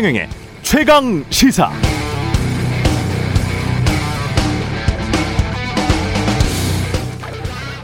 [0.00, 0.28] 최경영의
[0.62, 1.70] 최강 시사.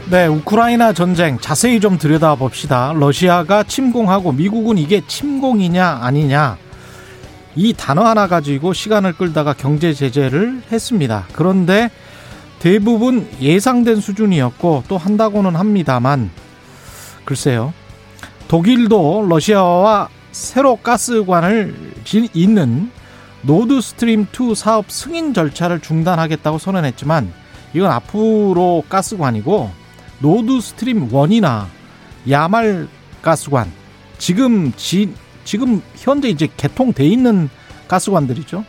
[0.09, 2.93] 네, 우크라이나 전쟁 자세히 좀 들여다봅시다.
[2.95, 6.57] 러시아가 침공하고 미국은 이게 침공이냐 아니냐
[7.55, 11.27] 이 단어 하나 가지고 시간을 끌다가 경제 제재를 했습니다.
[11.33, 11.91] 그런데
[12.57, 16.31] 대부분 예상된 수준이었고 또 한다고는 합니다만
[17.25, 17.75] 글쎄요.
[18.47, 21.96] 독일도 러시아와 새로 가스관을
[22.33, 22.91] 잇는
[23.41, 27.31] 노드 스트림 2 사업 승인 절차를 중단하겠다고 선언했지만
[27.73, 29.71] 이건 앞으로 가스관이고
[30.19, 31.65] 노드 스트림 1이나
[32.29, 32.87] 야말
[33.21, 33.71] 가스관
[34.17, 37.49] 지금 지, 지금 현재 이제 개통돼 있는
[37.87, 38.63] 가스관들이죠.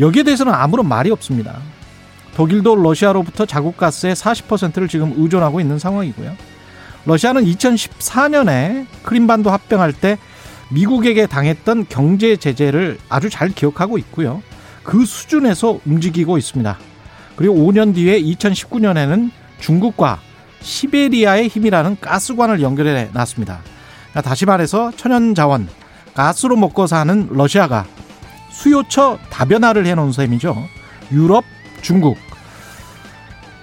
[0.00, 1.60] 여기에 대해서는 아무런 말이 없습니다.
[2.34, 6.36] 독일도 러시아로부터 자국 가스의 40%를 지금 의존하고 있는 상황이고요.
[7.06, 10.18] 러시아는 2014년에 크림반도 합병할 때
[10.70, 14.42] 미국에게 당했던 경제 제재를 아주 잘 기억하고 있고요.
[14.82, 16.78] 그 수준에서 움직이고 있습니다.
[17.36, 20.20] 그리고 5년 뒤에 2019년에는 중국과
[20.60, 23.60] 시베리아의 힘이라는 가스관을 연결해 놨습니다.
[24.10, 25.68] 그러니까 다시 말해서 천연자원,
[26.14, 27.86] 가스로 먹고 사는 러시아가
[28.50, 30.56] 수요처 다변화를 해놓은 셈이죠.
[31.12, 31.44] 유럽,
[31.82, 32.16] 중국.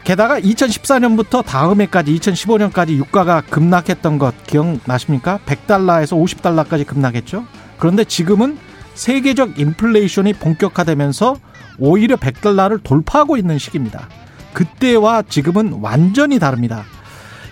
[0.04, 5.40] 게다가 2014년부터 다음 해까지 2015년까지 유가가 급락했던 것 기억나십니까?
[5.46, 7.46] 100달러에서 50달러까지 급락했죠.
[7.78, 8.58] 그런데 지금은
[8.96, 11.38] 세계적 인플레이션이 본격화되면서
[11.78, 14.10] 오히려 100달러를 돌파하고 있는 시기입니다.
[14.54, 16.84] 그때와 지금은 완전히 다릅니다.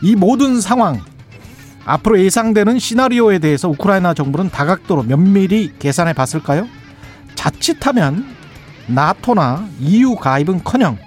[0.01, 1.01] 이 모든 상황,
[1.85, 6.67] 앞으로 예상되는 시나리오에 대해서 우크라이나 정부는 다각도로 면밀히 계산해 봤을까요?
[7.35, 8.25] 자칫하면
[8.87, 10.97] 나토나 EU 가입은 커녕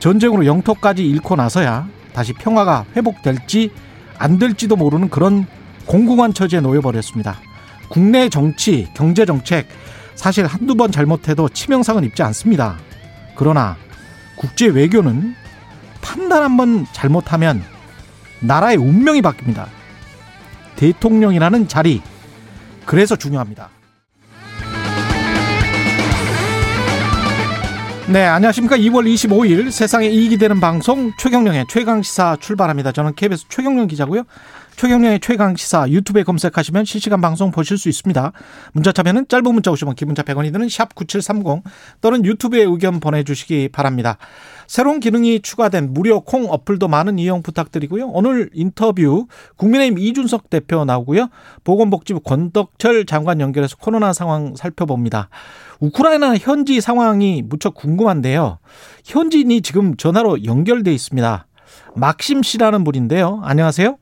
[0.00, 3.70] 전쟁으로 영토까지 잃고 나서야 다시 평화가 회복될지
[4.18, 5.46] 안 될지도 모르는 그런
[5.86, 7.36] 공공한 처지에 놓여버렸습니다.
[7.88, 9.68] 국내 정치, 경제 정책
[10.14, 12.78] 사실 한두 번 잘못해도 치명상은 입지 않습니다.
[13.36, 13.76] 그러나
[14.36, 15.34] 국제 외교는
[16.00, 17.62] 판단 한 번 잘못하면
[18.40, 19.66] 나라의 운명이 바뀝니다.
[20.76, 22.02] 대통령이라는 자리
[22.86, 23.70] 그래서 중요합니다.
[28.10, 28.76] 네, 안녕하십니까.
[28.76, 32.90] 2월 25일 세상에 이익이 되는 방송 최경령의 최강시사 출발합니다.
[32.90, 34.24] 저는 KBS 최경령 기자고요.
[34.80, 38.32] 최경령의 최강 시사 유튜브에 검색하시면 실시간 방송 보실 수 있습니다.
[38.72, 41.62] 문자 참여는 짧은 문자 오시면 기본자 100원이 드는 샵 9730
[42.00, 44.16] 또는 유튜브에 의견 보내주시기 바랍니다.
[44.66, 48.08] 새로운 기능이 추가된 무료 콩 어플도 많은 이용 부탁드리고요.
[48.08, 49.26] 오늘 인터뷰
[49.56, 51.28] 국민의힘 이준석 대표 나오고요.
[51.62, 55.28] 보건복지부 권덕철 장관 연결해서 코로나 상황 살펴봅니다.
[55.80, 58.60] 우크라이나 현지 상황이 무척 궁금한데요.
[59.04, 61.46] 현지인이 지금 전화로 연결돼 있습니다.
[61.96, 63.42] 막심 씨라는 분인데요.
[63.44, 63.98] 안녕하세요.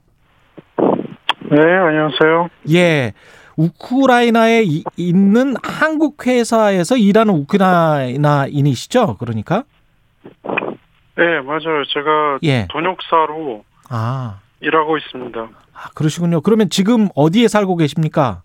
[1.50, 2.48] 네, 안녕하세요.
[2.72, 3.12] 예.
[3.56, 4.62] 우크라이나에
[4.96, 9.16] 있는 한국 회사에서 일하는 우크라이나인이시죠?
[9.16, 9.64] 그러니까?
[11.16, 11.84] 네, 맞아요.
[11.88, 12.66] 제가 예.
[12.70, 14.40] 돈역사로 아.
[14.60, 15.40] 일하고 있습니다.
[15.40, 16.40] 아, 그러시군요.
[16.40, 18.42] 그러면 지금 어디에 살고 계십니까?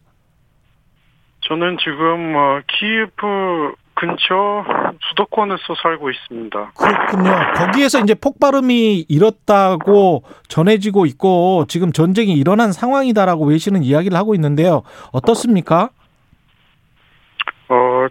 [1.42, 4.64] 저는 지금 어, 키예프 근처
[5.02, 6.72] 수도권에서 살고 있습니다.
[6.78, 7.32] 그렇군요.
[7.56, 14.84] 거기에서 이제 폭발음이 일었다고 전해지고 있고 지금 전쟁이 일어난 상황이다라고 외신은 이야기를 하고 있는데요.
[15.12, 15.90] 어떻습니까?
[17.70, 18.08] 어,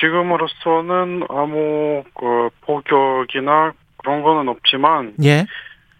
[0.00, 5.46] 지금으로서는 아무 그 포격이나 그런 거는 없지만 예.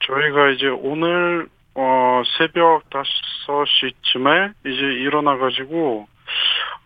[0.01, 6.07] 저희가 이제 오늘 어 새벽 5시쯤에 이제 일어나 가지고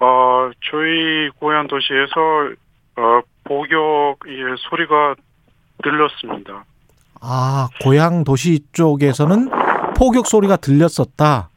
[0.00, 2.54] 어, 저희 고향 도시에서
[3.00, 5.14] 어, 복역의 소리가
[5.82, 6.64] 들렸습니다.
[7.22, 9.50] 아, 고향 도시 쪽에서는
[9.96, 11.48] 포격 소리가 들렸었다.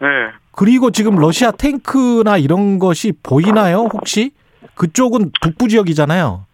[0.00, 0.06] 네.
[0.52, 4.32] 그리고 지금 러시아 탱크나 이런 것이 보이나요, 혹시?
[4.74, 6.46] 그쪽은 북부 지역이잖아요.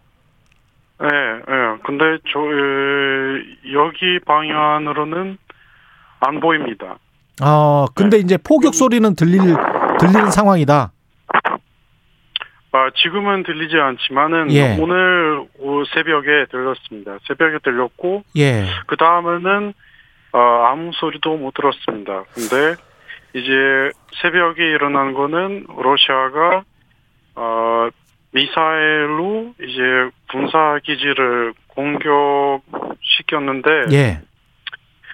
[0.99, 1.77] 네, 네.
[1.83, 5.37] 근데 저 에, 여기 방향으로는
[6.19, 6.97] 안 보입니다.
[7.41, 8.23] 아, 근데 네.
[8.23, 9.41] 이제 포격 소리는 들릴
[9.99, 10.91] 들리는 상황이다.
[12.75, 14.75] 아, 지금은 들리지 않지만은 예.
[14.77, 15.47] 오늘
[15.93, 17.17] 새벽에 들렸습니다.
[17.25, 18.65] 새벽에 들렸고 예.
[18.87, 19.73] 그 다음에는
[20.33, 20.39] 어,
[20.69, 22.25] 아무 소리도 못 들었습니다.
[22.33, 22.75] 근데
[23.33, 23.91] 이제
[24.21, 26.65] 새벽에 일어난 거는 러시아가
[27.35, 27.87] 어,
[28.31, 34.19] 미사일로 이제 군사 기지를 공격시켰는데 예.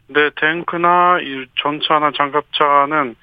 [0.07, 1.19] 근데 탱크나
[1.61, 3.15] 전차나 장갑차는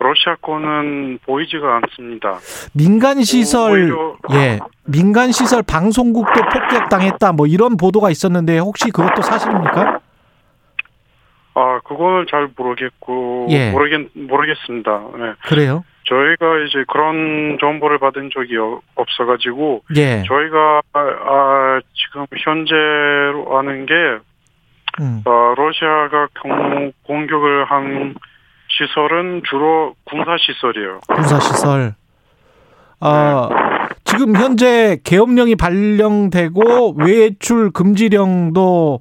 [0.00, 2.38] 러시아 거는 보이지가 않습니다.
[2.72, 3.94] 민간 시설
[4.32, 10.00] 예 민간 시설 방송국도 폭격당했다 뭐 이런 보도가 있었는데 혹시 그것도 사실입니까?
[11.54, 13.70] 아 그거는 잘 모르겠고 예.
[13.72, 14.90] 모르겠 모르겠습니다.
[15.18, 15.32] 네.
[15.46, 15.84] 그래요?
[16.06, 20.22] 저희가 이제 그런 정보를 받은 적이 어- 없어가지고 예.
[20.26, 23.94] 저희가 아, 아, 지금 현재로 아는 게
[25.00, 25.22] 음.
[25.26, 28.14] 어, 러시아가 공, 공격을 한
[28.80, 31.00] 시설은 주로 군사 시설이에요.
[31.08, 31.94] 군사 시설.
[33.00, 33.48] 아,
[34.04, 39.00] 지금 현재 계엄령이 발령되고 외출 금지령도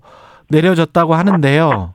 [0.49, 1.93] 내려졌다고 하는데요.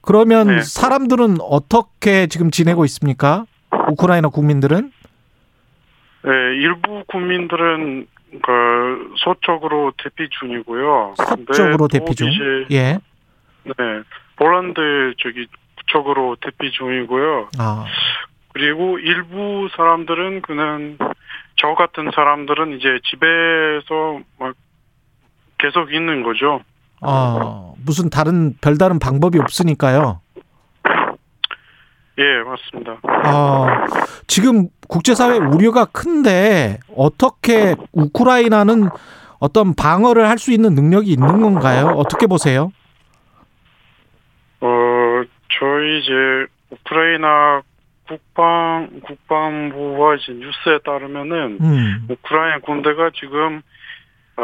[0.00, 0.62] 그러면 네.
[0.62, 3.44] 사람들은 어떻게 지금 지내고 있습니까?
[3.90, 4.90] 우크라이나 국민들은?
[6.22, 6.30] 네,
[6.62, 8.06] 일부 국민들은
[8.42, 11.14] 그 서쪽으로 대피 중이고요.
[11.16, 12.28] 서쪽으로 대피 중.
[12.28, 12.98] 또 이제, 예.
[13.64, 13.74] 네,
[14.36, 15.46] 폴란드 저기
[15.92, 17.48] 북쪽으로 대피 중이고요.
[17.58, 17.84] 아,
[18.52, 20.98] 그리고 일부 사람들은 그냥
[21.56, 24.54] 저 같은 사람들은 이제 집에서 막
[25.58, 26.60] 계속 있는 거죠.
[27.00, 30.20] 아, 무슨 다른 별다른 방법이 없으니까요.
[32.18, 32.98] 예, 맞습니다.
[33.24, 33.86] 아,
[34.26, 38.88] 지금 국제사회 우려가 큰데 어떻게 우크라이나는
[39.38, 41.86] 어떤 방어를 할 수 있는 능력이 있는 건가요?
[41.96, 42.72] 어떻게 보세요?
[45.58, 47.62] 어, 저희 이제 우크라이나
[48.06, 53.60] 국방 국방부와 이제 뉴스에 따르면은 음, 우크라이나 군대가 지금
[54.36, 54.42] 어,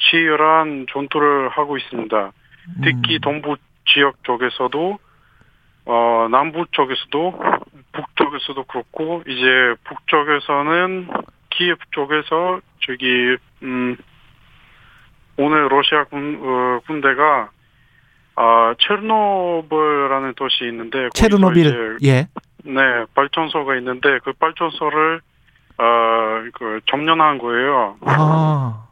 [0.00, 2.32] 치열한 전투를 하고 있습니다.
[2.82, 3.20] 특히 음.
[3.20, 3.56] 동부
[3.86, 4.98] 지역 쪽에서도
[5.86, 7.40] 어, 남부 쪽에서도
[7.92, 11.08] 북쪽에서도 그렇고 이제 북쪽에서는
[11.50, 13.96] 키예프 쪽에서 저기 음
[15.36, 17.50] 오늘 러시아 군 어, 군대가
[18.42, 22.26] 아 체르노빌이라는 도시 있는데 체르노빌, 예,
[22.64, 25.20] 네 발전소가 있는데 그 발전소를
[25.76, 27.98] 어그 점령한 거예요.
[28.00, 28.86] 아,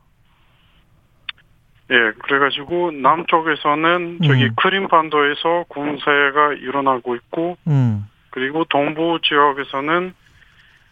[1.91, 4.55] 예, 그래가지고 남쪽에서는 저기 음.
[4.55, 10.13] 크림반도에서 군사가 일어나고 있고 음, 그리고 동부 지역에서는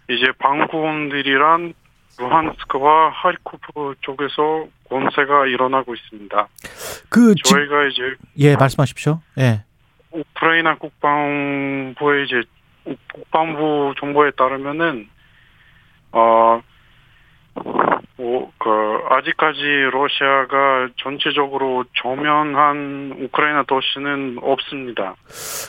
[0.09, 1.75] 이제 방구원들이란
[2.19, 6.49] 루한스크와 하리코프 쪽에서 권세가 일어나고 있습니다.
[7.09, 8.03] 그, 지, 저희가 이제
[8.39, 9.21] 예, 말씀하십시오.
[9.39, 9.65] 예,
[10.11, 12.43] 우크라이나 국방부의 이제
[13.13, 15.09] 국방부 정보에 따르면은
[16.13, 16.63] 어.
[18.19, 18.71] 뭐, 그,
[19.11, 19.61] 아직까지
[19.93, 25.17] 러시아가 전체적으로 점령한 우크라이나 도시는 없습니다.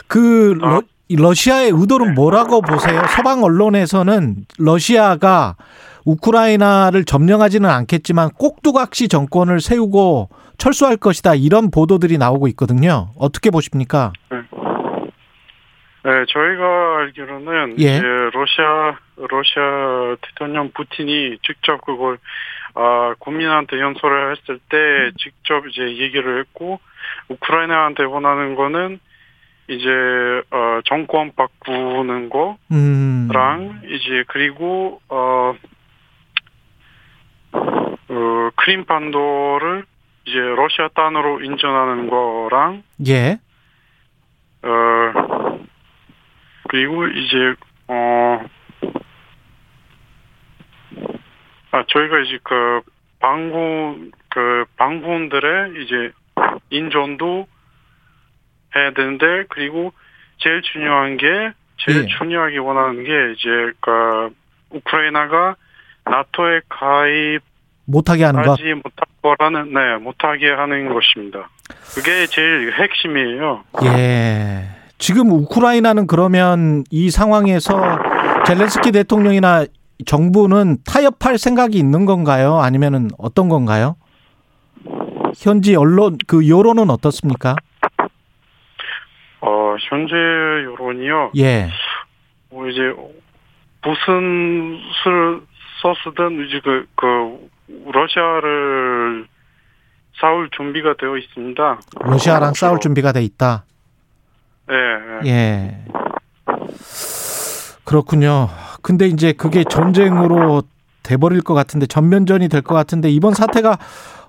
[0.08, 0.76] 그 아.
[0.76, 3.02] 러, 이 러시아의 의도는 뭐라고 보세요?
[3.16, 5.56] 서방 언론에서는 러시아가
[6.08, 13.10] 우크라이나를 점령하지는 않겠지만 꼭두각시 정권을 세우고 철수할 것이다 이런 보도들이 나오고 있거든요.
[13.20, 14.14] 어떻게 보십니까?
[14.30, 17.98] 네, 저희가 알기로는 예.
[17.98, 18.02] 이제
[18.34, 22.18] 러시아 러시아 대통령 푸틴이 직접 그걸
[22.76, 26.80] 아 국민한테 연설을 했을 때 직접 이제 얘기를 했고
[27.28, 29.00] 우크라이나한테 원하는 거는
[29.68, 29.90] 이제
[30.52, 35.54] 어 정권 바꾸는 거랑 음, 이제 그리고 어
[37.54, 39.86] 어, 크림반도를
[40.26, 43.40] 이제 러시아 땅으로 인정하는 거랑 예,
[44.62, 45.60] 어
[46.70, 47.56] 그리고 이제
[47.88, 48.46] 어
[51.72, 52.82] 아, 저희가 이제 그
[53.20, 56.12] 방군 그 방군들의 이제
[56.70, 57.48] 인존도
[58.76, 59.94] 해야 되는데 그리고
[60.40, 61.26] 제일 중요한 게
[61.78, 62.08] 제일 예.
[62.18, 64.36] 중요하게 원하는 게 이제 그
[64.72, 65.56] 우크라이나가
[66.10, 68.60] 나토에 가입하지 못하게 하는 것.
[68.62, 71.50] 못할 거라는 네 못하게 하는 것입니다.
[71.96, 73.64] 그게 제일 핵심이에요.
[73.86, 74.66] 예.
[74.98, 77.82] 지금 우크라이나는 그러면 이 상황에서
[78.46, 79.66] 젤렌스키 대통령이나
[80.06, 82.58] 정부는 타협할 생각이 있는 건가요?
[82.58, 83.96] 아니면은 어떤 건가요?
[85.38, 87.56] 현지 언론 그 여론은 어떻습니까?
[89.42, 91.32] 어 현재 여론이요.
[91.38, 91.70] 예.
[92.50, 92.82] 뭐 이제
[93.84, 95.47] 무슨 수
[95.84, 97.50] 를 썼든 이제 그, 그
[97.92, 99.28] 러시아를
[100.20, 101.80] 싸울 준비가 되어 있습니다.
[102.02, 103.64] 러시아랑 싸울 준비가 돼 있다.
[104.72, 105.30] 예, 예.
[105.30, 105.86] 예.
[107.86, 108.50] 그렇군요.
[108.82, 110.64] 근데 이제 그게 전쟁으로
[111.04, 113.78] 돼버릴 것 같은데 전면전이 될 것 같은데 이번 사태가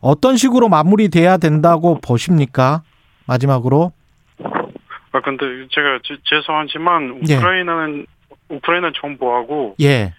[0.01, 2.83] 어떤 식으로 마무리돼야 된다고 보십니까?
[3.27, 3.93] 마지막으로.
[5.11, 7.37] 아 근데 제가 제- 죄송하지만 예.
[7.37, 8.07] 우크라이나는
[8.49, 10.13] 우크라이나 정부하고 예.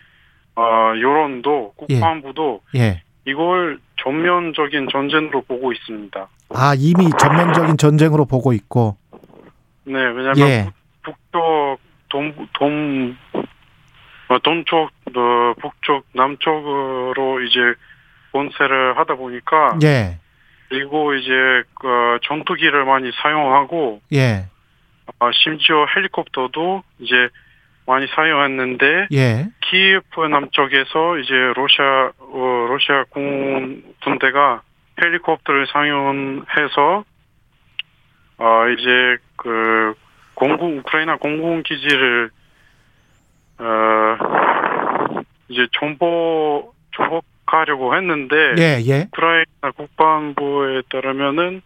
[0.59, 3.01] 어 여론도 국방부도 예.
[3.25, 6.27] 이걸 전면적인 전쟁으로 보고 있습니다.
[6.49, 8.97] 아, 이미 전면적인 전쟁으로 보고 있고.
[9.85, 10.65] 네, 왜냐하면 예.
[11.03, 13.15] 북- 북쪽 동, 동,
[14.29, 17.59] 어, 동쪽, 어, 북쪽, 남쪽으로 이제
[18.31, 20.17] 본세를 하다 보니까 예.
[20.69, 21.31] 그리고 이제
[21.75, 24.45] 그 전투기를 많이 사용하고 예.
[25.19, 27.13] 어, 심지어 헬리콥터도 이제
[27.89, 29.48] 많이 사용했는데 예.
[29.62, 34.62] 키예프 남쪽에서 이제 러시아 어, 러시아 군 군대가
[35.01, 37.03] 헬리콥터를 사용해서
[38.38, 39.96] 어 이제 그
[40.36, 42.29] 공군 우크라이나 공군 기지를
[43.58, 49.08] 어 이제 정보 정복하려고 했는데 예, 예.
[49.08, 51.63] 우크라이나 국방부에 따르면은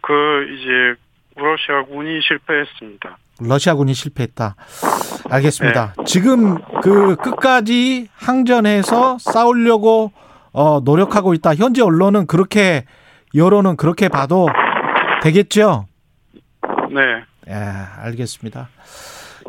[0.00, 1.00] 그 이제
[1.36, 3.18] 러시아 군이 실패했습니다.
[3.40, 4.56] 러시아군이 실패했다.
[5.30, 5.94] 알겠습니다.
[6.04, 10.12] 지금 그 끝까지 항전해서 싸우려고
[10.52, 11.54] 어, 노력하고 있다.
[11.54, 12.84] 현재 언론은 그렇게
[13.34, 14.48] 여론은 그렇게 봐도
[15.22, 15.86] 되겠죠?
[16.90, 17.00] 네.
[17.48, 17.54] 예,
[18.02, 18.68] 알겠습니다.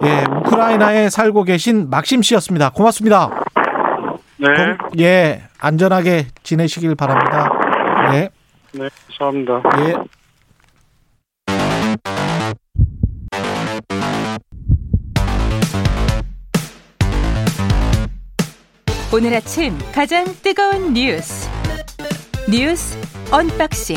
[0.03, 2.69] 예, 우크라이나에 살고 계신 막심 씨였습니다.
[2.71, 3.29] 고맙습니다.
[4.37, 4.47] 네.
[4.53, 7.49] 건- 예, 안전하게 지내시길 바랍니다.
[8.13, 8.29] 예,
[8.73, 8.89] 네.
[9.17, 9.61] 감사합니다.
[9.79, 9.95] 예.
[19.13, 21.49] 오늘 아침 가장 뜨거운 뉴스
[22.49, 22.97] 뉴스
[23.31, 23.95] unboxing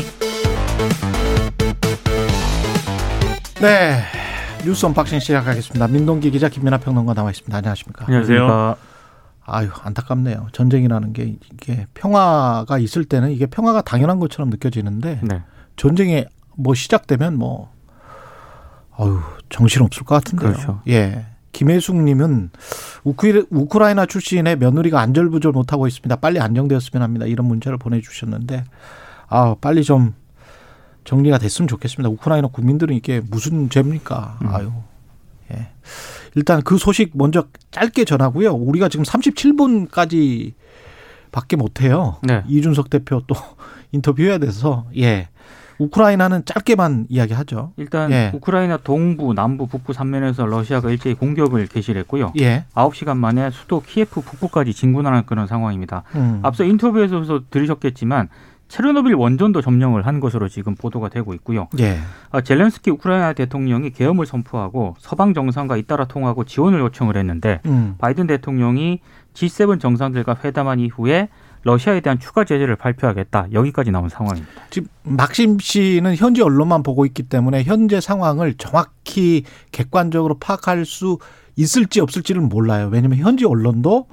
[3.61, 4.03] 네.
[4.65, 5.89] 뉴스 unboxing 시작하겠습니다.
[5.89, 7.57] 민동기 기자 김민아 평론가 나와 있습니다.
[7.57, 8.05] 안녕하십니까?
[8.07, 8.77] 안녕하세요.
[9.47, 10.49] 아유, 안타깝네요.
[10.53, 15.43] 전쟁이라는 게 이게 평화가 있을 때는 이게 평화가 당연한 것처럼 느껴지는데 네.
[15.77, 16.25] 전쟁이
[16.57, 17.73] 뭐 시작되면 뭐
[18.97, 20.53] 아유, 정신 없을 것 같은데요.
[20.53, 20.83] 그렇죠.
[20.89, 21.27] 예.
[21.53, 22.51] 김혜숙 님은
[23.05, 26.17] 우크, 우크라이나 출신의 며느리가 안절부절 못하고 있습니다.
[26.17, 27.27] 빨리 안정되었으면 합니다.
[27.27, 28.65] 이런 문자를 보내주셨는데
[29.29, 30.15] 아 빨리 좀
[31.05, 32.09] 정리가 됐으면 좋겠습니다.
[32.11, 34.39] 우크라이나 국민들은 이게 무슨 죄입니까?
[34.43, 34.49] 음.
[34.49, 34.73] 아유.
[35.53, 35.69] 예.
[36.37, 38.53] 일단 그 소식 먼저 짧게 전하고요.
[38.53, 40.53] 우리가 지금 37분까지
[41.33, 42.19] 밖에 못 해요.
[42.23, 42.43] 네.
[42.47, 43.35] 이준석 대표 또
[43.93, 45.29] 인터뷰해야 돼서 예.
[45.81, 47.73] 우크라이나는 짧게만 이야기하죠.
[47.77, 48.31] 일단 예.
[48.35, 52.33] 우크라이나 동부, 남부, 북부 삼면에서 러시아가 일제히 공격을 개시를 했고요.
[52.39, 52.65] 예.
[52.75, 56.05] 9시간 만에 수도 키예프 북부까지 진군하는 그런 상황입니다.
[56.15, 56.41] 음.
[56.43, 58.29] 앞서 인터뷰에서 들으셨겠지만
[58.69, 61.69] 체르노빌 원전도 점령을 한 것으로 지금 보도가 되고 있고요.
[61.81, 61.99] 예.
[62.31, 67.97] 아, 젤렌스키 우크라이나 대통령이 계엄을 선포하고 서방 정상과 잇따라 통하고 지원을 요청을 했는데 음.
[67.99, 69.01] 바이든 대통령이
[69.35, 71.29] G7 정상들과 회담한 이후에
[71.63, 73.49] 러시아에 대한 추가 제재를 발표하겠다.
[73.53, 74.63] 여기까지 나온 상황입니다.
[74.71, 81.19] 지금 막심 씨는 현지 언론만 보고 있기 때문에 현재 상황을 정확히 객관적으로 파악할 수
[81.57, 82.89] 있을지 없을지는 몰라요.
[82.91, 84.07] 왜냐하면 현지 언론도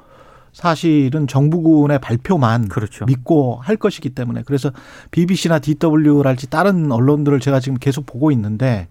[0.52, 3.06] 사실은 정부군의 발표만 그렇죠.
[3.06, 4.72] 믿고 할 것이기 때문에 그래서
[5.12, 8.88] BBC나 DW랄지 다른 언론들을 제가 지금 계속 보고 있는데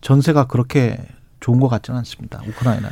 [0.00, 0.98] 전세가 그렇게
[1.40, 2.42] 좋은 것 같지는 않습니다.
[2.46, 2.88] 우크라이나.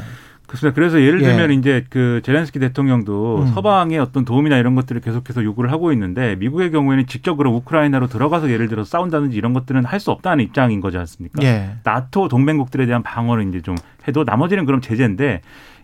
[0.46, 0.74] 그렇습니다.
[0.74, 1.26] 그래서 예를 예.
[1.26, 3.46] 들면 이제 그 제렌스키 대통령도 음.
[3.54, 8.50] 서방의 어떤 도움이나 이런 것들을 계속해서 요구를 하고 있는데 미국의 경우에는 직접 그럼 우크라이나로 들어가서
[8.50, 11.42] 예를 들어서 싸운다든지 이런 것들은 할 수 없다는 입장인 거지 않습니까?
[11.44, 11.76] 예.
[11.82, 13.74] 나토 동맹국들에 대한 방어를 이제 좀
[14.06, 15.40] 해도 나머지는 그럼 제재인데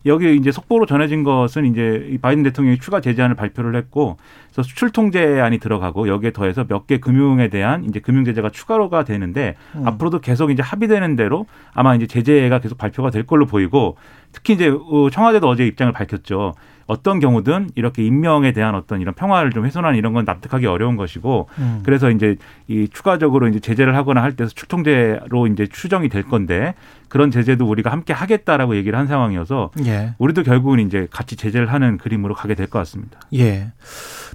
[0.06, 4.16] 여기 이제 속보로 전해진 것은 이제 이 바이든 대통령이 추가 제재안을 발표를 했고
[4.50, 9.54] 그래서 수출 통제안이 들어가고 여기에 더해서 몇 개 금융에 대한 이제 금융 제재가 추가로가 되는데
[9.76, 9.86] 음.
[9.86, 13.96] 앞으로도 계속 이제 합의되는 대로 아마 이제 제재가 계속 발표가 될 걸로 보이고
[14.32, 16.54] 특히 이제 어, 청와대도 어제 입장을 밝혔죠.
[16.90, 21.48] 어떤 경우든 이렇게 인명에 대한 어떤 이런 평화를 좀 훼손하는 이런 건 납득하기 어려운 것이고
[21.58, 21.82] 음.
[21.84, 22.34] 그래서 이제
[22.66, 26.74] 이 추가적으로 이제 제재를 하거나 할때 출통제로 이제 추정이 될 건데
[27.08, 30.14] 그런 제재도 우리가 함께 하겠다라고 얘기를 한 상황이어서 예.
[30.18, 33.20] 우리도 결국은 이제 같이 제재를 하는 그림으로 가게 될 것 같습니다.
[33.34, 33.68] 예.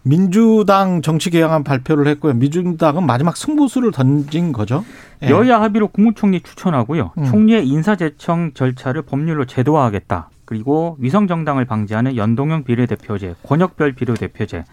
[0.03, 2.33] 민주당 정치 개혁안 발표를 했고요.
[2.35, 4.85] 민주당은 마지막 승부수를 던진 거죠.
[5.23, 5.29] 예.
[5.29, 7.11] 여야 합의로 국무총리 추천하고요.
[7.17, 7.25] 음.
[7.25, 10.29] 총리의 인사제청 절차를 법률로 제도화하겠다.
[10.45, 14.63] 그리고 위성 정당을 방지하는 연동형 비례대표제, 권역별 비례대표제,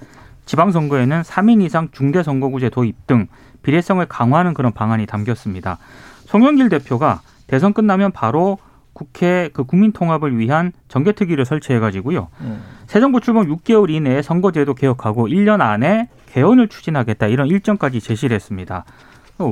[0.45, 3.27] 지방선거에는 3인 이상 중대선거구제 도입 등
[3.63, 5.79] 비례성을 강화하는 그런 방안이 담겼습니다.
[6.27, 8.59] 송영길 대표가 대선 끝나면 바로
[8.93, 12.29] 국회 그 국민 통합을 위한 정개특위를 설치해 가지고요.
[12.41, 12.63] 음.
[12.87, 18.85] 새 정부 출범 6개월 이내에 선거제도 개혁하고 1년 안에 개헌을 추진하겠다 이런 일정까지 제시를 했습니다.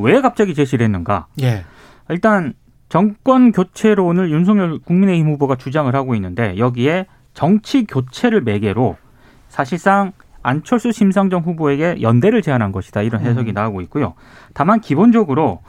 [0.02, 1.26] 왜 갑자기 제시를 했는가?
[1.42, 1.64] 예.
[2.10, 2.54] 일단
[2.90, 8.96] 정권 교체론을 윤석열 국민의힘 후보가 주장을 하고 있는데 여기에 정치 교체를 매개로
[9.48, 13.54] 사실상 안철수 심상정 후보에게 연대를 제안한 것이다 이런 해석이 음.
[13.54, 14.14] 나오고 있고요.
[14.54, 15.60] 다만 기본적으로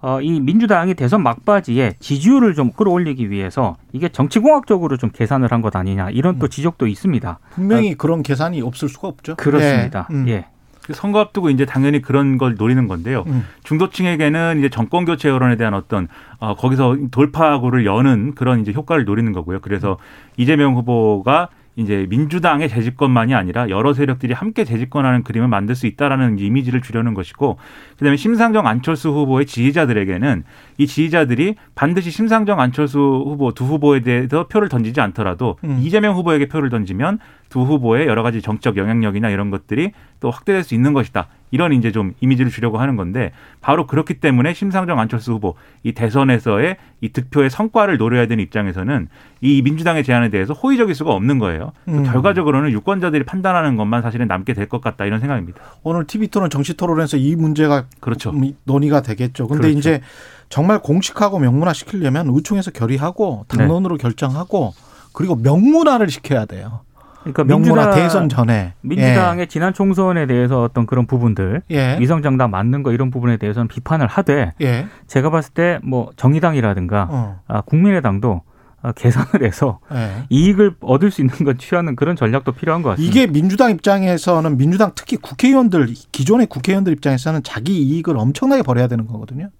[0.00, 5.76] 어, 이 민주당이 대선 막바지에 지지율을 좀 끌어올리기 위해서 이게 정치공학적으로 좀 계산을 한 것
[5.76, 7.38] 아니냐 이런 또 지적도 있습니다.
[7.50, 9.36] 분명히 그런 계산이 없을 수가 없죠.
[9.36, 10.08] 그렇습니다.
[10.10, 10.14] 예.
[10.14, 10.28] 음.
[10.28, 10.46] 예.
[10.84, 13.24] 그 선거 앞두고 이제 당연히 그런 걸 노리는 건데요.
[13.26, 13.44] 음.
[13.64, 16.08] 중도층에게는 이제 정권 교체 여론에 대한 어떤
[16.38, 19.60] 어 거기서 돌파구를 여는 그런 이제 효과를 노리는 거고요.
[19.60, 19.98] 그래서
[20.36, 26.82] 이재명 후보가 이제 민주당의 재집권만이 아니라 여러 세력들이 함께 재집권하는 그림을 만들 수 있다라는 이미지를
[26.82, 27.56] 주려는 것이고
[27.98, 30.44] 그다음에 심상정 안철수 후보의 지지자들에게는
[30.78, 35.78] 이 지지자들이 반드시 심상정 안철수 후보 두 후보에 대해서 표를 던지지 않더라도 음.
[35.82, 40.74] 이재명 후보에게 표를 던지면 두 후보의 여러 가지 정적 영향력이나 이런 것들이 또 확대될 수
[40.74, 41.28] 있는 것이다.
[41.52, 43.30] 이런 이제 좀 이미지를 주려고 하는 건데
[43.60, 45.54] 바로 그렇기 때문에 심상정 안철수 후보
[45.84, 49.08] 이 대선에서의 이 득표의 성과를 노려야 되는 입장에서는
[49.42, 51.72] 이 민주당의 제안에 대해서 호의적일 수가 없는 거예요.
[51.88, 52.02] 음.
[52.04, 55.60] 결과적으로는 유권자들이 판단하는 것만 사실은 남게 될 것 같다 이런 생각입니다.
[55.82, 58.30] 오늘 TV 토론 정치 토론에서 이 문제가 그렇죠.
[58.30, 59.46] 음, 논의가 되겠죠.
[59.46, 59.78] 근데 그렇죠.
[59.78, 60.00] 이제
[60.48, 63.58] 정말 공식하고 명문화 시키려면 의총에서 결의하고 네.
[63.58, 64.72] 당론으로 결정하고
[65.12, 66.80] 그리고 명문화를 시켜야 돼요.
[67.22, 71.76] 그러니까 명문화 민주당, 대선 전에 민주당의 지난 총선에 대해서 어떤 그런 부분들 예.
[71.76, 71.96] 예.
[72.00, 74.86] 위성 정당 맞는 거 이런 부분에 대해서는 비판을 하되 예.
[75.06, 77.40] 제가 봤을 때 뭐 정의당이라든가 어.
[77.46, 78.42] 아, 국민의당도
[78.82, 80.24] 아, 계산을 해서 예.
[80.28, 83.10] 이익을 얻을 수 있는 건 취하는 그런 전략도 필요한 것 같습니다.
[83.10, 89.50] 이게 민주당 입장에서는 민주당 특히 국회의원들 기존의 국회의원들 입장에서는 자기 이익을 엄청나게 벌여야 되는 거거든요.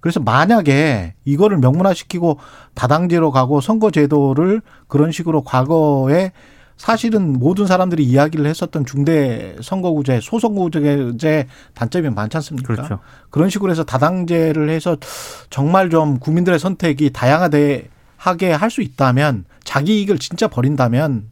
[0.00, 2.38] 그래서 만약에 이거를 명문화시키고
[2.74, 6.32] 다당제로 가고 선거제도를 그런 식으로 과거에
[6.76, 12.74] 사실은 모든 사람들이 이야기를 했었던 중대 선거구제, 소선거구제 단점이 많지 않습니까?
[12.74, 12.98] 그렇죠.
[13.30, 14.96] 그런 식으로 해서 다당제를 해서
[15.50, 21.28] 정말 좀 국민들의 선택이 다양하게 하게 할 수 있다면 자기 이익을 진짜 버린다면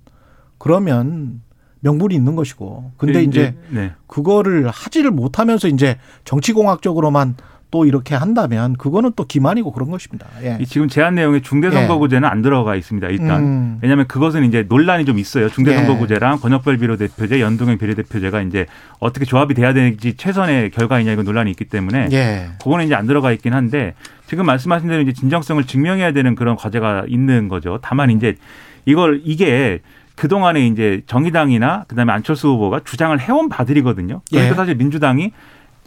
[0.59, 1.43] 그러면
[1.81, 2.93] 명분이 있는 것이고.
[2.97, 3.93] 근데 이제 네.
[4.07, 7.37] 그거를 하지를 못하면서 이제 정치공학적으로만
[7.73, 10.27] 또 이렇게 한다면 그거는 또 기만이고 그런 것입니다.
[10.45, 10.59] 예.
[10.61, 13.09] 이 지금 제안 내용에 중대선거구제는 안 들어가 있습니다.
[13.09, 13.79] 일단 음.
[13.81, 15.49] 왜냐하면 그것은 이제 논란이 좀 있어요.
[15.49, 18.67] 중대선거구제랑 권역별 비례대표제, 연동형 비례대표제가 이제
[19.01, 22.51] 어떻게 조합이 돼야 되는지 최선의 결과이냐 이건 논란이 있기 때문에 예.
[22.63, 23.95] 그거는 이제 안 들어가 있긴 한데
[24.27, 27.79] 지금 말씀하신 대로 이제 진정성을 증명해야 되는 그런 과제가 있는 거죠.
[27.81, 28.37] 다만 이제
[28.85, 29.81] 이걸 이게
[30.17, 34.21] 그동안에 이제 정의당이나 그다음에 안철수 후보가 주장을 해온 바들이거든요.
[34.29, 34.55] 그러니까 예.
[34.55, 35.33] 사실 민주당이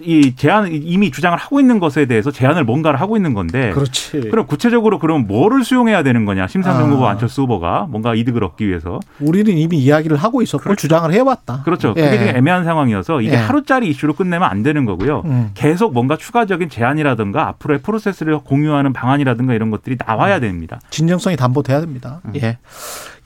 [0.01, 4.27] 이 제안 이미 주장을 하고 있는 것에 대해서 제안을 뭔가를 하고 있는 건데 그렇지.
[4.29, 6.47] 그럼 구체적으로 그럼 뭐를 수용해야 되는 거냐?
[6.47, 6.93] 심상정 아.
[6.93, 11.61] 후보, 안철수 후보가 뭔가 이득을 얻기 위해서 우리는 이미 이야기를 하고 있었고 주장을 해왔다.
[11.63, 11.93] 그렇죠.
[11.95, 12.01] 예.
[12.03, 13.37] 그게 되게 애매한 상황이어서 이게 예.
[13.37, 15.21] 하루짜리 이슈로 끝내면 안 되는 거고요.
[15.25, 15.51] 음.
[15.53, 20.81] 계속 뭔가 추가적인 제안이라든가 앞으로의 프로세스를 공유하는 방안이라든가 이런 것들이 나와야 됩니다.
[20.89, 22.19] 진정성이 담보돼야 됩니다.
[22.25, 22.33] 음.
[22.35, 22.57] 예.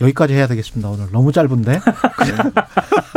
[0.02, 0.90] 여기까지 해야 되겠습니다.
[0.90, 1.80] 오늘 너무 짧은데.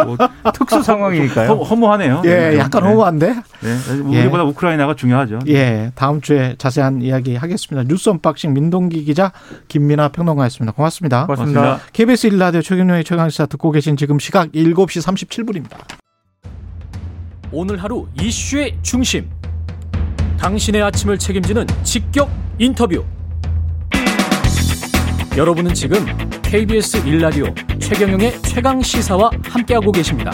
[0.05, 0.17] 뭐
[0.53, 1.49] 특수 상황이니까요.
[1.51, 2.23] 허, 허무하네요.
[2.25, 2.59] 예, 네.
[2.59, 2.89] 약간 네.
[2.89, 3.35] 허무한데.
[3.61, 3.77] 네.
[4.13, 4.21] 예.
[4.23, 5.41] 우리보다 우크라이나가 중요하죠.
[5.49, 5.93] 예.
[5.95, 7.87] 다음 주에 자세한 이야기 하겠습니다.
[7.87, 9.33] 뉴스 unboxing 민동기 기자
[9.69, 10.73] 김민아 평론가였습니다.
[10.73, 11.27] 고맙습니다.
[11.27, 11.61] 고맙습니다.
[11.61, 11.91] 고맙습니다.
[11.93, 15.77] KBS 일라디오 최경영의 최강시사 듣고 계신 지금 시각 7시 37분입니다.
[17.53, 19.29] 오늘 하루 이슈의 중심.
[20.39, 23.05] 당신의 아침을 책임지는 직격 인터뷰.
[25.35, 25.97] 여러분은 지금
[26.43, 27.47] KBS 일라디오
[27.79, 30.31] 최경영의 최강 시사와 함께하고 계십니다.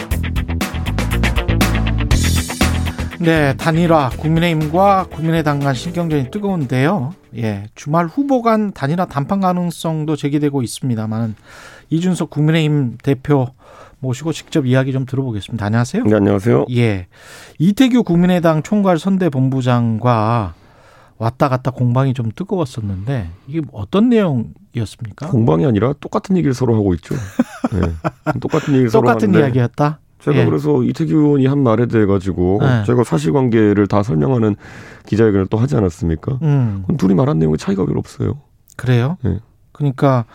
[3.17, 7.13] 네, 단일화 국민의힘과 국민의당 간 신경전이 뜨거운데요.
[7.37, 11.35] 예, 주말 후보 간 단일화 단판 가능성도 제기되고 있습니다만
[11.89, 13.47] 이준석 국민의힘 대표
[13.99, 15.65] 모시고 직접 이야기 좀 들어보겠습니다.
[15.65, 16.03] 안녕하세요.
[16.03, 16.65] 네, 안녕하세요.
[16.75, 17.07] 예,
[17.57, 20.55] 이태규 국민의당 총괄 선대본부장과
[21.19, 25.27] 왔다 갔다 공방이 좀 뜨거웠었는데 이게 어떤 내용이었습니까?
[25.27, 27.13] 공방이 아니라 똑같은 얘기를 서로 하고 있죠.
[27.73, 27.81] 네.
[28.39, 29.99] 똑같은 얘기를 서로 똑같은 이야기였다.
[30.19, 30.45] 제가 예.
[30.45, 32.83] 그래서 이태규 의원이 한 말에 대해 가지고 네.
[32.85, 34.55] 제가 사실관계를 다 설명하는
[35.07, 36.39] 기자회견을 또 하지 않았습니까?
[36.41, 38.39] 음, 그럼 둘이 말한 내용의 차이가 별로 없어요.
[38.77, 39.17] 그래요.
[39.25, 39.39] 예.
[39.73, 40.25] 그러니까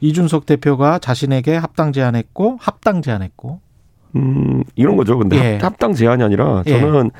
[0.00, 3.60] 이준석 대표가 자신에게 합당 제안했고 합당 제안했고
[4.16, 5.18] 음, 이런 거죠.
[5.18, 5.54] 근데 예.
[5.54, 6.80] 합, 합당 제안이 아니라 예.
[6.80, 7.12] 저는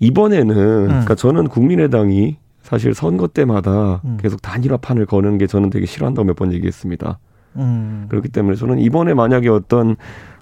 [0.00, 4.18] 이번에는 그러니까 저는 국민의당이 사실 선거 때마다 음.
[4.20, 7.18] 계속 단일화판을 거는 게 저는 되게 싫어한다고 몇 번 얘기했습니다.
[7.58, 9.96] 음, 그렇기 때문에 저는 이번에 만약에 어떤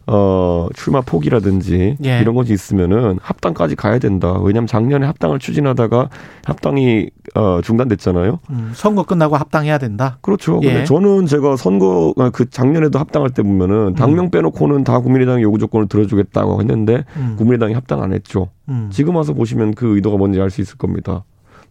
[0.06, 2.18] 어 출마 포기라든지 예.
[2.20, 4.32] 이런 것이 있으면은 합당까지 가야 된다.
[4.42, 6.08] 왜냐하면 작년에 합당을 추진하다가
[6.44, 8.40] 합당이 어 중단됐잖아요.
[8.50, 10.18] 음, 선거 끝나고 합당해야 된다.
[10.20, 10.60] 그렇죠.
[10.62, 10.66] 예.
[10.66, 15.58] 근데 저는 제가 선거 아, 그 작년에도 합당할 때 보면은 당명 빼놓고는 다 국민의당의 요구
[15.58, 18.48] 조건을 들어주겠다고 했는데 음, 국민의당이 합당 안 했죠.
[18.68, 21.24] 음, 지금 와서 보시면 그 의도가 뭔지 알 수 있을 겁니다.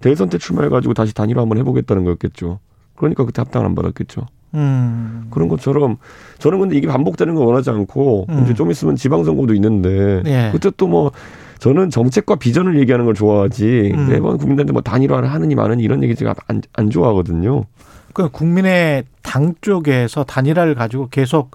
[0.03, 2.59] 대선 때 출마해가지고 다시 단일화 한번 해보겠다는 거였겠죠.
[2.95, 4.25] 그러니까 그때 합당을 안 받았겠죠.
[4.55, 5.97] 음, 그런 것처럼
[6.37, 8.41] 저는 근데 이게 반복되는 걸 원하지 않고 음.
[8.43, 10.49] 이제 좀 있으면 지방선거도 있는데 예.
[10.51, 11.11] 그때 또 뭐
[11.59, 14.09] 저는 정책과 비전을 얘기하는 걸 좋아하지 음.
[14.09, 17.63] 매번 국민들한테 뭐 단일화를 하느니 마느니 이런 얘기 제가 안, 안 좋아하거든요.
[18.11, 21.51] 그 국민의 당 쪽에서 단일화를 가지고 계속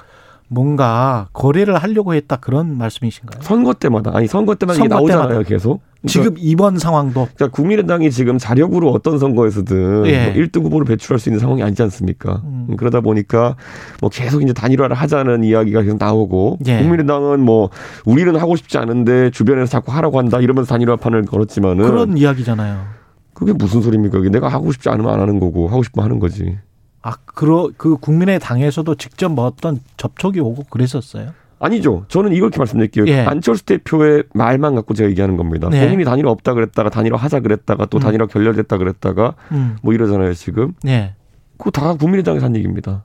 [0.49, 3.43] 뭔가 거래를 하려고 했다 그런 말씀이신가요?
[3.43, 5.49] 선거 때마다 아니 선거 때마다 이게 선거 나오잖아요 때마다.
[5.49, 5.81] 계속.
[6.01, 10.27] 그러니까 지금 이번 상황도 그러니까 국민의당이 지금 자력으로 어떤 선거에서든 예.
[10.27, 12.41] 뭐 1등 후보를 배출할 수 있는 상황이 아니지 않습니까?
[12.45, 12.77] 음.
[12.77, 13.57] 그러다 보니까
[14.01, 16.79] 뭐 계속 이제 단일화를 하자는 이야기가 계속 나오고 예.
[16.79, 17.71] 국민의당은 뭐
[18.05, 22.99] 우리는 하고 싶지 않은데 주변에서 자꾸 하라고 한다 이러면서 단일화판을 걸었지만은 그런 이야기잖아요.
[23.35, 24.21] 그게 무슨 소리입니까?
[24.31, 26.59] 내가 하고 싶지 않으면 안 하는 거고 하고 싶으면 하는 거지.
[27.03, 31.33] 아, 그러 그 국민의 당에서도 직접 뭐 어떤 접촉이 오고 그랬었어요.
[31.61, 32.05] 아니죠.
[32.09, 33.07] 저는 이렇게 말씀드릴게요.
[33.09, 33.21] 예.
[33.21, 35.69] 안철수 대표의 말만 갖고 제가 얘기하는 겁니다.
[35.69, 35.81] 네.
[35.85, 38.01] 본인이 단일화 없다 그랬다가 단일화 하자 그랬다가 또 음.
[38.01, 39.77] 단일화 결렬됐다 그랬다가 음.
[39.83, 40.75] 뭐 이러잖아요 지금.
[40.87, 41.15] 예.
[41.57, 43.05] 그거 다 국민의당에서 한 얘기입니다.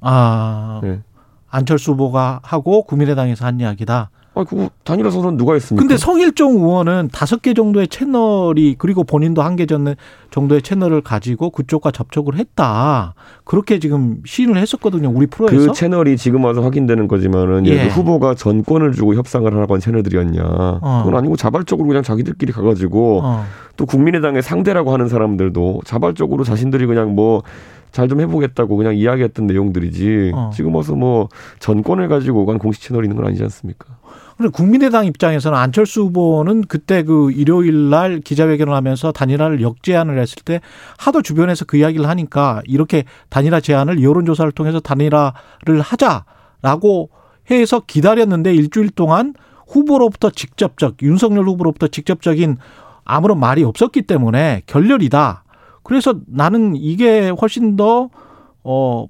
[0.00, 1.02] 아, 네.
[1.48, 4.10] 안철수 후보가 하고 국민의당에서 한 이야기다.
[4.36, 5.80] 아, 그거 단일화 선언 누가 했습니까?
[5.80, 11.92] 근데 성일종 의원은 다섯 개 정도의 채널이 그리고 본인도 한 개 정도의 채널을 가지고 그쪽과
[11.92, 13.14] 접촉을 했다.
[13.44, 15.08] 그렇게 지금 시인을 했었거든요.
[15.14, 15.68] 우리 프로에서.
[15.68, 17.86] 그 채널이 지금 와서 확인되는 거지만은 예.
[17.88, 20.42] 후보가 전권을 주고 협상을 하라고 한 채널들이었냐.
[21.04, 23.44] 그건 아니고 자발적으로 그냥 자기들끼리 가가지고 어.
[23.76, 27.42] 또 국민의당의 상대라고 하는 사람들도 자발적으로 자신들이 그냥 뭐
[27.92, 30.50] 잘좀 해보겠다고 그냥 이야기했던 내용들이지 어.
[30.52, 31.28] 지금 와서 뭐
[31.60, 33.86] 전권을 가지고 간 공식 채널이 있는 건 아니지 않습니까?
[34.36, 40.60] 근데 국민의당 입장에서는 안철수 후보는 그때 그 일요일 날 기자회견을 하면서 단일화를 역제안을 했을 때
[40.98, 47.10] 하도 주변에서 그 이야기를 하니까 이렇게 단일화 제안을 여론조사를 통해서 단일화를 하자라고
[47.50, 49.34] 해서 기다렸는데 일주일 동안
[49.68, 52.56] 후보로부터 직접적 윤석열 후보로부터 직접적인
[53.04, 55.44] 아무런 말이 없었기 때문에 결렬이다.
[55.82, 58.10] 그래서 나는 이게 훨씬 더
[58.64, 59.06] 어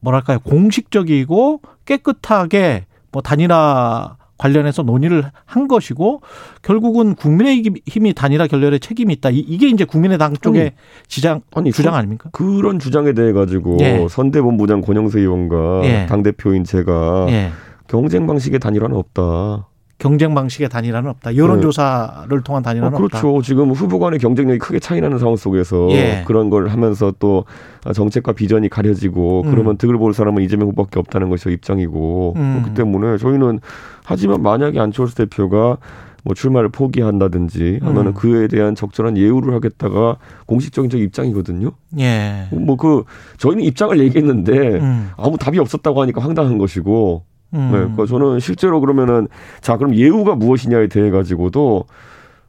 [0.00, 6.22] 뭐랄까요 공식적이고 깨끗하게 뭐 단일화 관련해서 논의를 한 것이고
[6.62, 9.30] 결국은 국민의힘이 단일화 결렬에 책임이 있다.
[9.30, 10.72] 이- 이게 이제 국민의당 쪽의
[11.08, 12.30] 지장 아니 주장 선- 아닙니까?
[12.32, 14.06] 그런 주장에 대해 가지고 예.
[14.08, 16.06] 선대본부장 권영세 의원과 예.
[16.08, 17.50] 당 대표인 제가 예.
[17.88, 19.67] 경쟁 방식의 단일화는 없다.
[19.98, 21.36] 경쟁 방식의 단일화는 없다.
[21.36, 23.20] 여론조사를 통한 어, 단일화는 없다.
[23.20, 23.42] 그렇죠.
[23.42, 26.22] 지금 후보 간의 경쟁력이 크게 차이 나는 상황 속에서 예.
[26.26, 27.44] 그런 걸 하면서 또
[27.92, 29.50] 정책과 비전이 가려지고 음.
[29.50, 32.60] 그러면 득을 볼 사람은 이재명 후보밖에 없다는 것이 입장이고 음.
[32.60, 33.58] 그렇기 때문에 저희는
[34.04, 35.78] 하지만 만약에 안철수 대표가
[36.24, 38.14] 뭐 출마를 포기한다든지 하면은 음.
[38.14, 41.72] 그에 대한 적절한 예우를 하겠다가 공식적인 저 입장이거든요.
[41.98, 42.46] 예.
[42.52, 43.02] 뭐 그
[43.38, 45.10] 저희는 입장을 얘기했는데 음.
[45.16, 47.70] 아무 답이 없었다고 하니까 황당한 것이고 음.
[47.72, 49.28] 네, 그러니까 저는 실제로 그러면은
[49.60, 51.84] 자 그럼 예우가 무엇이냐에 대해 가지고도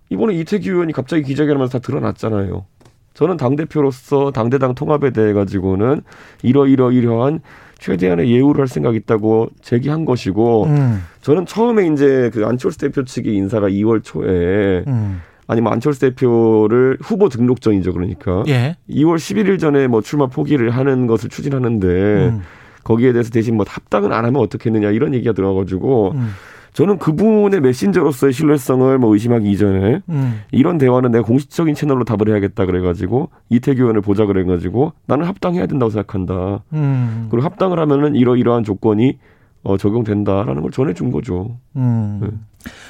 [0.09, 2.65] 이번에 이태규 의원이 갑자기 기자회견하면서 다 드러났잖아요.
[3.13, 6.01] 저는 당 대표로서 당대당 통합에 대해 가지고는
[6.41, 7.41] 이러이러 이러한
[7.79, 11.01] 최대한의 예우를 할 생각이 있다고 제기한 것이고 음.
[11.21, 15.21] 저는 처음에 이제 그 안철수 대표 측의 인사가 2월 초에 음.
[15.47, 18.75] 아니면 안철수 대표를 후보 등록 전이죠 그러니까 예.
[18.89, 22.41] 2월 11일 전에 뭐 출마 포기를 하는 것을 추진하는데 음.
[22.83, 26.29] 거기에 대해서 대신 뭐 합당은 안 하면 어떻겠느냐 이런 얘기가 들어가지고 음.
[26.73, 30.41] 저는 그분의 메신저로서의 신뢰성을 뭐 의심하기 이전에 음.
[30.51, 35.89] 이런 대화는 내가 공식적인 채널로 답을 해야겠다 그래가지고 이태규 의원을 보자 그래가지고 나는 합당해야 된다고
[35.89, 36.63] 생각한다.
[36.73, 37.27] 음.
[37.31, 39.17] 그리고 합당을 하면은 이러이러한 조건이
[39.63, 41.57] 어, 적용된다라는 걸 전해준 거죠.
[41.75, 42.19] 음.
[42.21, 42.27] 네.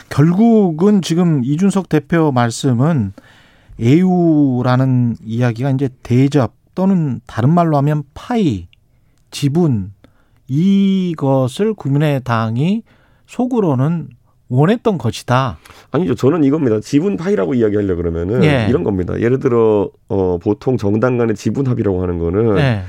[0.10, 3.14] 결국은 지금 이준석 대표 말씀은
[3.82, 8.68] 애우라는 이야기가 이제 대접 또는 다른 말로 하면 파이,
[9.32, 9.94] 지분
[10.48, 12.84] 이것을 국민의당이
[13.28, 14.10] 속으로는
[14.50, 15.60] 원했던 것이다.
[15.92, 16.16] 아니죠.
[16.16, 16.80] 저는 이겁니다.
[16.80, 18.66] 지분 파이라고 이야기하려 그러면은 예.
[18.68, 19.20] 이런 겁니다.
[19.20, 22.84] 예를 들어 어, 보통 정당 간의 지분 합의라고 하는 거는 네.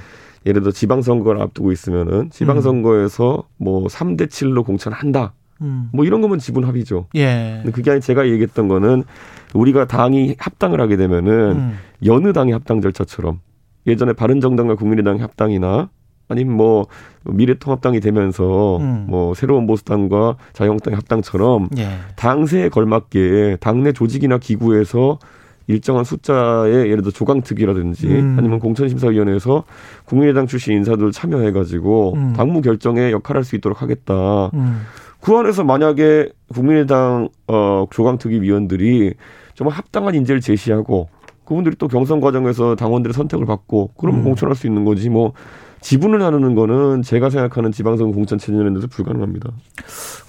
[0.47, 5.35] 예를 들어 지방 선거를 앞두고 있으면은 지방 선거에서 뭐 3대 7로 공천한다.
[5.61, 5.91] 음.
[5.93, 7.09] 뭐 이런 거면 지분 합의죠.
[7.15, 7.61] 예.
[7.63, 9.05] 근데 그게 아니 제가 얘기했던 거는
[9.53, 11.79] 우리가 당이 합당을 하게 되면은 음.
[12.07, 13.41] 여느 당의 합당 절차처럼
[13.87, 15.91] 예전에 바른정당과 국민의당의 합당이나
[16.31, 16.87] 아니면 뭐
[17.25, 19.07] 미래통합당이 되면서 음.
[19.09, 21.89] 뭐 새로운 보수당과 자유한국당의 합당처럼 예.
[22.17, 25.19] 당세에 걸맞게 당내 조직이나 기구에서
[25.67, 28.37] 일정한 숫자의 예를 들어 조강특위라든지 음.
[28.39, 29.65] 아니면 공천심사위원회에서
[30.05, 32.33] 국민의당 출신 인사들 참여해가지고 음.
[32.37, 34.51] 당무 결정에 역할할 수 있도록 하겠다.
[34.55, 34.83] 음.
[35.21, 39.15] 그 안에서 만약에 국민의당 어, 조강특위 위원들이
[39.55, 41.09] 정말 합당한 인재를 제시하고
[41.45, 44.25] 그분들이 또 경선 과정에서 당원들의 선택을 받고 그러면 음.
[44.25, 45.33] 공천할 수 있는 거지 뭐
[45.81, 49.51] 지분을 나누는 거는 제가 생각하는 지방선거 공천 체제에서 불가능합니다.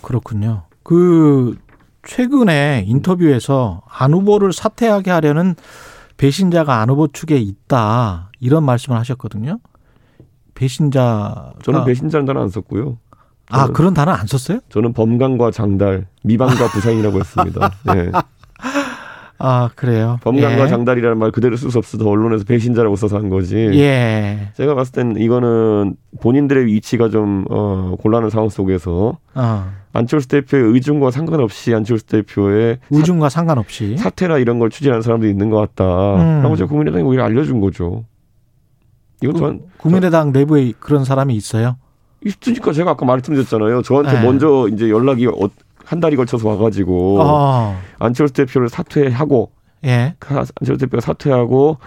[0.01, 0.63] 그렇군요.
[0.83, 1.57] 그
[2.03, 5.55] 최근에 인터뷰에서 안 후보를 사퇴하게 하려는
[6.17, 9.59] 배신자가 안 후보 측에 있다 이런 말씀을 하셨거든요.
[10.55, 12.97] 배신자 저는 배신자는 단어 안 썼고요.
[13.49, 14.59] 아 그런 단어 안 썼어요?
[14.69, 17.71] 저는 범강과 장달, 미방과 부상이라고 했습니다.
[17.95, 18.11] 예.
[19.43, 20.19] 아 그래요.
[20.23, 20.67] 범강과 예.
[20.67, 23.55] 장달이라는 말 그대로 쓸 수 없어서 언론에서 배신자라고 써서 한 거지.
[23.55, 24.49] 예.
[24.55, 29.71] 제가 봤을 땐 이거는 본인들의 위치가 좀 어, 곤란한 상황 속에서 어.
[29.93, 33.97] 안철수 대표의 의중과 상관없이 안철수 대표의 의중과 상관없이.
[33.97, 36.55] 사, 태나 이런 걸 추진하는 사람들이 있는 것 같다라고 음.
[36.55, 38.05] 제가 국민의당이 오히려 알려준 거죠.
[39.21, 41.77] 이건 전 국민의당 내부에 그런 사람이 있어요.
[42.23, 43.81] 있으니까 제가 아까 말씀드렸잖아요.
[43.81, 44.23] 저한테 네.
[44.23, 45.49] 먼저 이제 연락이 어,
[45.85, 47.77] 한 달이 걸쳐서 와가지고 어.
[47.99, 49.51] 안철수 대표를 사퇴하고
[49.85, 50.15] 예.
[50.19, 51.77] 가- 안철수 대표가 사퇴하고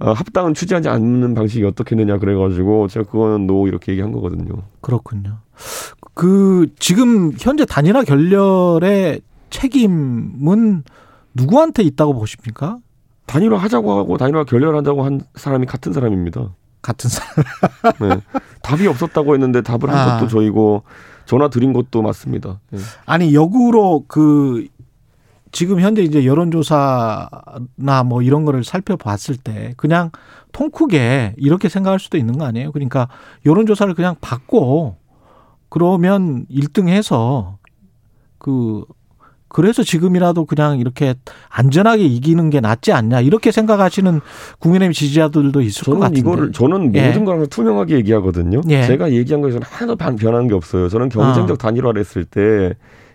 [0.00, 4.54] 어, 합당은 추진하지 않는 방식이 어떻겠느냐 그래가지고 제가 그거는 노 이렇게 얘기한 거거든요.
[4.80, 5.38] 그렇군요.
[6.14, 10.84] 그 지금 현재 단일화 결렬의 책임은
[11.34, 12.78] 누구한테 있다고 보십니까?
[13.26, 16.50] 단일화 하자고 하고 단일화 결렬한다고 한 사람이 같은 사람입니다.
[16.82, 17.44] 같은 사람.
[18.00, 18.20] 네.
[18.62, 20.14] 답이 없었다고 했는데 답을 한 아.
[20.18, 20.82] 것도 저희고
[21.30, 22.58] 전화 드린 것도 맞습니다.
[22.70, 22.80] 네.
[23.06, 24.66] 아니 역으로 그
[25.52, 30.10] 지금 현재 이제 여론조사나 뭐 이런 거를 살펴봤을 때 그냥
[30.50, 32.72] 통크게 이렇게 생각할 수도 있는 거 아니에요?
[32.72, 33.08] 그러니까
[33.46, 34.96] 여론조사를 그냥 받고
[35.68, 37.58] 그러면 1등 해서
[38.38, 38.84] 그
[39.52, 41.14] 그래서 지금이라도 그냥 이렇게
[41.48, 44.20] 안전하게 이기는 게 낫지 않냐 이렇게 생각하시는
[44.60, 46.20] 국민의힘 지지자들도 있을 것 저는 같은데.
[46.20, 47.08] 이거를 저는 예.
[47.08, 48.60] 모든 걸 항상 투명하게 얘기하거든요.
[48.70, 48.86] 예.
[48.86, 50.88] 제가 얘기한 거에서는 하나도 반- 변하는 게 없어요.
[50.88, 51.58] 저는 경쟁적 아.
[51.58, 52.74] 단일화를 했을 때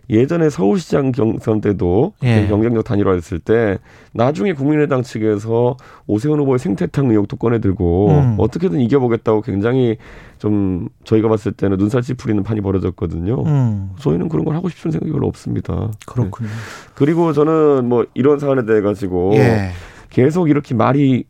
[0.10, 2.46] 예전에 서울시장 경선 때도 예.
[2.48, 3.78] 경쟁적 단일화 했을 때
[4.14, 8.36] 나중에 국민의당 측에서 오세훈 후보의 생태탕 의혹도 꺼내들고 음.
[8.40, 9.98] 어떻게든 이겨보겠다고 굉장히
[10.38, 13.44] 좀 저희가 봤을 때는 눈살 찌푸리는 판이 벌어졌거든요.
[13.46, 15.74] 음, 저희는 그런 걸 하고 싶은 생각이 별로 없습니다.
[15.76, 15.92] 네.
[16.06, 16.50] 그렇군요.
[16.94, 19.70] 그리고 저는 뭐 이런 사안에 대해 가지고 예.
[20.10, 21.24] 계속 이렇게 말이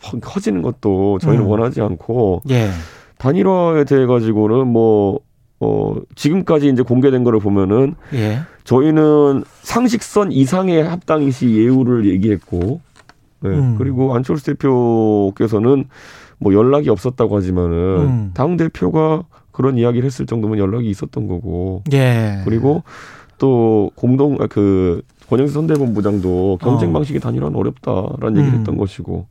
[0.00, 1.48] 퍼- 커지는 것도 저희는 음.
[1.50, 2.68] 원하지 않고 예.
[3.18, 5.20] 단일화에 대해 가지고는 뭐
[5.60, 8.40] 어, 지금까지 이제 공개된 거를 보면은 예.
[8.64, 12.80] 저희는 상식선 이상의 합당 시 예우를 얘기했고,
[13.40, 13.50] 네.
[13.50, 13.76] 음.
[13.78, 15.86] 그리고 안철수 대표께서는
[16.38, 18.30] 뭐 연락이 없었다고 하지만은 음.
[18.34, 22.42] 당 대표가 그런 이야기를 했을 정도면 연락이 있었던 거고, 예.
[22.44, 22.82] 그리고
[23.38, 26.92] 또 공동 아, 그 권영수 선대본부장도 경쟁 어.
[26.94, 28.58] 방식의 단일화는 어렵다라는 얘기를 음.
[28.58, 29.26] 했던 것이고,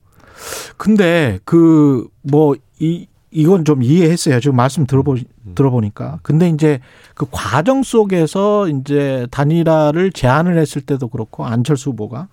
[0.78, 4.40] 근데 그 뭐 이 이건 좀 이해했어요.
[4.40, 5.18] 지금 말씀 들어보
[5.56, 6.20] 들어보니까.
[6.22, 6.80] 근데 이제
[7.16, 12.28] 그 과정 속에서 이제 단일화를 제안을 했을 때도 그렇고 안철수 후보가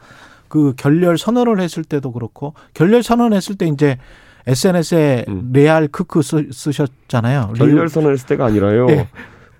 [0.48, 3.98] 그 결렬 선언을 했을 때도 그렇고 결렬 선언했을 때 이제
[4.46, 5.50] SNS에 음.
[5.52, 7.54] 레알 크크 쓰, 쓰셨잖아요.
[7.56, 8.86] 결렬 선언했을 때가 아니라요.
[8.90, 9.08] 예.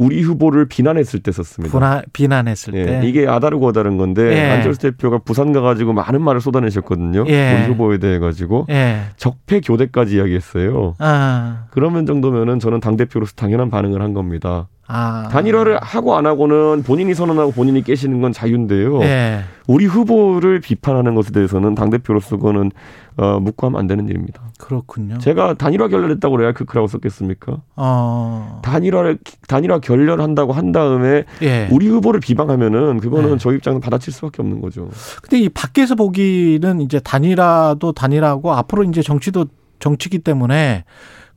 [0.00, 1.78] 우리 후보를 비난했을 때 썼습니다.
[1.78, 4.50] 비난, 비난했을 예, 때 이게 아다르고 다른 건데 예.
[4.50, 7.26] 안철수 대표가 부산 가가지고 많은 말을 쏟아내셨거든요.
[7.28, 7.58] 예.
[7.58, 9.02] 우리 후보에 대해 가지고 예.
[9.18, 10.94] 적폐 교대까지 이야기했어요.
[10.98, 11.66] 아.
[11.70, 14.68] 그러면 정도면은 저는 당 대표로서 당연한 반응을 한 겁니다.
[14.86, 15.28] 아.
[15.30, 19.02] 단일화를 하고 안 하고는 본인이 선언하고 본인이 깨시는 건 자유인데요.
[19.02, 19.40] 예.
[19.66, 22.72] 우리 후보를 비판하는 것에 대해서는 당 대표로서 그거는
[23.18, 24.40] 어, 묻고 하면 안 되는 일입니다.
[24.60, 25.18] 그렇군요.
[25.18, 27.62] 제가 단일화 결렬했다고 레알 크크라고 썼겠습니까?
[27.76, 28.60] 어.
[28.62, 29.18] 단일화를
[29.48, 31.68] 단일화 결렬한다고 한 다음에 예.
[31.70, 33.38] 우리 후보를 비방하면은 그거는 네.
[33.38, 34.88] 저희 입장에서 받아칠 수밖에 없는 거죠.
[35.22, 39.46] 근데 이 밖에서 보기는 이제 단일화도 단일화고 앞으로 이제 정치도
[39.78, 40.84] 정치기 때문에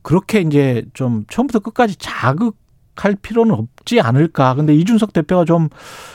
[0.02, 2.56] 그렇게 이제 좀 처음부터 끝까지 자극
[2.96, 4.54] 할 필요는 없지 않을까.
[4.54, 5.68] 근데 이준석 대표가 좀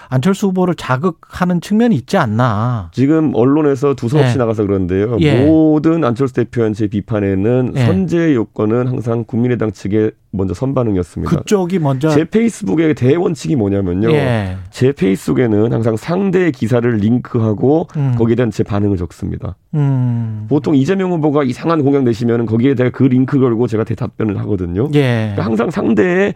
[0.10, 2.90] 안철수 후보를 자극하는 측면이 있지 않나.
[2.94, 4.40] 지금 언론에서 두서없이 네.
[4.40, 5.18] 나가서 그런데요.
[5.20, 5.46] 예.
[5.46, 7.86] 모든 안철수 대표한테 비판에는 예.
[7.86, 11.38] 선제 요건은 항상 국민의당 측의 먼저 선반응이었습니다.
[11.38, 14.12] 그쪽이 먼저 제 페이스북의 대원칙이 뭐냐면요.
[14.12, 14.58] 예.
[14.72, 18.16] 제 페이스북에는 항상 상대의 기사를 링크하고 음.
[18.18, 19.56] 거기에 대한 제 반응을 적습니다.
[19.76, 20.46] 음.
[20.50, 24.90] 보통 이재명 후보가 이상한 공약 내시면 거기에 대해 그 링크 걸고 제가 대답변을 하거든요.
[24.94, 25.34] 예.
[25.34, 26.34] 그러니까 항상 상대의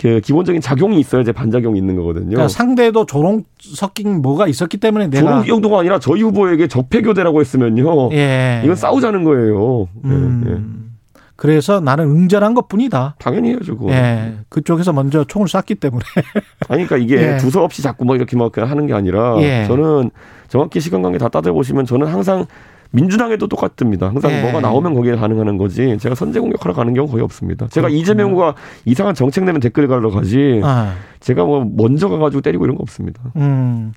[0.00, 2.30] 그 기본적인 작용이 있어야 제 반작용이 있는 거거든요.
[2.30, 7.40] 그러니까 상대도 조롱 섞인 뭐가 있었기 때문에 내가 조롱 정도가 아니라 저희 후보에게 적폐 교대라고
[7.40, 8.08] 했으면요.
[8.12, 8.62] 예.
[8.64, 9.88] 이건 싸우자는 거예요.
[10.06, 10.14] 예, 예.
[10.14, 10.96] 음.
[11.36, 13.16] 그래서 나는 응절한 것 뿐이다.
[13.18, 13.90] 당연히 해야죠, 그거.
[13.92, 14.36] 예.
[14.48, 16.02] 그쪽에서 먼저 총을 쐈기 때문에.
[16.68, 17.36] 아니, 그러니까 이게 예.
[17.36, 19.64] 두서 없이 자꾸 뭐 이렇게 막 하는 게 아니라 예.
[19.66, 20.10] 저는
[20.48, 22.46] 정확히 시간 관계 다 따져보시면 저는 항상
[22.92, 24.08] 민주당에도 똑같습니다.
[24.08, 24.42] 항상 예.
[24.42, 25.96] 뭐가 나오면 거기에 반응하는 거지.
[25.98, 27.68] 제가 선제 공격하러 가는 경우 거의 없습니다.
[27.68, 28.00] 제가 그렇군요.
[28.00, 30.60] 이재명 후보가 이상한 정책 내면 댓글 가러 가지.
[30.64, 30.94] 아.
[31.20, 33.20] 제가 뭐 먼저 가가지고 때리고 이런 거 없습니다.
[33.36, 33.92] 음.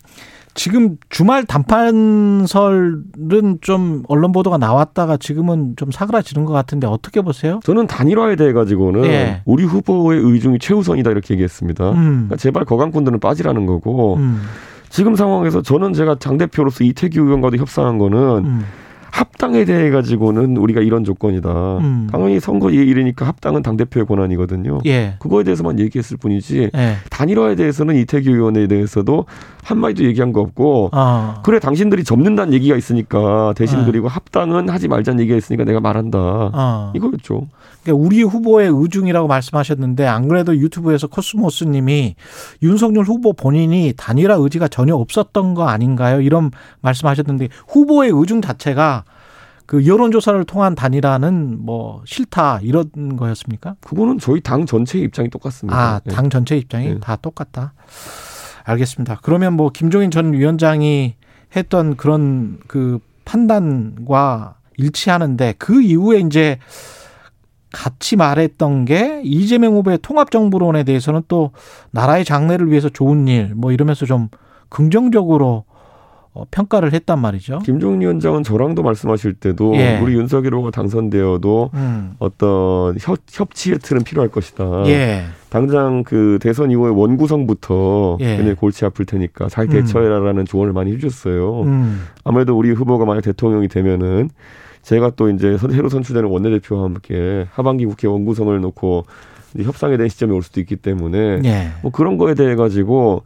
[0.56, 7.60] 지금 주말 단판설은 좀 언론 보도가 나왔다가 지금은 좀 사그라지는 것 같은데 어떻게 보세요?
[7.64, 9.42] 저는 단일화에 대해 가지고는 예.
[9.46, 11.92] 우리 후보의 의중이 최우선이다 이렇게 얘기했습니다.
[11.92, 11.96] 음.
[11.96, 14.44] 그러니까 제발 거강꾼들은 빠지라는 거고 음.
[14.90, 18.64] 지금 상황에서 저는 제가 당 대표로서 이태규 의원과도 협상한 거는 음.
[19.13, 21.78] 합당에 대해 가지고는 우리가 이런 조건이다.
[21.78, 22.08] 음.
[22.12, 24.80] 당연히 선거 일이니까 합당은 당 대표의 권한이거든요.
[24.88, 25.17] 예.
[25.19, 26.95] 그거에 대해서만 얘기했을 뿐이지 예.
[27.12, 29.26] 단일화에 대해서는 이태규 의원에 대해서도
[29.63, 31.41] 한 마디도 얘기한 거 없고 아.
[31.43, 33.86] 그래 당신들이 접는다는 얘기가 있으니까 대신 네.
[33.86, 36.17] 그리고 합당은 하지 말자는 얘기가 있으니까 내가 말한다.
[36.19, 36.91] 아.
[36.95, 37.47] 이거였죠.
[37.84, 42.15] 그러니까 우리 후보의 의중이라고 말씀하셨는데 안 그래도 유튜브에서 코스모스님이
[42.63, 46.19] 윤석열 후보 본인이 단일화 의지가 전혀 없었던 거 아닌가요?
[46.21, 46.49] 이런
[46.82, 49.03] 말씀하셨는데 후보의 의중 자체가
[49.74, 53.76] 그 여론조사를 통한 단일화는 뭐 싫다 이런 거였습니까?
[53.82, 55.76] 그거는 저희 당 전체의 입장이 똑같습니다.
[55.76, 56.12] 아, 예.
[56.12, 57.00] 당 전체 입장이 네.
[57.00, 57.74] 다 똑같다.
[58.66, 59.18] 알겠습니다.
[59.24, 61.16] 그러면 뭐 김종인 전 위원장이
[61.56, 66.60] 했던 그런 그 판단과 일치하는데 그 이후에 이제
[67.72, 71.50] 같이 말했던 게 이재명 후보의 통합정부론에 대해서는 또
[71.90, 74.30] 나라의 장래를 위해서 좋은 일 뭐 이러면서 좀
[74.70, 75.66] 긍정적으로
[76.36, 77.60] 어, 평가를 했단 말이죠.
[77.60, 80.00] 김종인 위원장은 저랑도 말씀하실 때도 예.
[80.02, 82.15] 우리 윤석열 후보가 당선되어도 음.
[82.17, 84.84] 어떤 협, 협치의 틀은 필요할 것이다.
[84.88, 85.26] 예.
[85.50, 88.38] 당장 그 대선 이후에 원구성부터 예.
[88.38, 89.69] 굉장히 골치 아플 테니까 잘 음.
[89.69, 91.62] 대처해라라는 조언을 많이 해주셨어요.
[91.63, 92.06] 음.
[92.24, 94.30] 아무래도 우리 후보가 만약 대통령이 되면은
[94.82, 99.06] 제가 또 이제 선- 새로 선출되는 원내대표와 함께 하반기 국회 원구성을 놓고
[99.62, 101.67] 협상에 대한 시점이 올 수도 있기 때문에 예.
[101.84, 103.22] 뭐 그런 거에 대해 가지고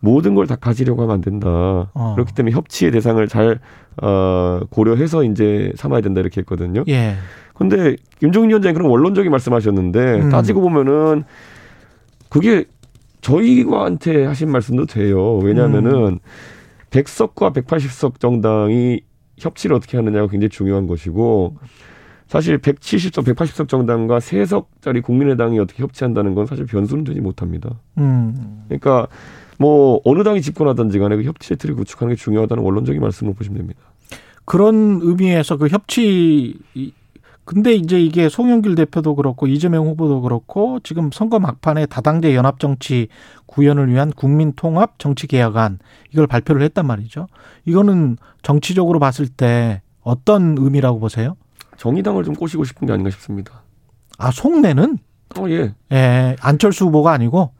[0.00, 1.48] 모든 걸 다 가지려고 하면 안 된다.
[1.94, 2.12] 어.
[2.14, 3.58] 그렇기 때문에 협치의 대상을 잘
[4.02, 6.84] 어, 고려해서 이제 삼아야 된다 이렇게 했거든요.
[6.88, 7.14] 예.
[7.54, 10.30] 근데 김종인 위원장이 그런 원론적인 말씀하셨는데 음.
[10.30, 11.24] 따지고 보면은
[12.28, 12.66] 그게
[13.22, 15.38] 저희한테 하신 말씀도 돼요.
[15.38, 16.18] 왜냐하면은 음.
[16.90, 19.00] 100석과 180석 정당이
[19.38, 21.56] 협치를 어떻게 하느냐가 굉장히 중요한 것이고
[22.26, 27.70] 사실 170석, 180석 정당과 3석짜리 국민의당이 어떻게 협치한다는 건 사실 변수는 되지 못합니다.
[27.98, 28.62] 음.
[28.68, 29.06] 그러니까
[29.58, 33.80] 뭐 어느 당이 집권하든지 간에 그 협치의 틀을 구축하는 게 중요하다는 원론적인 말씀을 보시면 됩니다.
[34.44, 36.92] 그런 의미에서 그 협치 이-
[37.44, 43.06] 근데 이제 이게 송영길 대표도 그렇고 이재명 후보도 그렇고 지금 선거 막판에 다당제 연합 정치
[43.46, 45.78] 구현을 위한 국민 통합 정치 개혁안
[46.12, 47.28] 이걸 발표를 했단 말이죠.
[47.64, 51.36] 이거는 정치적으로 봤을 때 어떤 의미라고 보세요?
[51.76, 53.62] 정의당을 좀 꼬시고 싶은 게 아닌가 싶습니다.
[54.18, 54.98] 아, 속내는
[55.38, 55.72] 어, 예.
[55.92, 57.52] 예, 안철수 후보가 아니고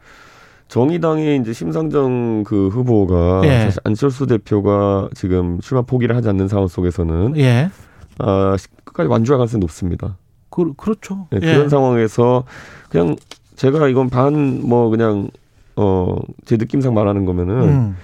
[0.69, 3.61] 정의당의 이제 심상정 그 후보가 예.
[3.65, 7.71] 사실 안철수 대표가 지금 출마 포기를 하지 않는 상황 속에서는 예.
[8.19, 10.17] 아, 끝까지 완주할 가능성이 높습니다.
[10.51, 11.29] 그, 그렇죠.
[11.35, 11.53] 예, 예.
[11.55, 12.45] 그런 상황에서
[12.89, 13.17] 그냥
[13.57, 15.29] 제가 이건 반 뭐 그냥
[15.77, 17.97] 어 제 느낌상 말하는 거면은 음.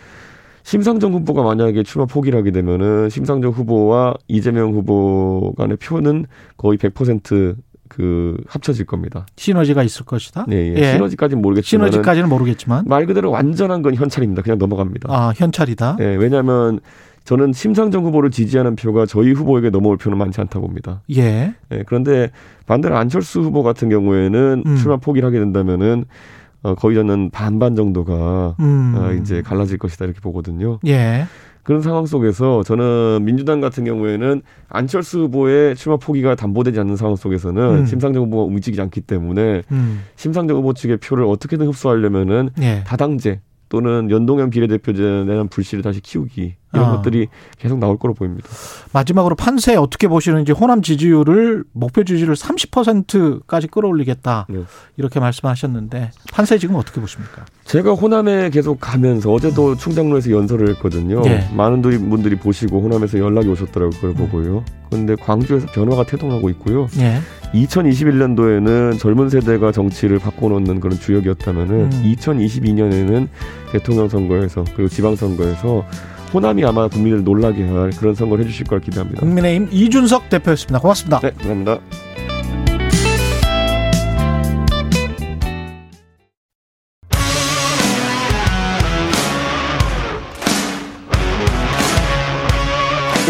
[0.64, 7.56] 심상정 후보가 만약에 출마 포기를 하게 되면은 심상정 후보와 이재명 후보 간의 표는 거의 100%
[7.92, 9.26] 그 합쳐질 겁니다.
[9.36, 10.46] 시너지가 있을 것이다.
[10.48, 10.74] 네, 예.
[10.76, 10.92] 예.
[10.92, 14.40] 시너지까지는 모르겠지만 시너지까지는 모르겠지만 말 그대로 완전한 건 현찰입니다.
[14.40, 15.12] 그냥 넘어갑니다.
[15.12, 15.98] 아, 현찰이다.
[16.00, 16.80] 예, 왜냐하면
[17.24, 21.02] 저는 심상정 후보를 지지하는 표가 저희 후보에게 넘어올 표는 많지 않다 봅니다.
[21.14, 21.54] 예.
[21.70, 22.30] 예, 그런데
[22.66, 24.76] 반대로 안철수 후보 같은 경우에는 음.
[24.76, 26.06] 출마 포기를 하게 된다면은
[26.62, 28.94] 어, 거의 저는 반반 정도가 음.
[28.96, 30.78] 어, 이제 갈라질 것이다 이렇게 보거든요.
[30.86, 31.26] 예.
[31.62, 37.62] 그런 상황 속에서 저는 민주당 같은 경우에는 안철수 후보의 출마 포기가 담보되지 않는 상황 속에서는
[37.62, 37.86] 음.
[37.86, 40.02] 심상정 후보가 움직이지 않기 때문에 음.
[40.16, 42.82] 심상정 후보 측의 표를 어떻게든 흡수하려면은 예.
[42.84, 46.92] 다당제 또는 연동형 비례대표제에 대한 불씨를 다시 키우기 이런 아.
[46.96, 48.48] 것들이 계속 나올 거로 보입니다.
[48.92, 54.60] 마지막으로 판세 어떻게 보시는지 호남 지지율을 목표 지지율 30%까지 끌어올리겠다 네.
[54.96, 57.44] 이렇게 말씀하셨는데 판세 지금 어떻게 보십니까?
[57.64, 61.22] 제가 호남에 계속 가면서 어제도 충장로에서 연설을 했거든요.
[61.26, 61.48] 예.
[61.54, 63.90] 많은 분들이- 보시고 호남에서 연락이 오셨더라고요.
[64.00, 64.64] 그걸 보고요.
[64.90, 66.88] 그런데 광주에서 변화가 태동하고 있고요.
[66.98, 67.18] 예.
[67.54, 72.02] 2021년도에는 젊은 세대가 정치를 바꿔놓는 그런 주역이었다면은 음.
[72.16, 73.28] 2022년에는
[73.72, 75.84] 대통령 선거에서 그리고 지방 선거에서
[76.32, 79.20] 호남이 아마 국민을 놀라게 할 그런 선거를 해주실 걸 기대합니다.
[79.20, 80.78] 국민의힘 이준석 대표였습니다.
[80.78, 81.20] 고맙습니다.
[81.20, 81.78] 네, 감사합니다.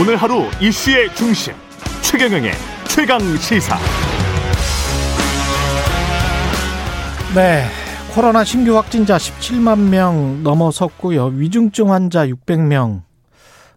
[0.01, 1.53] 오늘 하루 이슈의 중심
[2.01, 2.53] 최경영의
[2.89, 3.79] 최강 시사.
[7.35, 7.82] 네.
[8.15, 11.29] 코로나 신규 확진자 17만 명 넘어섰고요.
[11.29, 13.01] 위중증 환자 600명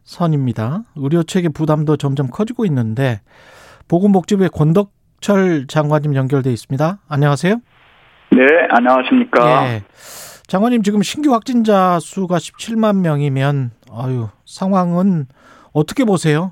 [0.04, 0.82] 선입니다.
[0.98, 3.22] 의료 체계 부담도 점점 커지고 있는데
[3.88, 6.98] 보건복지부의 권덕철 장관님 연결돼 있습니다.
[7.08, 7.56] 안녕하세요.
[8.32, 9.68] 네, 안녕하십니까.
[9.70, 9.84] 예.
[10.48, 15.28] 장관님 지금 신규 확진자 수가 17만 명이면 아유 상황은
[15.72, 16.52] 어떻게 보세요?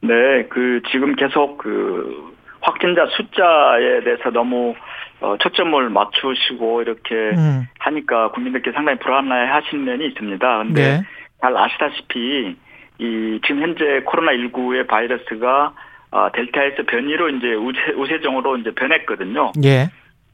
[0.00, 4.74] 네, 그 지금 계속 그 확진자 숫자에 대해서 너무
[5.20, 10.58] 어, 초점을 맞추시고 이렇게 음, 하니까 국민들께 상당히 불안해 하시는 면이 있습니다.
[10.58, 11.02] 근데 네.
[11.40, 12.56] 잘 아시다시피
[12.98, 15.74] 이 지금 현재 코로나 19의 바이러스가
[16.10, 19.52] 아, 델타에서 변이로 이제 우세, 우세종으로 이제 변했거든요.
[19.64, 19.90] 예.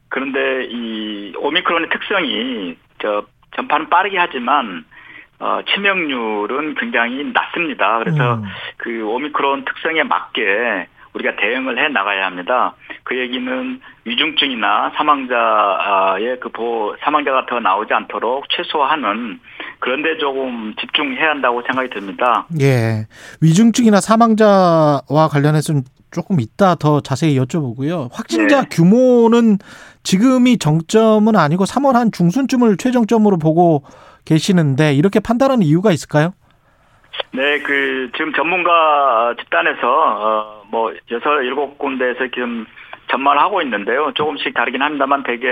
[0.09, 3.25] 그런데 이 오미크론의 특성이 저
[3.55, 4.85] 전파는 빠르게 하지만
[5.39, 7.99] 어, 치명률은 굉장히 낮습니다.
[7.99, 8.43] 그래서 음.
[8.77, 12.75] 그 오미크론 특성에 맞게 우리가 대응을 해 나가야 합니다.
[13.03, 19.39] 그 얘기는 위중증이나 사망자의 그 보호, 사망자가 더 나오지 않도록 최소화하는
[19.79, 22.47] 그런데 조금 집중해야 한다고 생각이 듭니다.
[22.61, 23.05] 예.
[23.41, 28.09] 위중증이나 사망자와 관련해서는 조금 이따 더 자세히 여쭤보고요.
[28.13, 28.67] 확진자 네.
[28.71, 29.57] 규모는
[30.03, 33.83] 지금이 정점은 아니고 3월 한 중순쯤을 최정점으로 보고
[34.25, 36.33] 계시는데 이렇게 판단하는 이유가 있을까요?
[37.31, 42.65] 네, 그 지금 전문가 집단에서 어, 뭐 여섯 일곱 군데에서 지금
[43.11, 44.11] 전망을 하고 있는데요.
[44.15, 45.47] 조금씩 다르긴 합니다만 대개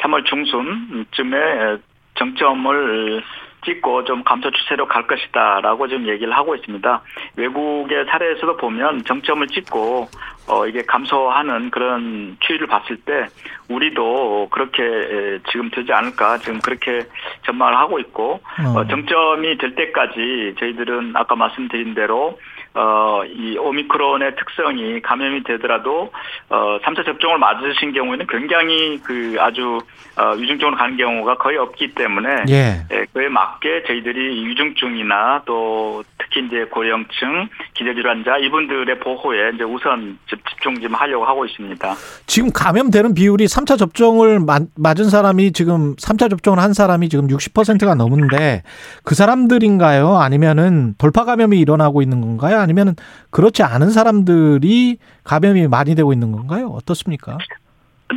[0.00, 1.78] 3월 중순쯤에
[2.16, 3.22] 정점을
[3.64, 7.02] 찍고 좀 감소 추세로 갈 것이다라고 지금 얘기를 하고 있습니다.
[7.36, 10.08] 외국의 사례에서도 보면 정점을 찍고
[10.48, 13.26] 어 이게 감소하는 그런 추이를 봤을 때
[13.68, 17.06] 우리도 그렇게 에, 지금 되지 않을까 지금 그렇게
[17.46, 18.78] 전망을 하고 있고 어.
[18.78, 22.38] 어, 정점이 될 때까지 저희들은 아까 말씀드린 대로
[22.74, 26.12] 어, 이 오미크론의 특성이 감염이 되더라도
[26.48, 29.78] 어, 3차 접종을 맞으신 경우에는 굉장히 그 아주
[30.16, 32.86] 어, 위중증으로 가는 경우가 거의 없기 때문에 예.
[32.92, 40.38] 예, 그에 맞게 저희들이 위중증이나 또 특히 이제 고령층, 기저질환자 이분들의 보호에 이제 우선 집-
[40.48, 41.94] 집중 좀 하려고 하고 있습니다.
[42.26, 47.94] 지금 감염되는 비율이 3차 접종을 마- 맞은 사람이 지금 3차 접종을 한 사람이 지금 60%가
[47.94, 48.62] 넘는데
[49.04, 50.16] 그 사람들인가요?
[50.18, 52.59] 아니면은 돌파 감염이 일어나고 있는 건가요?
[52.60, 52.94] 아니면은
[53.30, 56.68] 그렇지 않은 사람들이 감염이 많이 되고 있는 건가요?
[56.68, 57.38] 어떻습니까?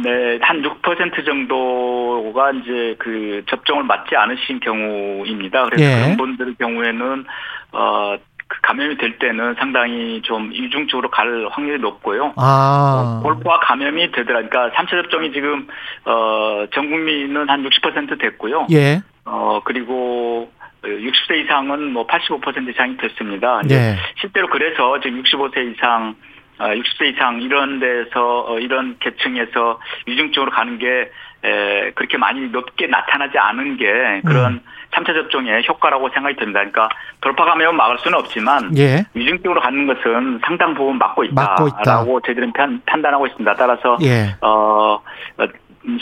[0.01, 5.65] 네, 한 6% 정도가 이제 그 접종을 맞지 않으신 경우입니다.
[5.65, 6.01] 그래서 예.
[6.01, 7.25] 그런 분들 경우에는
[7.73, 8.17] 어,
[8.47, 12.33] 그 감염이 될 때는 상당히 좀 이중적으로 갈 확률이 높고요.
[12.37, 13.19] 아.
[13.19, 14.47] 어, 골프와 감염이 되더라.
[14.47, 15.67] 그러니까 3차 접종이 지금
[16.05, 18.67] 어, 전 국민은 한 60% 됐고요.
[18.71, 19.01] 예.
[19.25, 20.51] 어, 그리고
[20.83, 23.61] 60세 이상은 뭐 85% 이상이 됐습니다.
[23.71, 23.95] 예.
[24.19, 26.15] 실제로 그래서 지금 65세 이상,
[26.59, 31.11] 어, 60세 이상 이런 데서 어, 이런 계층에서 위중증으로 가는 게
[31.45, 34.61] 에, 그렇게 많이 높게 나타나지 않은 게 그런 음.
[34.93, 36.59] 3차 접종의 효과라고 생각이 듭니다.
[36.59, 39.03] 그러니까 돌파 감염은 막을 수는 없지만 예.
[39.13, 41.81] 위중증으로 가는 것은 상당 부분 막고 막고 있다.
[41.81, 43.53] 있다라고 저희들은 판, 판단하고 있습니다.
[43.55, 44.35] 따라서 예.
[44.41, 44.99] 어,
[45.37, 45.47] 어,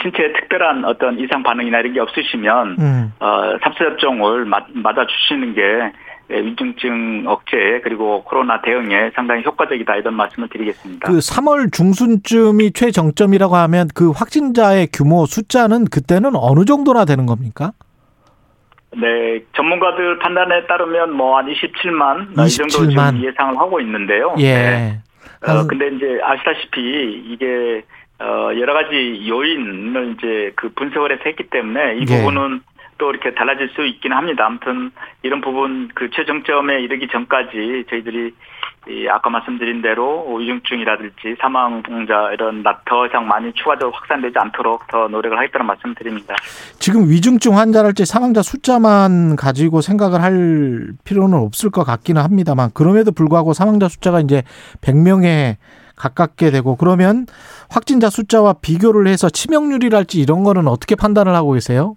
[0.01, 3.13] 신체에 특별한 어떤 이상 반응이나 이런 게 없으시면 음.
[3.19, 5.61] 어, 3차 접종을 맞, 맞아 주시는 게
[6.31, 11.07] 예, 위중증 억제에 그리고 코로나 대응에 상당히 효과적이다 이런 말씀을 드리겠습니다.
[11.07, 17.71] 그 3월 중순쯤이 최정점이라고 하면 그 확진자의 규모 숫자는 그때는 어느 정도나 되는 겁니까?
[18.93, 23.15] 네, 전문가들 판단에 따르면 뭐 한 27만, 이 정도 27만.
[23.15, 24.35] 지금 예상을 하고 있는데요.
[24.39, 24.53] 예.
[24.53, 24.99] 네.
[25.47, 27.83] 어, 한- 근데 이제 아시다시피 이게
[28.21, 32.17] 어, 여러 가지 요인을 이제 그 분석을 해서 했기 때문에 이 예.
[32.17, 32.61] 부분은
[32.97, 34.45] 또 이렇게 달라질 수 있긴 합니다.
[34.45, 34.91] 아무튼
[35.23, 38.31] 이런 부분 그 최정점에 이르기 전까지 저희들이
[38.89, 45.07] 이 아까 말씀드린 대로 위중증이라든지 사망자 이런 나- 더 이상 많이 추가적으로 확산되지 않도록 더
[45.07, 46.35] 노력을 하겠다는 말씀드립니다.
[46.79, 53.53] 지금 위중증 환자랄지 사망자 숫자만 가지고 생각을 할 필요는 없을 것 같기는 합니다만 그럼에도 불구하고
[53.53, 54.43] 사망자 숫자가 이제
[54.81, 55.57] 100명에
[56.01, 57.25] 가깝게 되고 그러면
[57.69, 61.95] 확진자 숫자와 비교를 해서 치명률이랄지 이런 거는 어떻게 판단을 하고 계세요?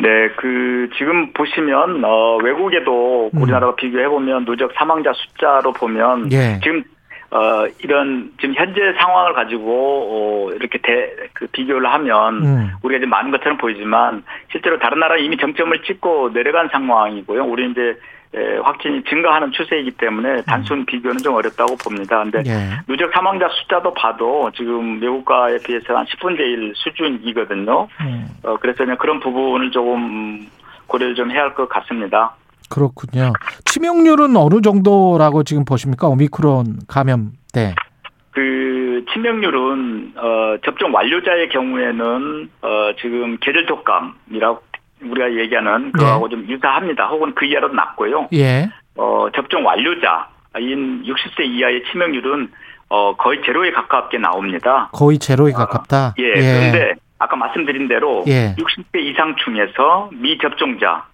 [0.00, 3.42] 네, 그 지금 보시면 어 외국에도 음.
[3.42, 6.58] 우리나라가 비교해 보면 누적 사망자 숫자로 보면 예.
[6.62, 6.82] 지금
[7.30, 12.70] 어 이런 지금 현재 상황을 가지고 어 이렇게 대 그 비교를 하면 음.
[12.82, 17.44] 우리가 이제 많은 것처럼 보이지만 실제로 다른 나라 이미 정점을 찍고 내려간 상황이고요.
[17.44, 17.98] 우리 이제
[18.34, 22.22] 에, 확진이 증가하는 추세이기 때문에 단순 비교는 좀 어렵다고 봅니다.
[22.22, 22.70] 근데 예.
[22.88, 27.88] 누적 사망자 숫자도 봐도 지금 외국가에 비해서 한 10분의 1 수준이거든요.
[28.00, 28.26] 음.
[28.44, 30.46] 어, 그래서 그냥 그런 부분을 조금
[30.86, 32.34] 고려를 좀 해야 할 것 같습니다.
[32.70, 33.34] 그렇군요.
[33.66, 36.08] 치명률은 어느 정도라고 지금 보십니까?
[36.08, 37.74] 오미크론 감염 때.
[38.30, 42.68] 그 치명률은 어, 접종 완료자의 경우에는 어,
[43.00, 44.62] 지금 계절 독감이라고
[45.10, 47.08] 우리가 얘기하는 그거하고 좀 유사합니다.
[47.08, 48.28] 혹은 그 이하로 낮고요.
[48.34, 48.70] 예.
[48.96, 52.50] 어, 접종 완료자인 60세 이하의 치명률은
[52.88, 54.90] 어, 거의 제로에 가깝게 나옵니다.
[54.92, 56.14] 거의 제로에 가깝다.
[56.18, 58.54] 예, 그런데 아까 말씀드린 대로 예.
[58.58, 61.06] 60대 이상 중에서 미접종자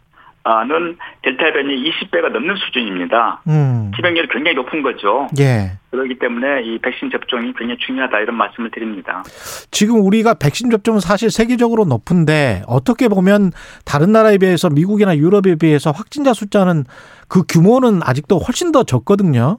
[0.65, 3.43] 는 델타 변이 20배가 넘는 수준입니다.
[3.49, 3.91] 음.
[3.95, 5.29] 치명률이 굉장히 높은 거죠.
[5.39, 5.73] 예.
[5.91, 9.23] 그렇기 때문에 이 백신 접종이 굉장히 중요하다 이런 말씀을 드립니다.
[9.71, 13.53] 지금 우리가 백신 접종은 사실 세계적으로 높은데 어떻게 보면
[13.85, 16.85] 다른 나라에 비해서 미국이나 유럽에 비해서 확진자 숫자는
[17.29, 19.59] 그 규모는 아직도 훨씬 더 적거든요.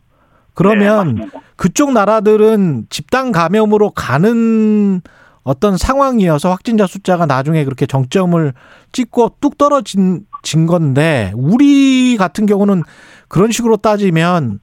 [0.55, 5.01] 그러면 네, 그쪽 나라들은 집단 감염으로 가는
[5.43, 8.53] 어떤 상황이어서 확진자 숫자가 나중에 그렇게 정점을
[8.91, 12.83] 찍고 뚝 떨어진 진 건데 우리 같은 경우는
[13.27, 14.59] 그런 식으로 따지면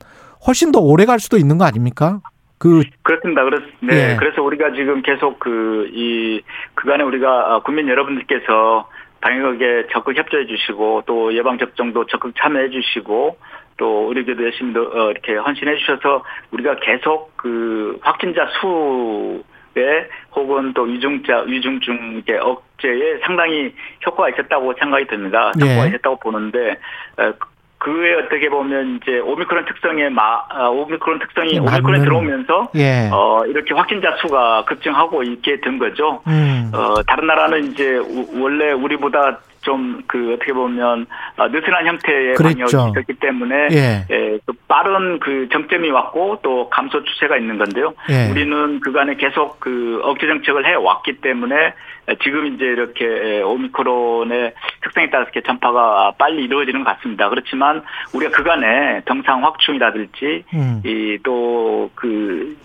[0.46, 2.20] 훨씬 더 오래 갈 수도 있는 거 아닙니까?
[2.58, 3.44] 그 그렇습니다.
[3.44, 4.16] 그래서 네, 예.
[4.16, 6.42] 그래서 우리가 지금 계속 그 이
[6.74, 8.88] 그간에 우리가 아, 국민 여러분들께서
[9.20, 13.38] 방역에 적극 협조해 주시고 또 예방 접종도 적극 참여해 주시고
[13.78, 19.42] 또 의료계도 열심히 어, 이렇게 헌신해 주셔서 우리가 계속 그 확진자 수
[19.78, 23.74] 에 혹은 또 위중자 위중증 이제 억제에 상당히
[24.06, 25.52] 효과가 있었다고 생각이 듭니다.
[25.62, 25.64] 예.
[25.72, 26.76] 효과가 있었다고 보는데
[27.18, 27.32] 어,
[27.78, 33.10] 그에 어떻게 보면 이제 오미크론 특성에 마 아, 오미크론 특성이 맞는- 오미크론 들어오면서 예.
[33.12, 36.22] 어 이렇게 확진자 수가 급증하고 있게 된 거죠.
[36.26, 36.70] 음.
[36.74, 41.06] 어 다른 나라는 이제 우- 원래 우리보다 좀 그 어떻게 보면
[41.36, 42.78] 어, 느슨한 형태의 그랬죠.
[42.78, 44.06] 방역이 있었기 때문에 예.
[44.10, 47.94] 예, 그 빠른 그 정점이 왔고 또 감소 추세가 있는 건데요.
[48.10, 48.30] 예.
[48.30, 51.74] 우리는 그간에 계속 그 억제 정책을 해 왔기 때문에
[52.22, 57.28] 지금 이제 이렇게 예, 오미크론의 특성에 따라서 이렇게 전파가 빨리 이루어지는 것 같습니다.
[57.28, 57.82] 그렇지만
[58.14, 60.82] 우리가 그간에 병상 확충이라든지 음.
[60.84, 62.56] 이또그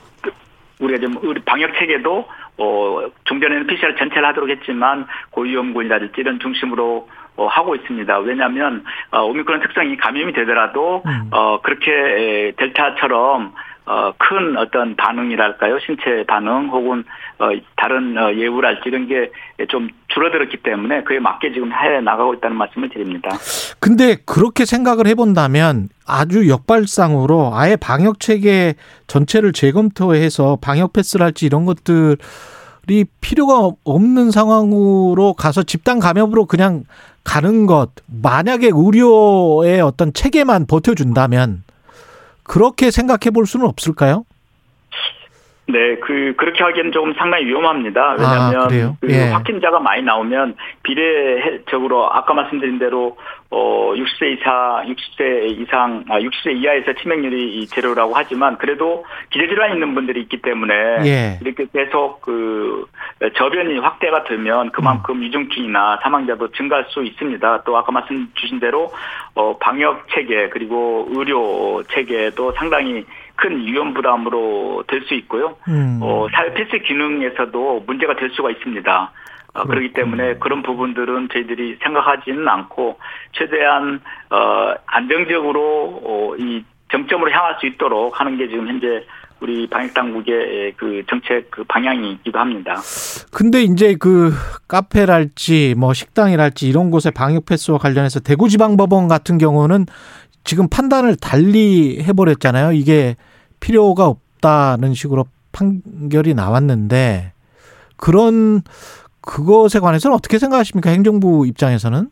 [0.80, 2.28] 우리가 좀 우리 방역 체계도
[2.62, 7.08] 어 종전에는 PCR 전체를 하도록 했지만 고위험군이라든지 이런 중심으로
[7.38, 8.20] 어, 하고 있습니다.
[8.20, 11.28] 왜냐하면 어, 오미크론 특성이 감염이 되더라도 음.
[11.32, 13.54] 어 그렇게 에, 델타처럼
[13.86, 15.80] 어, 큰 어떤 반응이랄까요?
[15.80, 17.04] 신체 반응 혹은
[17.40, 19.32] 어, 다른 어, 예우랄지 이런 게
[19.68, 23.30] 좀 줄어들었기 때문에 그에 맞게 지금 해 나가고 있다는 말씀을 드립니다.
[23.80, 28.76] 근데 그렇게 생각을 해본다면 아주 역발상으로 아예 방역 체계
[29.08, 32.18] 전체를 재검토해서 방역 패스를 할지 이런 것들
[32.90, 36.84] 이 필요가 없는 상황으로 가서 집단 감염으로 그냥
[37.24, 41.64] 가는 것 만약에 의료의 어떤 체계만 버텨준다면
[42.44, 44.26] 그렇게 생각해 볼 수는 없을까요?
[45.68, 48.16] 네, 그 그렇게 하기에는 조금 상당히 위험합니다.
[48.18, 48.68] 왜냐하면 아?
[49.00, 49.30] 그 예.
[49.30, 53.16] 확진자가 많이 나오면 비례적으로 아까 말씀드린 대로
[53.50, 59.94] 어 60세 이상, 60세 이상, 아 60세 이하에서 치명률이 이 제로라고 하지만 그래도 기저질환 있는
[59.94, 60.74] 분들이 있기 때문에
[61.06, 61.40] 예.
[61.42, 62.86] 이렇게 계속 그
[63.36, 65.22] 저변이 확대가 되면 그만큼 음.
[65.22, 67.64] 위중증이나 사망자도 증가할 수 있습니다.
[67.64, 68.92] 또 아까 말씀 주신 대로
[69.36, 73.06] 어 방역 체계 그리고 의료 체계도 상당히
[73.42, 75.56] 큰 위험 부담으로 될 수 있고요.
[75.68, 76.00] 음.
[76.02, 79.12] 어, 사회 필수 기능에서도 문제가 될 수가 있습니다.
[79.54, 83.00] 어, 그렇기 때문에 그런 부분들은 저희들이 생각하지는 않고
[83.34, 89.06] 최대한 어, 안정적으로 어, 이 정점으로 향할 수 있도록 하는 게 지금 현재
[89.40, 92.76] 우리 방역 당국의 그 정책 그 방향이기도 합니다.
[93.34, 94.32] 근데 이제 그
[94.68, 99.88] 카페랄지 뭐 식당이랄지 이런 곳의 방역 패스와 관련해서 대구지방법원 같은 경우는
[100.44, 102.74] 지금 판단을 달리 해버렸잖아요.
[102.74, 103.16] 이게
[103.62, 107.32] 필요가 없다는 식으로 판결이 나왔는데
[107.96, 108.62] 그런
[109.22, 110.90] 그것에 관해서는 어떻게 생각하십니까?
[110.90, 112.10] 행정부 입장에서는?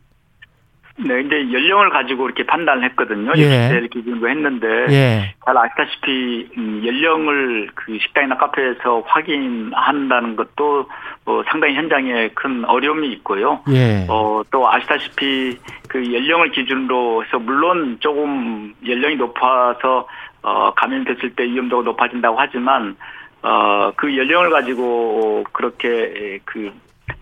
[1.02, 3.32] 네, 이제 연령을 가지고 이렇게 판단을 했거든요.
[3.36, 3.70] 예.
[3.70, 5.34] 60대를 기준으로 했는데 예.
[5.44, 10.86] 잘 아시다시피 음, 연령을 그 식당이나 카페에서 확인한다는 것도
[11.24, 13.60] 어, 상당히 현장에 큰 어려움이 있고요.
[13.70, 14.06] 예.
[14.10, 20.06] 어, 또 아시다시피 그 연령을 기준으로 해서 물론 조금 연령이 높아서
[20.42, 22.96] 어, 감염됐을 때 위험도가 높아진다고 하지만
[23.42, 26.72] 어, 그 연령을 가지고 그렇게 그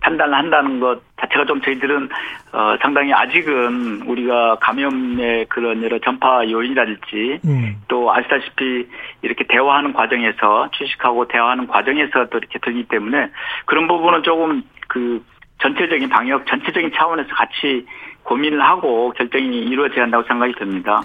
[0.01, 2.09] 판단을 한다는 것 자체가 좀 저희들은
[2.53, 7.77] 어, 상당히 아직은 우리가 감염의 그런 여러 전파 요인이랄지 음.
[7.89, 8.89] 또 아시다시피
[9.23, 13.31] 이렇게 대화하는 과정에서 취식하고 대화하는 과정에서 또 이렇게 들기 때문에
[13.67, 15.25] 그런 부분은 조금 그
[15.61, 17.85] 전체적인 방역 전체적인 차원에서 같이
[18.29, 21.01] 고민을 하고 결정이 이루어져야 한다고 생각이 듭니다.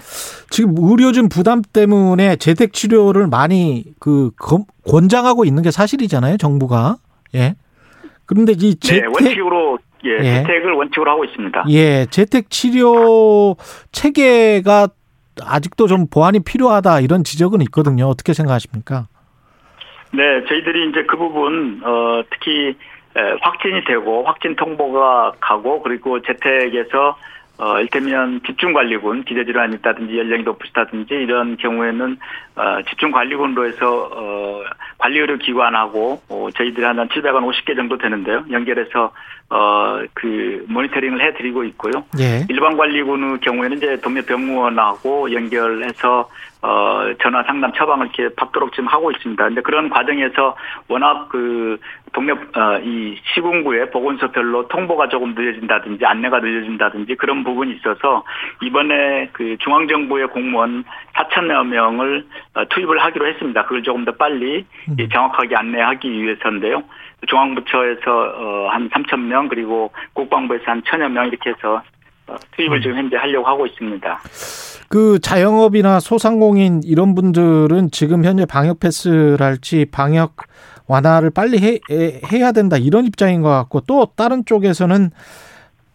[0.50, 6.96] 지금 의료진 부담 때문에 재택 치료를 많이 그 검- 권장하고 있는 게 사실이잖아요, 정부가.
[7.34, 7.54] 예.
[8.26, 10.34] 그런데 이 네, 재택 원칙으로 예, 예.
[10.42, 11.64] 재택을 원칙으로 하고 있습니다.
[11.70, 13.56] 예, 재택 치료
[13.92, 14.88] 체계가
[15.42, 18.06] 아직도 좀 보완이 필요하다 이런 지적은 있거든요.
[18.06, 19.08] 어떻게 생각하십니까?
[20.12, 22.76] 네, 저희들이 이제 그 부분 어 특히 에,
[23.40, 27.16] 확진이 되고 확진 통보가 가고 그리고 재택에서
[27.56, 32.16] 어 일테면 집중관리군 기저질환이 있다든지 연령이 높으시다든지 이런 경우에는
[32.56, 34.62] 어 집중관리군으로 해서 어
[34.98, 38.44] 관리의료 기관하고 어, 저희들이 한 700원 50개 정도 되는데요.
[38.50, 39.12] 연결해서
[39.54, 42.04] 어그 모니터링을 해드리고 있고요.
[42.18, 42.44] 예.
[42.48, 46.28] 일반 관리군의 경우에는 이제 동네 병원하고 연결해서
[46.60, 49.44] 어 전화 상담 처방을 이렇게 받도록 지금 하고 있습니다.
[49.44, 50.56] 근데 그런 과정에서
[50.88, 51.78] 워낙 그
[52.12, 58.24] 동네 어이 시군구의 보건소별로 통보가 조금 늦어진다든지 안내가 늦어진다든지 그런 부분이 있어서
[58.60, 60.82] 이번에 그 중앙 정부의 공무원
[61.14, 63.62] 4천여 명을 어, 투입을 하기로 했습니다.
[63.64, 64.96] 그걸 조금 더 빨리 음.
[65.12, 66.82] 정확하게 안내하기 위해서인데요.
[67.28, 71.82] 중앙부처에서 어, 한 3천 명 그리고 국방부에서 한 천여 명 이렇게 해서
[72.26, 74.20] 어, 투입을 지금 현재 하려고 하고 있습니다.
[74.88, 80.36] 그 자영업이나 소상공인 이런 분들은 지금 현재 방역 패스랄지 방역
[80.86, 81.80] 완화를 빨리 해,
[82.30, 85.10] 해야 된다 이런 입장인 것 같고 또 다른 쪽에서는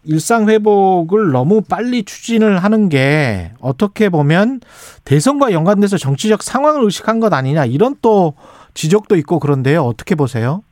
[0.04, 4.60] 일상 회복을 너무 빨리 추진을 하는 게 어떻게 보면
[5.04, 8.34] 대선과 연관돼서 정치적 상황을 의식한 것 아니냐 이런 또
[8.74, 9.82] 지적도 있고 그런데요.
[9.82, 10.62] 어떻게 보세요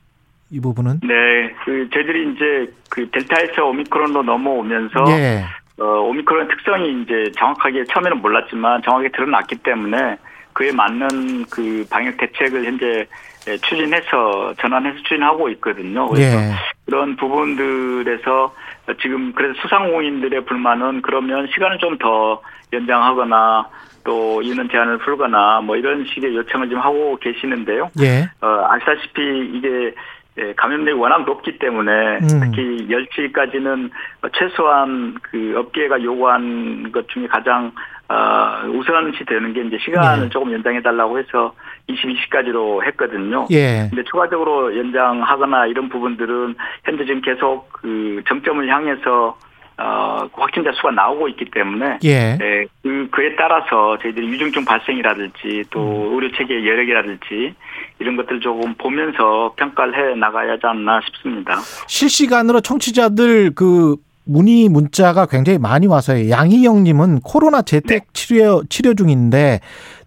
[0.51, 1.01] 이 부분은?
[1.03, 5.43] 네, 그 저희들이 이제 그 델타에서 오미크론으로 넘어오면서 예.
[5.79, 10.17] 어, 오미크론 특성이 이제 정확하게 처음에는 몰랐지만 정확하게 드러났기 때문에
[10.53, 13.05] 그에 맞는 그 방역 대책을 현재
[13.47, 16.07] 예, 추진해서 전환해서 추진하고 있거든요.
[16.09, 16.51] 그래서 예.
[16.85, 18.53] 그런 부분들에서
[19.01, 22.41] 지금 그래서 소상공인들의 불만은 그러면 시간을 좀 더
[22.71, 23.67] 연장하거나
[24.03, 27.89] 또 인원 제한을 풀거나 뭐 이런 식의 요청을 좀 하고 계시는데요.
[28.01, 28.29] 예.
[28.41, 29.21] 어, 아시다시피
[29.53, 29.93] 이게
[30.39, 32.39] 예, 감염력이 워낙 높기 때문에 음.
[32.41, 33.89] 특히 10시까지는
[34.33, 37.71] 최소한 그 업계가 요구한 것 중에 가장
[38.07, 40.29] 어, 우선시 되는 게 이제 시간을 예.
[40.29, 41.53] 조금 연장해 달라고 해서
[41.89, 43.45] 22시까지로 했거든요.
[43.51, 43.87] 예.
[43.89, 49.37] 근데 추가적으로 연장하거나 이런 부분들은 현재 지금 계속 그 정점을 향해서
[49.77, 52.37] 어, 확진자 수가 나오고 있기 때문에 예.
[52.37, 56.15] 네, 그, 그에 따라서 저희들이 위중증 발생이라든지 또 음.
[56.15, 57.55] 의료 체계의 여력이라든지
[57.99, 61.57] 이런 것들 조금 보면서 평가를 해 나가야 하지 않나 싶습니다.
[61.87, 66.29] 실시간으로 청취자들 그 문의 문자가 굉장히 많이 와서요.
[66.29, 69.59] 양희영님은 코로나 재택 치료 치료 중인데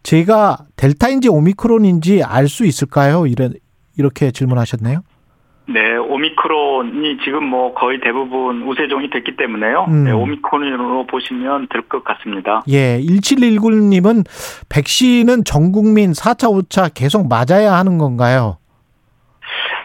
[0.02, 3.26] 제가 델타인지 오미크론인지 알 수 있을까요?
[3.26, 3.50] 이래
[3.98, 5.00] 이렇게 질문하셨네요.
[5.66, 9.86] 네, 오미크론이 지금 뭐 거의 대부분 우세종이 됐기 때문에요.
[9.88, 10.04] 음.
[10.04, 12.62] 네, 오미크론으로 보시면 될 것 같습니다.
[12.68, 14.24] 예, 1719님은
[14.68, 18.56] 백신은 전 국민 4차, 5차 계속 맞아야 하는 건가요?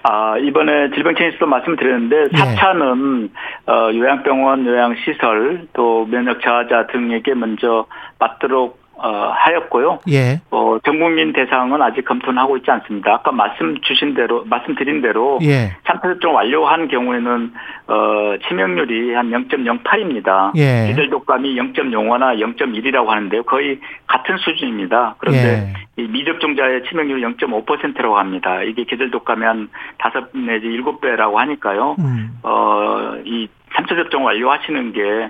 [0.04, 2.56] 아, 이번에 질병청에서도 말씀드렸는데, 예.
[2.56, 3.30] 4차는,
[3.68, 7.86] 어, 요양병원, 요양시설, 또 면역 저하자 등에게 먼저
[8.20, 10.00] 맞도록, 어, 하였고요.
[10.10, 10.42] 예.
[10.50, 13.14] 어, 전 국민 대상은 아직 검토는 하고 있지 않습니다.
[13.14, 15.72] 아까 말씀 주신 대로, 말씀드린 대로, 예.
[15.86, 17.54] 3차 접종 완료한 경우에는,
[17.88, 20.52] 어, 치명률이 한 0.08입니다.
[20.56, 20.88] 예.
[20.90, 23.44] 기절 독감이 0.05나 0.1이라고 하는데요.
[23.44, 25.16] 거의 같은 수준입니다.
[25.20, 26.04] 그런데 예.
[26.04, 28.64] 이 미접종자의 치명률이 0.5%라고 합니다.
[28.64, 29.70] 이게 계절 독감의 한
[30.00, 31.96] 다섯 내지 일곱 배라고 하니까요.
[32.00, 32.40] 음.
[32.42, 35.30] 어, 이 3차 접종 완료하시는 게 예,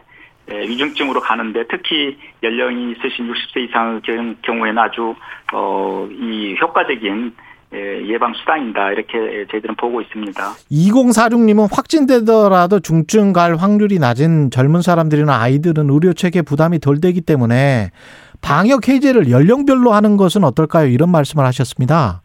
[0.55, 5.15] 위중증으로 가는데 특히 연령이 있으신 60세 이상 경- 경우에는 아주
[5.53, 7.33] 어, 이 효과적인
[7.73, 10.41] 예, 예방 수단이다 이렇게 저희들은 보고 있습니다.
[10.71, 17.91] 2046님은 확진되더라도 중증 갈 확률이 낮은 젊은 사람들이나 아이들은 의료 체계 부담이 덜 되기 때문에
[18.39, 20.87] 방역 해제를 연령별로 하는 것은 어떨까요?
[20.87, 22.21] 이런 말씀을 하셨습니다.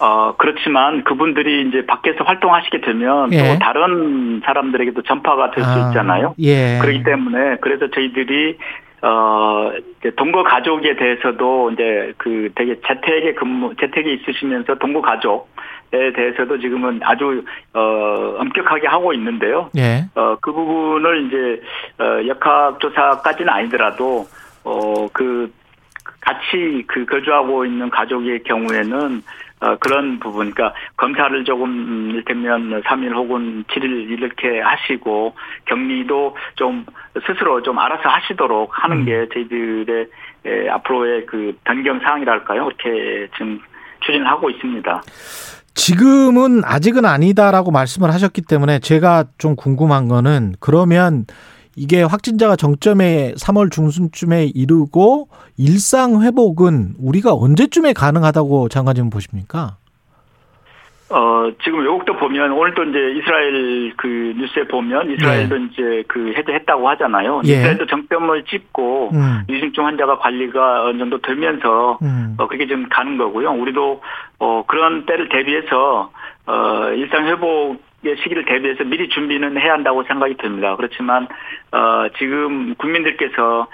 [0.00, 3.54] 어, 그렇지만 그분들이 이제 밖에서 활동하시게 되면 예.
[3.54, 6.34] 또 다른 사람들에게도 전파가 될수 아, 있잖아요.
[6.38, 6.78] 예.
[6.80, 8.58] 그렇기 때문에 그래서 저희들이
[9.00, 9.70] 어
[10.00, 17.00] 이제 동거 가족에 대해서도 이제 그 되게 재택에 근무 재택에 있으시면서 동거 가족에 대해서도 지금은
[17.04, 17.44] 아주
[17.74, 19.70] 어 엄격하게 하고 있는데요.
[19.76, 20.04] 예.
[20.16, 21.62] 어 그 부분을 이제
[22.02, 24.26] 어 역학 조사까지는 아니더라도
[24.64, 25.52] 어 그
[26.20, 29.22] 같이 그 거주하고 있는 가족의 경우에는
[29.60, 35.34] 어, 그런 부분, 그러니까 검사를 조금 음, 이를테면 3일 혹은 7일 이렇게 하시고
[35.64, 36.86] 격리도 좀
[37.26, 40.06] 스스로 좀 알아서 하시도록 하는 게 저희들의
[40.46, 42.66] 에, 앞으로의 그 변경 사항이랄까요?
[42.66, 43.60] 이렇게 지금
[44.00, 45.02] 추진을 하고 있습니다.
[45.74, 51.24] 지금은 아직은 아니다라고 말씀을 하셨기 때문에 제가 좀 궁금한 거는 그러면
[51.78, 59.76] 이게 확진자가 정점에 3월 중순쯤에 이르고 일상 회복은 우리가 언제쯤에 가능하다고 장관님 보십니까?
[61.10, 67.40] 어, 지금 외국도 보면 오늘도 이제 이스라엘 그 뉴스에 보면 이스라엘도 이제 그 해제했다고 하잖아요.
[67.46, 67.52] 예.
[67.52, 69.42] 이스라엘도 정점을 찍고 음.
[69.48, 72.34] 위중증 환자가 관리가 어느 정도 되면서 음.
[72.38, 73.52] 어, 그게 좀 가는 거고요.
[73.52, 74.02] 우리도
[74.40, 76.10] 어, 그런 때를 대비해서
[76.46, 80.76] 어, 일상 회복 시기를 대비해서 미리 준비는 해야 한다고 생각이 듭니다.
[80.76, 81.26] 그렇지만
[81.72, 83.66] 어, 지금 국민들께서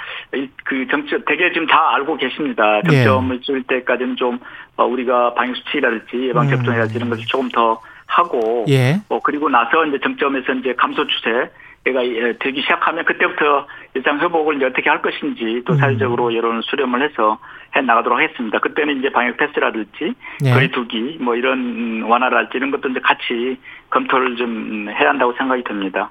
[0.64, 2.80] 그 정점 대개 지금 다 알고 계십니다.
[2.82, 4.38] 정점을 줄 때까지는 좀
[4.76, 9.00] 어, 우리가 방역 수칙이라든지 예방 접종이라든지 이런 것을 조금 더 하고 예.
[9.08, 11.50] 어, 그리고 나서 이제 정점에서 이제 감소 추세
[11.92, 12.00] 가
[12.40, 17.38] 되기 시작하면 그때부터 일상 회복을 이제 어떻게 할 것인지 또 사회적으로 여론을 수렴을 해서
[17.76, 18.58] 해 나가도록 하겠습니다.
[18.58, 20.14] 그때는 이제 방역 패스라든지
[20.44, 20.50] 예.
[20.50, 23.58] 거리두기 뭐 이런 완화랄지 이런 것도 이제 같이
[23.90, 26.10] 검토를 좀 해야 한다고 생각이 듭니다.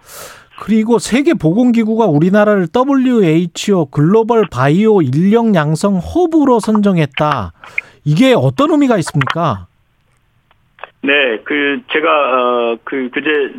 [0.59, 7.51] 그리고 세계 보건기구가 우리나라를 WHO 글로벌 바이오 인력 양성 허브로 선정했다.
[8.05, 9.65] 이게 어떤 의미가 있습니까?
[11.01, 13.53] 네, 그 제가 어그 그제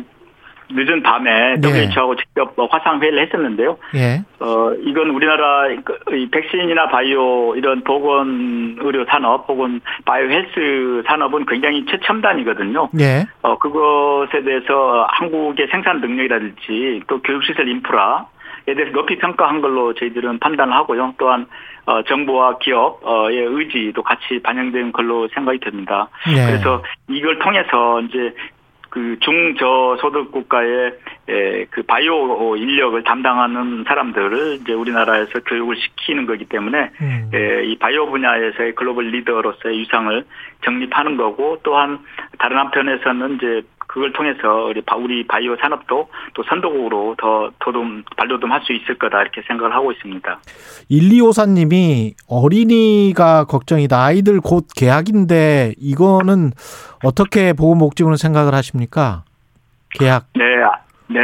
[0.69, 1.67] 늦은 밤에 네.
[1.67, 3.77] WHO하고 직접 뭐 화상 회의를 했었는데요.
[3.95, 4.21] 예.
[4.39, 11.45] 어 이건 우리나라 그, 이 백신이나 바이오 이런 보건 의료 산업 혹은 바이오 헬스 산업은
[11.45, 12.89] 굉장히 최첨단이거든요.
[12.99, 13.25] 예.
[13.41, 18.27] 어 그것에 대해서 한국의 생산 능력이라든지 또 교육시설 인프라
[18.67, 21.13] 에 대해서 높이 평가한 걸로 저희들은 판단을 하고요.
[21.19, 21.45] 또한
[21.85, 26.09] 어, 정부와 기업의 의지도 같이 반영된 걸로 생각이 듭니다.
[26.29, 26.47] 예.
[26.47, 28.33] 그래서 이걸 통해서 이제
[28.95, 30.93] 그 중저소득 국가의
[31.27, 37.29] 에, 그 바이오 인력을 담당하는 사람들을 이제 우리나라에서 교육을 시키는 거기 때문에 음.
[37.33, 40.23] 에, 이 바이오 분야에서의 글로벌 리더로서의 유상을
[40.63, 41.99] 정립하는 거고 또한
[42.39, 43.63] 다른 한편에서는 이제
[43.95, 49.21] 그걸 통해서 우리 바- 우리 바이오 산업도 또 선도국으로 더 도둠 발돋움할 수 있을 거다
[49.21, 50.37] 이렇게 생각을 하고 있습니다.
[50.91, 53.97] 1254님이 어린이가 걱정이다.
[54.03, 56.51] 아이들 곧 개학인데 이거는
[57.05, 59.23] 어떻게 보건복지부는 생각을 하십니까?
[59.97, 60.25] 개학.
[60.35, 61.19] 네, 아- 네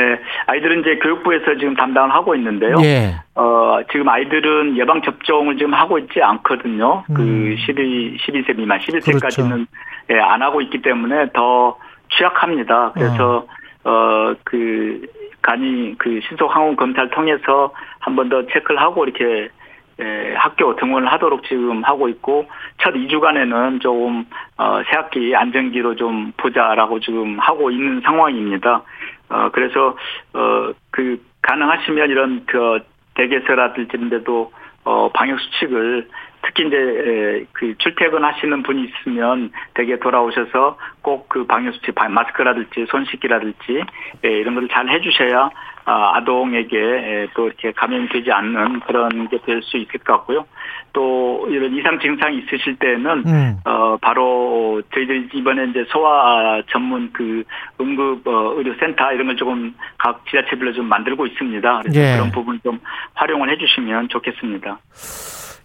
[0.48, 2.78] 아이들은 이제 교육부에서 지금 담당을 하고 있는데요.
[2.84, 3.16] 예.
[3.36, 7.04] 어, 지금 아이들은 예방 접종을 지금 하고 있지 않거든요.
[7.10, 7.14] 음.
[7.14, 9.66] 그 12, 12세 미만, 11세까지는 그렇죠.
[10.12, 11.76] 예, 안 하고 있기 때문에 더
[12.18, 12.92] 취약합니다.
[12.94, 13.46] 그래서
[13.84, 15.08] 어, 그
[15.42, 19.50] 간이 그 신속 항원 검사를 통해서 한 번 더 체크를 하고 이렇게
[20.00, 22.48] 예, 학교 등원을 하도록 지금 하고 있고
[22.82, 24.26] 첫 2주간에는 조금
[24.58, 28.82] 어, 새학기 안정기로 좀 보자라고 지금 하고 있는 상황입니다.
[29.30, 29.96] 어, 그래서
[30.34, 32.80] 어, 그 가능하시면 이런 그
[33.16, 34.52] 댁에서라든지 이런 데도
[34.86, 36.08] 어, 방역 수칙을
[36.44, 42.86] 특히 이제 에, 그 출퇴근하시는 분이 있으면 댁에 돌아오셔서 꼭 그 방역 수칙 바- 마스크라든지
[42.90, 43.84] 손 씻기라든지
[44.26, 45.50] 예, 이런 걸잘 해주셔야
[45.86, 50.46] 아, 아동에게 에, 또 이렇게 감염이 되지 않는 그런 게 될 수 있을 것 같고요.
[50.94, 53.58] 또 이런 이상 증상이 있으실 때는 음.
[53.66, 57.44] 어 바로 저희들이 이번에 이제 소아 전문 그
[57.80, 61.82] 응급 어, 의료 센터 이런 걸 조금 각 지자체별로 좀 만들고 있습니다.
[61.84, 62.16] 그래서 예.
[62.18, 62.80] 그런 부분 좀
[63.16, 64.78] 활용을 해주시면 좋겠습니다.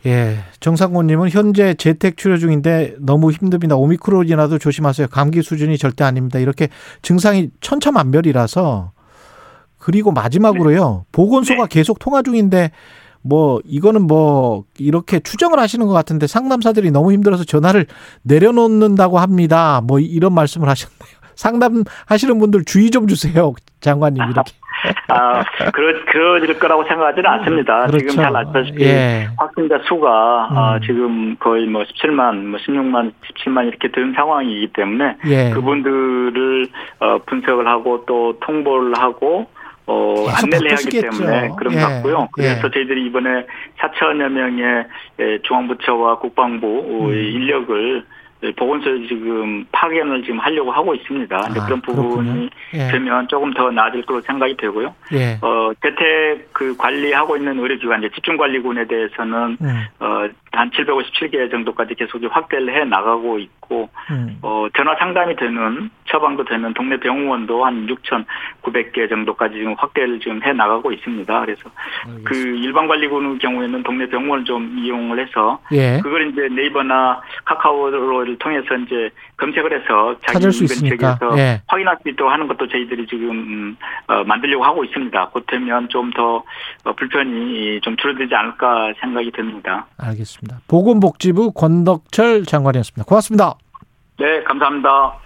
[0.07, 0.39] 예.
[0.61, 3.77] 정상곤님은 현재 재택 치료 중인데 너무 힘듭니다.
[3.77, 5.09] 오미크론이라도 조심하세요.
[5.09, 6.39] 감기 수준이 절대 아닙니다.
[6.39, 6.69] 이렇게
[7.03, 8.93] 증상이 천차만별이라서
[9.79, 11.05] 그리고 마지막으로요.
[11.13, 12.71] 보건소가 계속 통화 중인데
[13.23, 17.87] 뭐 이거는 뭐 이렇게 추정을 하시는 것 같은데 상담사들이 너무 힘들어서 전화를
[18.23, 19.81] 내려놓는다고 합니다.
[19.83, 21.17] 뭐 이런 말씀을 하셨네요.
[21.35, 23.53] 상담하시는 분들 주의 좀 주세요.
[23.81, 24.53] 장관님 이렇게.
[25.09, 27.87] 아, 그러, 그럴 거라고 생각하지는 않습니다.
[27.87, 27.99] 그렇죠.
[27.99, 29.29] 지금 잘 아시다시피 예.
[29.37, 30.81] 확진자 수가 아, 음.
[30.87, 35.51] 지금 거의 뭐 17만, 뭐 16만, 17만 이렇게 된 상황이기 때문에 예.
[35.51, 36.67] 그분들을
[37.01, 39.47] 어, 분석을 하고 또 통보를 하고
[39.87, 41.01] 어, 안내를 해야 하기.
[41.01, 41.79] 때문에 그런 예.
[41.79, 42.29] 것 같고요.
[42.33, 42.71] 그래서 예.
[42.71, 43.47] 저희들이 이번에
[43.79, 44.85] 4천여 명의
[45.21, 47.13] 예, 중앙부처와 국방부 어, 음.
[47.13, 48.16] 인력을 예,
[48.53, 51.37] 보건소에 지금 파견을 지금 하려고 하고 있습니다.
[51.37, 52.51] 아, 그런 부분이.
[52.75, 52.89] 예.
[52.91, 54.95] 되면 조금 더 나아질 걸로 생각이 되고요.
[55.13, 55.39] 예.
[55.41, 59.85] 어, 재택 그 관리하고 있는 의료기관, 이제 집중관리군에 대해서는, 음.
[60.01, 64.39] 어, 한 757개 정도까지 계속 확대를 해 나가고 있고, 음.
[64.43, 70.53] 어, 전화 상담이 되는, 처방도 되는 동네 병원도 한 6,900개 정도까지 지금 확대를 지금 해
[70.53, 71.41] 나가고 있습니다.
[71.41, 71.71] 그래서
[72.25, 76.01] 그 일반 관리군의 경우에는 동네 병원을 좀 이용을 해서, 예.
[76.03, 81.19] 그걸 이제 네이버나 카카오를 통해서 이제 검색을 해서 자기 찾을 수 인근 있으니까.
[81.19, 81.61] 책에서 예.
[81.67, 85.29] 확인할 수 있도록 하는 것도 저희들이 지금 음, 어, 만들려고 하고 있습니다.
[85.29, 86.43] 곧 되면 좀더
[86.85, 89.87] 어, 불편이 좀 줄어들지 않을까 생각이 듭니다.
[89.99, 90.61] 알겠습니다.
[90.69, 93.05] 보건복지부 권덕철 장관이었습니다.
[93.05, 93.55] 고맙습니다.
[94.19, 95.26] 네, 감사합니다.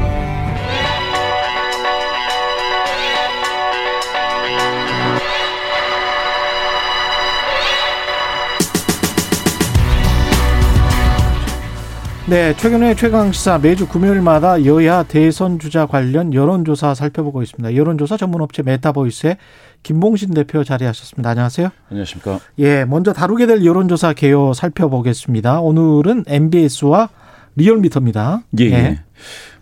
[12.31, 17.75] 네, 최근에 최강 시사 매주 금요일마다 여야 대선 주자 관련 여론조사 살펴보고 있습니다.
[17.75, 19.35] 여론조사 전문업체 메타보이스의
[19.83, 21.29] 김봉신 대표 자리하셨습니다.
[21.29, 21.71] 안녕하세요.
[21.89, 22.39] 안녕하십니까.
[22.59, 25.59] 예, 먼저 다루게 될 여론조사 개요 살펴보겠습니다.
[25.59, 27.09] 오늘은 NBS와
[27.57, 28.43] 리얼미터입니다.
[28.61, 28.99] 예, 예.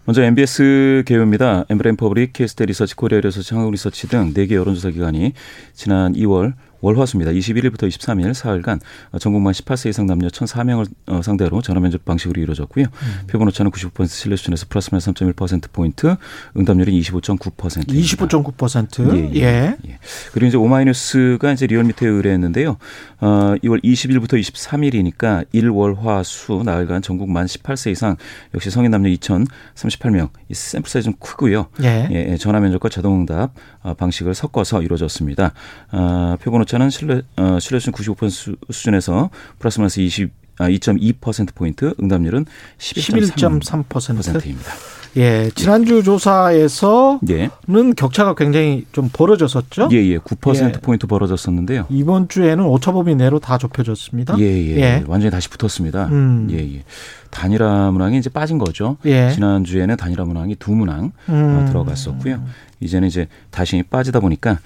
[0.05, 1.65] 먼저 NBS 개요입니다.
[1.70, 5.34] 엠브레인 퍼블릭, 케이스탯 리서치, 코리아 리서치, 한국 리서치 등 4개 여론조사 기관이
[5.74, 7.32] 지난 2월 월화수입니다.
[7.32, 8.80] 21일부터 23일 사흘간
[9.20, 12.86] 전국 만 18세 이상 남녀 1,004명을 어, 상대로 전화 면접 방식으로 이루어졌고요.
[12.86, 13.28] 음.
[13.28, 16.16] 표본 오차는 95% 신뢰 수준에서 플러스 마이너스 3.1% 포인트,
[16.58, 17.88] 응답률이 25.9%.
[17.88, 19.16] 25.9%.
[19.16, 19.42] 예, 예.
[19.42, 19.78] 예.
[19.88, 20.00] 예.
[20.32, 22.78] 그리고 이제 오마이뉴스가 이제 리얼미터에 의뢰했는데요.
[23.22, 28.16] 어, 2월 20일부터 23일이니까 일월화수 나흘간 전국 만 18세 이상
[28.54, 30.30] 역시 성인 남녀 2,038명.
[30.50, 31.68] 이 샘플 사이즈 좀 크고요.
[31.84, 32.08] 예.
[32.12, 35.54] 예 전화 면접과 자동 응답 어, 방식을 섞어서 이루어졌습니다.
[35.92, 41.55] 어, 표본 오차 는 신뢰 어, 신뢰 수준 95% 수준에서 플러스 마이너스 20 아, 2.2%
[41.55, 42.45] 포인트, 응답률은
[42.78, 44.74] 11.3%입니다.
[45.17, 47.49] 예, 지난주 조사에서는 예.
[47.95, 49.89] 격차가 굉장히 좀 벌어졌었죠?
[49.91, 50.17] 예, 예.
[50.17, 50.72] 9% 예.
[50.74, 51.88] 포인트 벌어졌었는데요.
[51.89, 54.38] 이번 주에는 오차범위 내로 다 좁혀졌습니다.
[54.38, 54.76] 예, 예.
[54.76, 55.03] 예.
[55.07, 56.07] 완전히 다시 붙었습니다.
[56.07, 56.47] 음.
[56.51, 56.84] 예, 예.
[57.32, 58.97] 단일화 문항이 이제 빠진 거죠.
[59.05, 59.32] 예.
[59.32, 61.65] 지난주에는 단일화 문항이 두 문항 어, 음.
[61.70, 62.43] 들어갔었고요.
[62.82, 64.59] 이제는 이제 다시 빠지다 보니까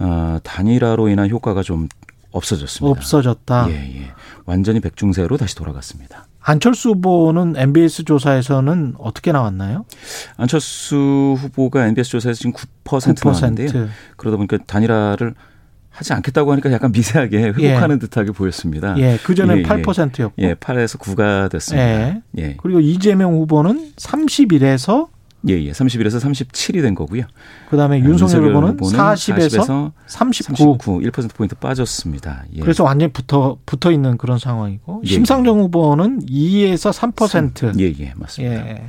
[0.00, 1.88] 어, 단일화로 인한 효과가 좀
[2.30, 2.90] 없어졌습니다.
[2.90, 3.70] 없어졌다.
[3.70, 4.10] 예, 예.
[4.44, 6.26] 완전히 백중세로 다시 돌아갔습니다.
[6.40, 9.84] 안철수 후보는 MBS 조사에서는 어떻게 나왔나요?
[10.36, 13.24] 안철수 후보가 MBS 조사에서 지금 9%, 9%.
[13.26, 13.88] 나왔는데요.
[14.16, 15.34] 그러다 보니까 단일화를
[15.90, 17.98] 하지 않겠다고 하니까 약간 미세하게 회복하는 예.
[17.98, 18.96] 듯하게 보였습니다.
[18.98, 20.34] 예, 그전엔 예, 8%였고.
[20.38, 21.84] 예, 8에서 9가 됐습니다.
[21.84, 22.22] 예.
[22.38, 22.56] 예.
[22.62, 25.08] 그리고 이재명 후보는 31에서
[25.48, 25.70] 예, 예.
[25.70, 27.24] 31에서 37이 된 거고요.
[27.70, 32.44] 그다음에 아, 윤석열 후보는 40에서 39, 39 1%포인트 빠졌습니다.
[32.54, 32.60] 예.
[32.60, 37.78] 그래서 완전히 붙어 붙어 있는 그런 상황이고 예, 심상정 후보는 2에서 3%.
[37.80, 38.12] 예, 예.
[38.16, 38.68] 맞습니다.
[38.68, 38.82] 예.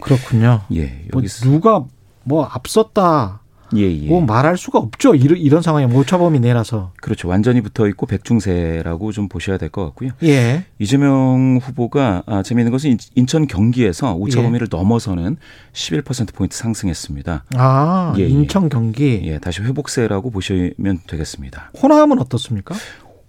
[0.00, 0.62] 그렇군요.
[0.74, 1.04] 예.
[1.12, 1.84] 뭐 누가
[2.24, 3.40] 뭐 앞섰다
[3.76, 4.08] 예, 예.
[4.08, 5.14] 뭐 말할 수가 없죠.
[5.14, 6.92] 이런, 이런 상황에 모차범위 내라서.
[7.00, 7.28] 그렇죠.
[7.28, 10.10] 완전히 붙어 있고 백중세라고 좀 보셔야 될 것 같고요.
[10.22, 10.64] 예.
[10.78, 14.76] 이재명 후보가 아, 재미있는 것은 인천 경기에서 오차범위를 예.
[14.76, 15.36] 넘어서는
[15.72, 17.44] 11% 포인트 상승했습니다.
[17.56, 19.20] 아, 예, 예, 인천 경기.
[19.24, 21.72] 예, 다시 회복세라고 보시면 되겠습니다.
[21.82, 22.74] 호남은 어떻습니까?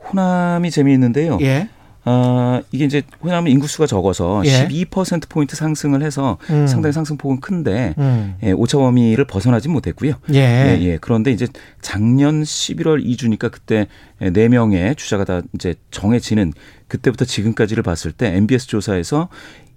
[0.09, 1.37] 호남이 재미있는데요.
[1.41, 1.69] 예.
[2.09, 4.65] 어, 이게 이제 호남 인구수가 적어서 예.
[4.65, 6.65] 12% 포인트 상승을 해서 음.
[6.65, 8.35] 상당히 상승폭은 큰데 음.
[8.43, 10.13] 예, 오차 범위를 벗어나지 못했고요.
[10.33, 10.37] 예.
[10.39, 10.77] 예.
[10.81, 10.97] 예.
[11.01, 11.47] 그런데 이제
[11.81, 13.87] 작년 11월 2주니까 그때
[14.19, 16.53] 네 명의 주자가 다 이제 정해지는
[16.87, 19.27] 그때부터 지금까지를 봤을 때 MBS 조사에서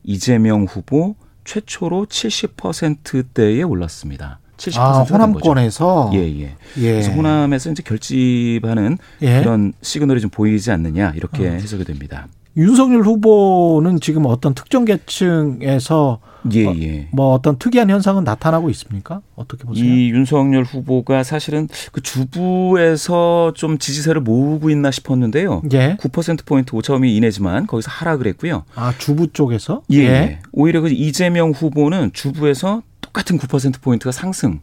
[0.05, 4.39] 이재명 후보 최초로 70%대에 올랐습니다.
[4.61, 6.93] 70%가 아, 호남권에서 예, 예, 예.
[6.93, 9.41] 그래서 호남에서 이제 결집하는 예.
[9.41, 11.53] 그런 시그널이 좀 보이지 않느냐 이렇게 어.
[11.53, 12.29] 해석이 됩니다.
[12.57, 16.19] 윤석열 후보는 지금 어떤 특정 계층에서
[16.53, 17.09] 예, 어, 예.
[17.13, 19.21] 뭐 어떤 특이한 현상은 나타나고 있습니까?
[19.37, 19.85] 어떻게 보세요?
[19.85, 25.63] 이 윤석열 후보가 사실은 그 주부에서 좀 지지세를 모으고 있나 싶었는데요.
[25.73, 25.97] 예.
[25.97, 28.65] 9% 포인트 오차범위 이내지만 거기서 하락을 했고요.
[28.75, 29.83] 아 주부 쪽에서?
[29.93, 29.99] 예.
[29.99, 30.39] 예.
[30.53, 32.83] 오히려 그 이재명 후보는 주부에서
[33.13, 34.61] 똑같은 9% 포인트가 상승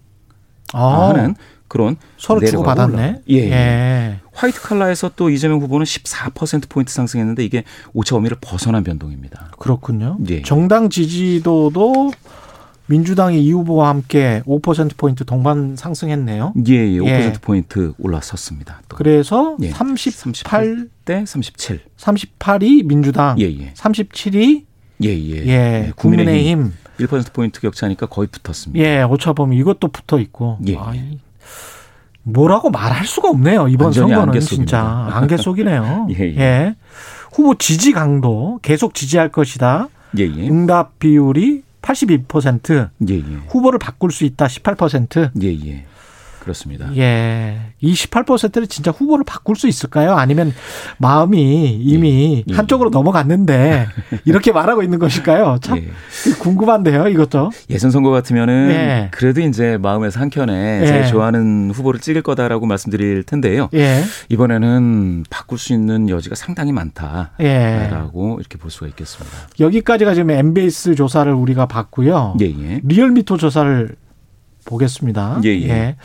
[0.74, 1.10] 아.
[1.10, 1.36] 하는
[1.68, 3.24] 그런 서로 주고 받았네.
[3.30, 3.52] 예, 예.
[3.52, 4.20] 예.
[4.34, 9.52] 화이트 칼라에서 또 이재명 후보는 14% 포인트 상승했는데 이게 오차 범위를 벗어난 변동입니다.
[9.60, 10.18] 그렇군요.
[10.30, 10.42] 예.
[10.44, 12.12] 정당 지지도도
[12.86, 16.54] 민주당의 이 후보와 함께 5% 포인트 동반 상승했네요.
[16.70, 17.00] 예, 예.
[17.00, 17.34] 5% 예.
[17.42, 18.82] 포인트 올라섰습니다.
[18.88, 18.96] 또.
[18.96, 19.72] 그래서 예.
[19.72, 21.82] 38, 대 37.
[21.98, 23.74] 38이 민주당, 예, 예.
[23.74, 24.64] 37이
[25.04, 25.46] 예, 예.
[25.46, 25.46] 예.
[25.46, 26.74] 네, 국민의힘.
[27.00, 28.84] 1% 포인트 격차니까 거의 붙었습니다.
[28.84, 30.58] 예, 오차범위 이것도 붙어 있고.
[30.68, 30.78] 예.
[30.78, 31.20] 아이,
[32.24, 33.68] 뭐라고 말할 수가 없네요.
[33.68, 34.82] 이번 선거는 안개 진짜
[35.12, 36.08] 안개 속이네요.
[36.18, 36.40] 예, 예.
[36.40, 36.76] 예,
[37.32, 39.88] 후보 지지 강도 계속 지지할 것이다.
[40.18, 40.50] 예, 예.
[40.50, 42.90] 응답 비율이 82%.
[43.10, 43.22] 예, 예.
[43.48, 45.32] 후보를 바꿀 수 있다 18%.
[45.44, 45.86] 예, 예.
[46.48, 46.90] 그렇습니다.
[46.96, 47.58] 예.
[47.82, 50.14] 이 18%를 진짜 후보를 바꿀 수 있을까요?
[50.14, 50.54] 아니면
[50.98, 52.52] 마음이 이미 예.
[52.52, 52.56] 예.
[52.56, 53.88] 한쪽으로 넘어갔는데
[54.24, 55.58] 이렇게 말하고 있는 것일까요?
[55.62, 55.90] 참 예.
[56.40, 57.52] 궁금한데요, 이것도.
[57.70, 59.08] 예선 선거 같으면은 예.
[59.12, 61.08] 그래도 이제 마음에서 한켠에 제일 예.
[61.08, 63.68] 좋아하는 후보를 찍을 거다라고 말씀드릴 텐데요.
[63.74, 64.02] 예.
[64.30, 69.36] 이번에는 바꿀 수 있는 여지가 상당히 많다라고 이렇게 볼 수가 있겠습니다.
[69.60, 72.38] 여기까지가 지금 MBS 조사를 우리가 봤고요.
[72.38, 73.96] 리얼미터 조사를
[74.68, 75.42] 보겠습니다.
[75.46, 75.96] 예, 예.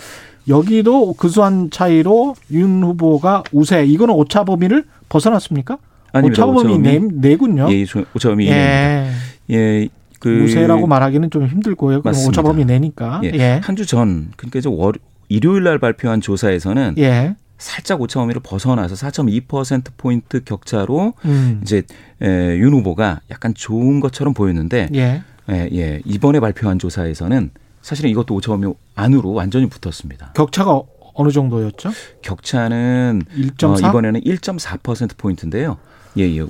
[0.48, 3.84] 여기도 그수한 차이로 윤 후보가 우세.
[3.84, 5.78] 이거는 오차 범위를 벗어났습니까?
[6.12, 6.46] 아닙니다.
[6.46, 7.70] 오차 범위 네, 네군요.
[7.72, 7.82] 예,
[8.14, 9.10] 오차 범위 예.
[9.50, 9.88] 예.
[10.18, 12.02] 그 우세라고 말하기는 좀 힘들고요.
[12.02, 13.20] 그럼 오차 범위 내니까.
[13.24, 13.32] 예.
[13.34, 13.60] 예.
[13.62, 14.94] 한주 전, 그러니까 이제 월
[15.28, 17.34] 일요일 날 발표한 조사에서는 예.
[17.58, 21.60] 살짝 오차 범위를 벗어나서 4.2% 포인트 격차로 음.
[21.62, 21.82] 이제
[22.20, 25.22] 에, 윤 후보가 약간 좋은 것처럼 보였는데 예.
[25.50, 26.00] 예, 예.
[26.04, 27.50] 이번에 발표한 조사에서는
[27.82, 30.32] 사실은 이것도 오차 범위 안으로 완전히 붙었습니다.
[30.34, 30.80] 격차가
[31.14, 31.90] 어느 정도였죠?
[32.22, 33.84] 격차는 1.4?
[33.84, 35.76] 어, 이번에는 1.4% 포인트인데요.
[36.18, 36.46] 예, 예.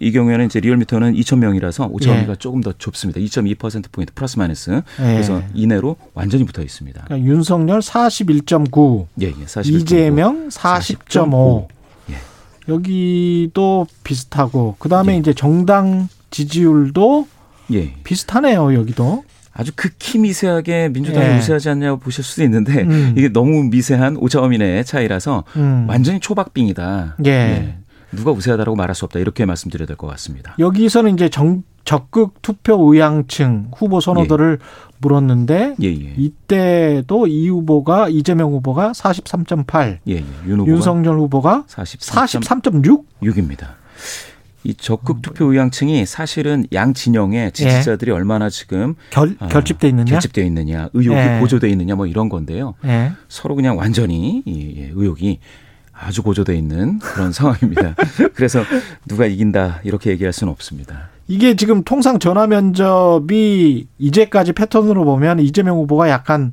[0.00, 2.36] 이 경우에는 이제 리얼미터는 2,000명이라서 오차범위가 예.
[2.36, 3.20] 조금 더 좁습니다.
[3.20, 4.70] 2.2% 포인트 플러스 마이너스.
[4.70, 4.82] 예.
[4.98, 7.02] 그래서 이내로 완전히 붙어 있습니다.
[7.04, 9.32] 그러니까 윤석열 41.9, 예, 예.
[9.32, 9.66] 41.9.
[9.80, 11.68] 이재명 40.5.
[12.10, 12.16] 예.
[12.68, 15.18] 여기도 비슷하고 그다음에 예.
[15.18, 17.26] 이제 정당 지지율도
[17.72, 17.92] 예.
[18.04, 19.24] 비슷하네요, 여기도.
[19.54, 21.38] 아주 극히 미세하게 민주당이 예.
[21.38, 23.14] 우세하지 않냐고 보실 수도 있는데 음.
[23.16, 25.86] 이게 너무 미세한 오차범위 내의 차이라서 음.
[25.88, 27.16] 완전히 초박빙이다.
[27.26, 27.30] 예.
[27.30, 27.76] 예.
[28.12, 30.54] 누가 우세하다라고 말할 수 없다 이렇게 말씀드려야 될 것 같습니다.
[30.58, 34.66] 여기서는 이제 정, 적극 투표 의향층 후보 선호도를 예.
[34.98, 36.14] 물었는데 예, 예.
[36.16, 40.24] 이때도 이 후보가 이재명 후보가 43.8, 예, 예.
[40.46, 43.66] 윤 후보가 윤석열 후보가 43.6, 6입니다.
[44.64, 48.14] 이 적극 투표 의향층이 사실은 양 진영의 지지자들이 예.
[48.14, 51.38] 얼마나 지금 결, 어, 결집돼 있느냐, 결집돼 있느냐, 의혹이 예.
[51.40, 52.74] 고조돼 있느냐 뭐 이런 건데요.
[52.84, 53.12] 예.
[53.28, 55.40] 서로 그냥 완전히 이 의혹이
[55.92, 57.94] 아주 고조돼 있는 그런 상황입니다.
[58.34, 58.62] 그래서
[59.06, 61.08] 누가 이긴다 이렇게 얘기할 수는 없습니다.
[61.28, 66.52] 이게 지금 통상 전화 면접이 이제까지 패턴으로 보면 이재명 후보가 약간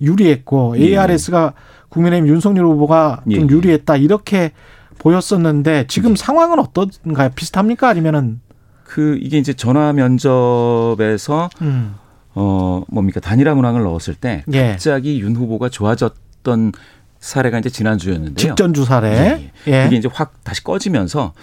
[0.00, 0.98] 유리했고 예.
[0.98, 1.52] ARS가
[1.90, 3.54] 국민의힘 윤석열 후보가 좀 예.
[3.54, 4.52] 유리했다 이렇게
[5.00, 6.16] 보였었는데 지금 예.
[6.16, 7.30] 상황은 어떤가요?
[7.34, 7.88] 비슷합니까?
[7.88, 8.40] 아니면은
[8.84, 11.94] 그 이게 이제 전화 면접에서 음.
[12.34, 14.72] 어 뭡니까 단일화 문항을 넣었을 때 예.
[14.72, 16.72] 갑자기 윤 후보가 좋아졌던
[17.18, 18.34] 사례가 이제 지난주였는데요.
[18.34, 19.08] 직전주 사례.
[19.10, 19.82] 예, 예.
[19.82, 19.86] 예.
[19.86, 21.34] 이게 이제 확 다시 꺼지면서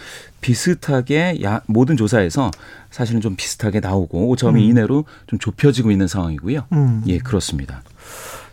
[0.42, 2.52] 비슷하게 야, 모든 조사에서
[2.90, 4.58] 사실은 좀 비슷하게 나오고 5점 음.
[4.58, 6.66] 이내로 좀 좁혀지고 있는 상황이고요.
[6.72, 7.04] 음.
[7.08, 7.84] 예, 그렇습니다.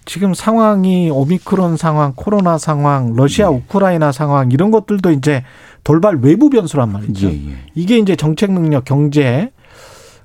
[0.04, 3.48] 지금 상황이 오미크론 상황, 코로나 상황, 러시아 예.
[3.50, 5.42] 우크라이나 상황 이런 것들도 이제
[5.82, 7.28] 돌발 외부 변수란 말이죠.
[7.28, 7.56] 예, 예.
[7.74, 9.50] 이게 이제 정책 능력, 경제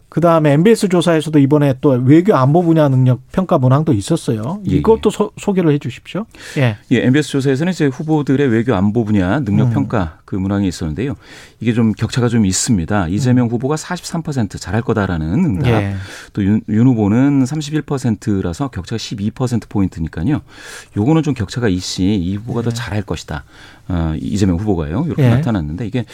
[0.09, 4.59] 그 다음에 MBS 조사에서도 이번에 또 외교 안보 분야 능력 평가 문항도 있었어요.
[4.69, 5.15] 예, 이것도 예.
[5.15, 6.25] 소, 소개를 해 주십시오.
[6.57, 6.77] 예.
[6.91, 9.73] 예, MBS 조사에서는 이제 후보들의 외교 안보 분야 능력 음.
[9.73, 11.15] 평가 그 문항이 있었는데요.
[11.59, 13.07] 이게 좀 격차가 좀 있습니다.
[13.09, 13.51] 이재명 음.
[13.51, 15.67] 후보가 43% 잘할 거다라는 응답.
[15.67, 15.95] 예.
[16.33, 20.41] 또 윤, 윤 후보는 31%라서 격차가 12% 포인트니까요.
[20.97, 22.73] 요거는 좀 격차가 있시 이 후보가 더 예.
[22.73, 23.43] 잘할 것이다.
[23.89, 25.03] 어, 이재명 후보가요.
[25.07, 25.29] 이렇게 예.
[25.29, 26.05] 나타났는데 이게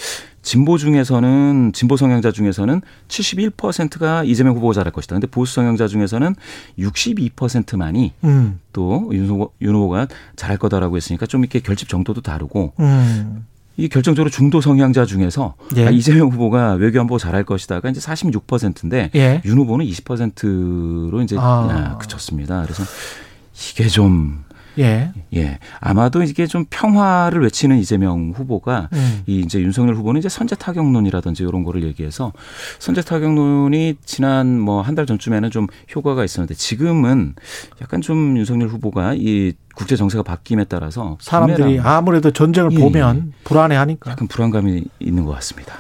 [0.41, 5.15] 진보 중에서는 진보 성향자 중에서는 71%가 이재명 후보가 잘할 것이다.
[5.15, 6.36] 근데 보수 성향자 중에서는
[6.80, 8.59] 62%만이 음.
[8.71, 10.07] 또윤 후보, 윤 후보가
[10.38, 13.45] 잘할 거다라고 했으니까 좀 이렇게 결집 정도도 다르고 음.
[13.78, 15.88] 이 결정적으로 중도 성향자 중에서 예.
[15.88, 19.41] 아, 이재명 후보가 외교안보 잘할 것이다가 이제 46%인데 예.
[19.43, 21.97] 윤 후보는 20%로 이제 아.
[21.99, 22.61] 그쳤습니다.
[22.63, 22.84] 그래서
[23.53, 24.44] 이게 좀
[24.80, 25.11] 예.
[25.36, 25.59] 예.
[25.80, 29.21] 아마도 이게 좀 평화를 외치는 이재명 후보가 음.
[29.28, 32.34] 이 이제 윤석열 후보는 이제 선제 타격론이라든지 이런 거를 얘기해서
[32.80, 37.36] 선제 타격론이 지난 뭐 한 달 전쯤에는 좀 효과가 있었는데 지금은
[37.82, 42.78] 약간 좀 윤석열 후보가 이 국제 정세가 바뀜에 따라서 사람들이 아무래도 전쟁을 예.
[42.80, 45.73] 보면 불안해하니까 약간 불안감이 있는 것 같습니다.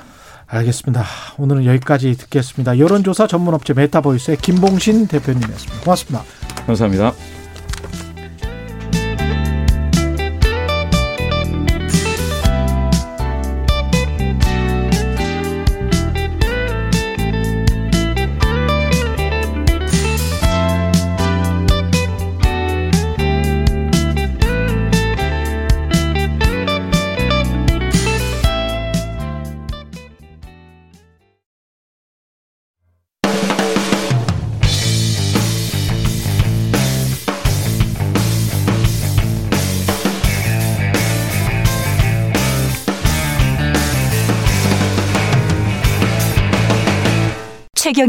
[0.47, 1.03] 알겠습니다.
[1.37, 2.77] 오늘은 여기까지 듣겠습니다.
[2.77, 5.81] 여론조사 전문업체 메타보이스의 김봉신 대표님이었습니다.
[5.83, 6.23] 고맙습니다.
[6.67, 7.34] 감사합니다.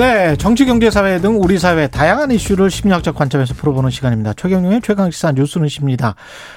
[0.00, 4.32] 네, 정치, 경제, 사회 등 우리 사회 다양한 이슈를 심리학적 관점에서 풀어보는 시간입니다.
[4.32, 6.14] 최경영의 최강시사 뉴스는 십니다.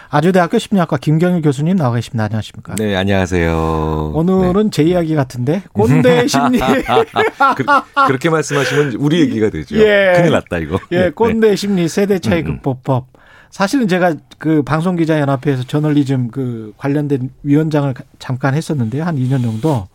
[0.10, 2.24] 아주대학교 심리학과 김경일 교수님 나와 계십니다.
[2.24, 2.76] 안녕하십니까?
[2.76, 4.14] 네, 안녕하세요.
[4.16, 4.70] 오늘은 네.
[4.72, 6.58] 제 이야기 같은데 꼰대 심리.
[6.58, 7.66] 그,
[8.14, 9.76] 렇게 말씀하시면 우리 얘기가 되죠.
[9.76, 10.14] 예.
[10.16, 10.80] 큰일 났다 이거.
[10.94, 11.10] 예, 네.
[11.10, 12.52] 꼰대 심리 세대 차이 음, 음.
[12.62, 13.08] 극복법.
[13.52, 19.04] 사실은 제가 그 방송기자 연합회에서 저널리즘 그 관련된 위원장을 잠깐 했었는데요.
[19.04, 19.90] 한 2년 정도.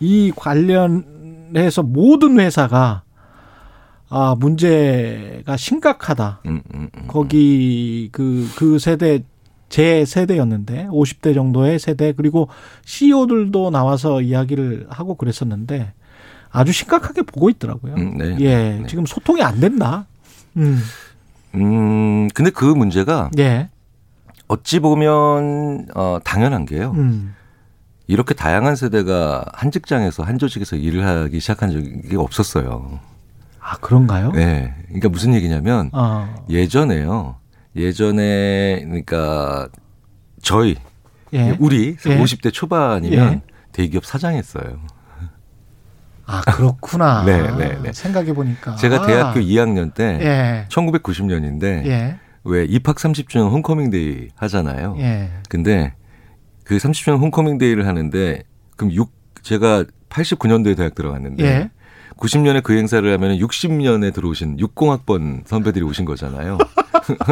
[0.00, 1.04] 이 관련
[1.56, 3.02] 해서 모든 회사가
[4.12, 6.40] 아, 문제가 심각하다.
[6.46, 9.22] 음, 음, 음, 거기 그, 그 세대,
[9.68, 12.48] 제 세대였는데, 50대 정도의 세대, 그리고
[12.84, 15.92] CEO들도 나와서 이야기를 하고 그랬었는데,
[16.50, 17.94] 아주 심각하게 보고 있더라고요.
[17.94, 18.36] 음, 네.
[18.40, 18.78] 예.
[18.80, 18.86] 네.
[18.88, 20.06] 지금 소통이 안 된다.
[20.56, 20.80] 음.
[21.54, 23.30] 음, 근데 그 문제가.
[23.38, 23.68] 예.
[24.48, 26.92] 어찌 보면, 어, 당연한 게요.
[26.96, 27.36] 음.
[28.10, 32.98] 이렇게 다양한 세대가 한 직장에서 한 조직에서 일을 하기 시작한 적이 없었어요.
[33.60, 34.32] 아, 그런가요?
[34.32, 34.74] 네.
[34.86, 36.44] 그러니까 무슨 얘기냐면 어.
[36.48, 37.36] 예전에요.
[37.76, 39.68] 예전에 그러니까
[40.42, 40.74] 저희
[41.32, 41.56] 예.
[41.60, 42.18] 우리 예.
[42.18, 43.42] 50대 초반이면 예.
[43.70, 44.80] 대기업 사장했어요.
[46.26, 47.22] 아 그렇구나.
[47.26, 47.92] 네, 네, 네.
[47.92, 50.66] 생각해 보니까 제가 대학교 2학년 때 예.
[50.68, 52.18] 1990년인데 예.
[52.42, 54.96] 왜 입학 30주년 홈커밍데이 하잖아요.
[54.98, 55.30] 예.
[55.48, 55.94] 근데
[56.70, 58.44] 그 30주년 홈커밍 데이를 하는데
[58.76, 59.10] 그럼 6
[59.42, 61.70] 제가 89년도에 대학 들어갔는데 예.
[62.16, 66.58] 90년에 그 행사를 하면 60년에 들어오신 60학번 선배들이 오신 거잖아요.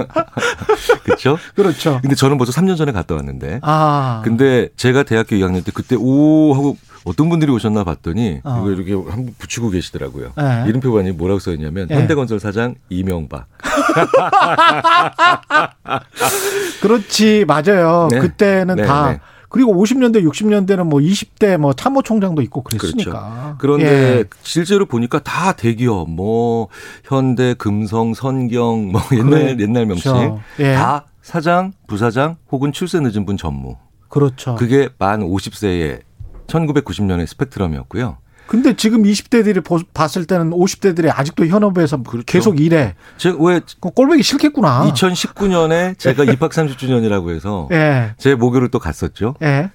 [1.05, 1.39] 그렇죠?
[1.55, 2.01] 그렇죠.
[2.03, 3.61] 근데 저는 벌써 3년 전에 갔다 왔는데.
[3.63, 4.23] 아.
[4.25, 6.77] 근데 제가 대학교 2학년 때 그때 오 하고
[7.09, 8.59] 어떤 분들이 오셨나 봤더니 어.
[8.61, 10.33] 이거 이렇게 한 번 붙이고 계시더라고요.
[10.37, 10.65] 네.
[10.69, 11.97] 이름표가 뭐라고 써 있냐면 네.
[11.97, 13.47] 현대건설 사장 이명박.
[16.81, 18.09] 그렇지 맞아요.
[18.11, 18.21] 네.
[18.21, 19.21] 그때는 네, 다 네.
[19.51, 23.11] 그리고 50년대, 60년대는 뭐 20대 뭐 참모총장도 있고 그랬으니까.
[23.11, 23.57] 그렇죠.
[23.59, 24.25] 그런데 예.
[24.43, 26.69] 실제로 보니까 다 대기업, 뭐
[27.05, 29.57] 현대, 금성, 선경, 뭐 옛날 그래.
[29.61, 30.41] 옛날 명칭 그렇죠.
[30.61, 30.75] 예.
[30.75, 33.77] 다 사장, 부사장 혹은 출세 늦은 분 전무.
[34.09, 34.55] 그렇죠.
[34.55, 36.01] 그게 만 50세의
[36.49, 38.19] 1990년의 스펙트럼이었고요.
[38.49, 42.25] 근데 지금 20대들이 봤을 때는 50대들이 아직도 현업에서 그렇죠.
[42.25, 42.95] 계속 일해.
[43.19, 44.91] 제가 왜그 꼴보기 싫겠구나.
[44.91, 48.15] 2019년에 제가 입학 30주년이라고 해서 예.
[48.17, 49.35] 제 모교를 또 갔었죠.
[49.43, 49.71] 예.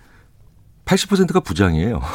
[0.86, 2.02] 80%가 부장이에요.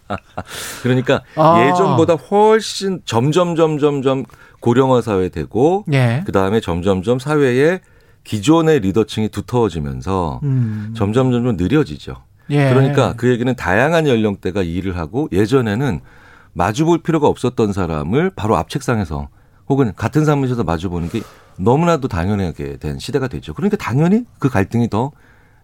[0.82, 1.66] 그러니까 아.
[1.66, 4.24] 예전보다 훨씬 점점 점점점
[4.60, 6.22] 고령화 사회 되고 예.
[6.24, 7.80] 그다음에 점점점 사회에
[8.22, 10.94] 기존의 리더층이 두터워지면서 음.
[10.96, 12.22] 점점 점점 느려지죠.
[12.50, 12.68] 예.
[12.70, 16.00] 그러니까 그 얘기는 다양한 연령대가 일을 하고 예전에는
[16.52, 19.28] 마주 볼 필요가 없었던 사람을 바로 앞 책상에서
[19.68, 21.22] 혹은 같은 사무실에서 마주 보는 게
[21.58, 23.54] 너무나도 당연하게 된 시대가 되죠.
[23.54, 25.12] 그러니까 당연히 그 갈등이 더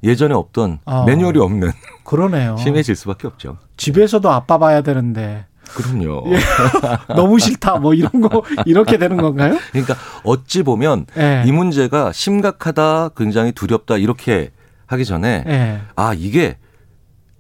[0.03, 1.05] 예전에 없던 어.
[1.05, 1.71] 매뉴얼이 없는
[2.05, 2.57] 그러네요.
[2.61, 3.59] 심해질 수밖에 없죠.
[3.77, 6.25] 집에서도 아빠 봐야 되는데 그럼요.
[6.33, 6.39] 예.
[7.15, 9.59] 너무 싫다 뭐 이런 거 이렇게 되는 건가요?
[9.73, 11.43] 그러니까 어찌 보면 예.
[11.47, 14.53] 이 문제가 심각하다, 굉장히 두렵다 이렇게
[14.87, 15.81] 하기 전에 예.
[15.97, 16.57] 아 이게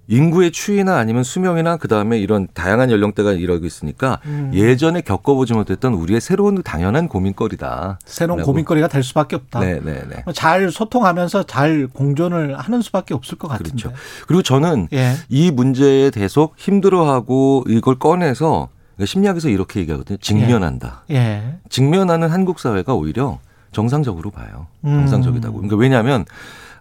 [0.09, 4.51] 인구의 추이나 아니면 수명이나 그다음에 이런 다양한 연령대가 이러고 있으니까 음.
[4.55, 7.99] 예전에 겪어보지 못했던 우리의 새로운 당연한 고민거리다.
[8.07, 9.61] 새로운 고민거리가 될 수밖에 없다.
[9.61, 10.25] 네, 네, 네.
[10.33, 13.71] 잘 소통하면서 잘 공존을 하는 수밖에 없을 것 같은데.
[13.71, 13.93] 그렇죠.
[14.27, 15.13] 그리고 저는 예.
[15.29, 18.69] 이 문제에 계속 힘들어하고 이걸 꺼내서
[19.05, 20.17] 심리학에서 이렇게 얘기하거든요.
[20.19, 21.05] 직면한다.
[21.11, 21.15] 예.
[21.17, 21.55] 예.
[21.69, 23.39] 직면하는 한국 사회가 오히려
[23.73, 24.69] 정상적으로 봐요.
[24.85, 25.01] 음.
[25.01, 25.55] 정상적이다고.
[25.57, 26.25] 그러니까 왜냐하면 어,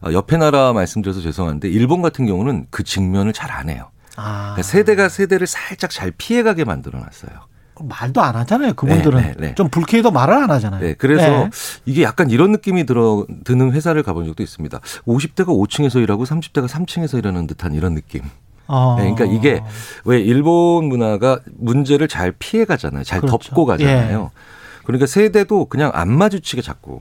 [0.06, 3.90] 옆에 나라 말씀드려서 죄송한데 일본 같은 경우는 그 직면을 잘 안 해요.
[4.18, 4.54] 아.
[4.56, 7.32] 그러니까 세대가 세대를 살짝 잘 피해가게 만들어놨어요.
[7.80, 8.74] 말도 안 하잖아요.
[8.74, 9.56] 그분들은 네, 네, 네.
[9.56, 10.82] 좀 불쾌해도 말을 안 하잖아요.
[10.82, 11.50] 네, 그래서 네.
[11.86, 14.80] 이게 약간 이런 느낌이 들어 드는 회사를 가본 적도 있습니다.
[15.06, 18.24] 50대가 5층에서 일하고 30대가 3층에서 일하는 듯한 이런 느낌.
[18.68, 18.96] 어.
[18.98, 19.62] 네, 그러니까 이게
[20.06, 23.04] 왜 일본 문화가 문제를 잘 피해 가잖아요.
[23.04, 23.50] 잘 그렇죠.
[23.50, 24.32] 덮고 가잖아요.
[24.34, 24.40] 예.
[24.84, 27.00] 그러니까 세대도 그냥 안 마주치게 자꾸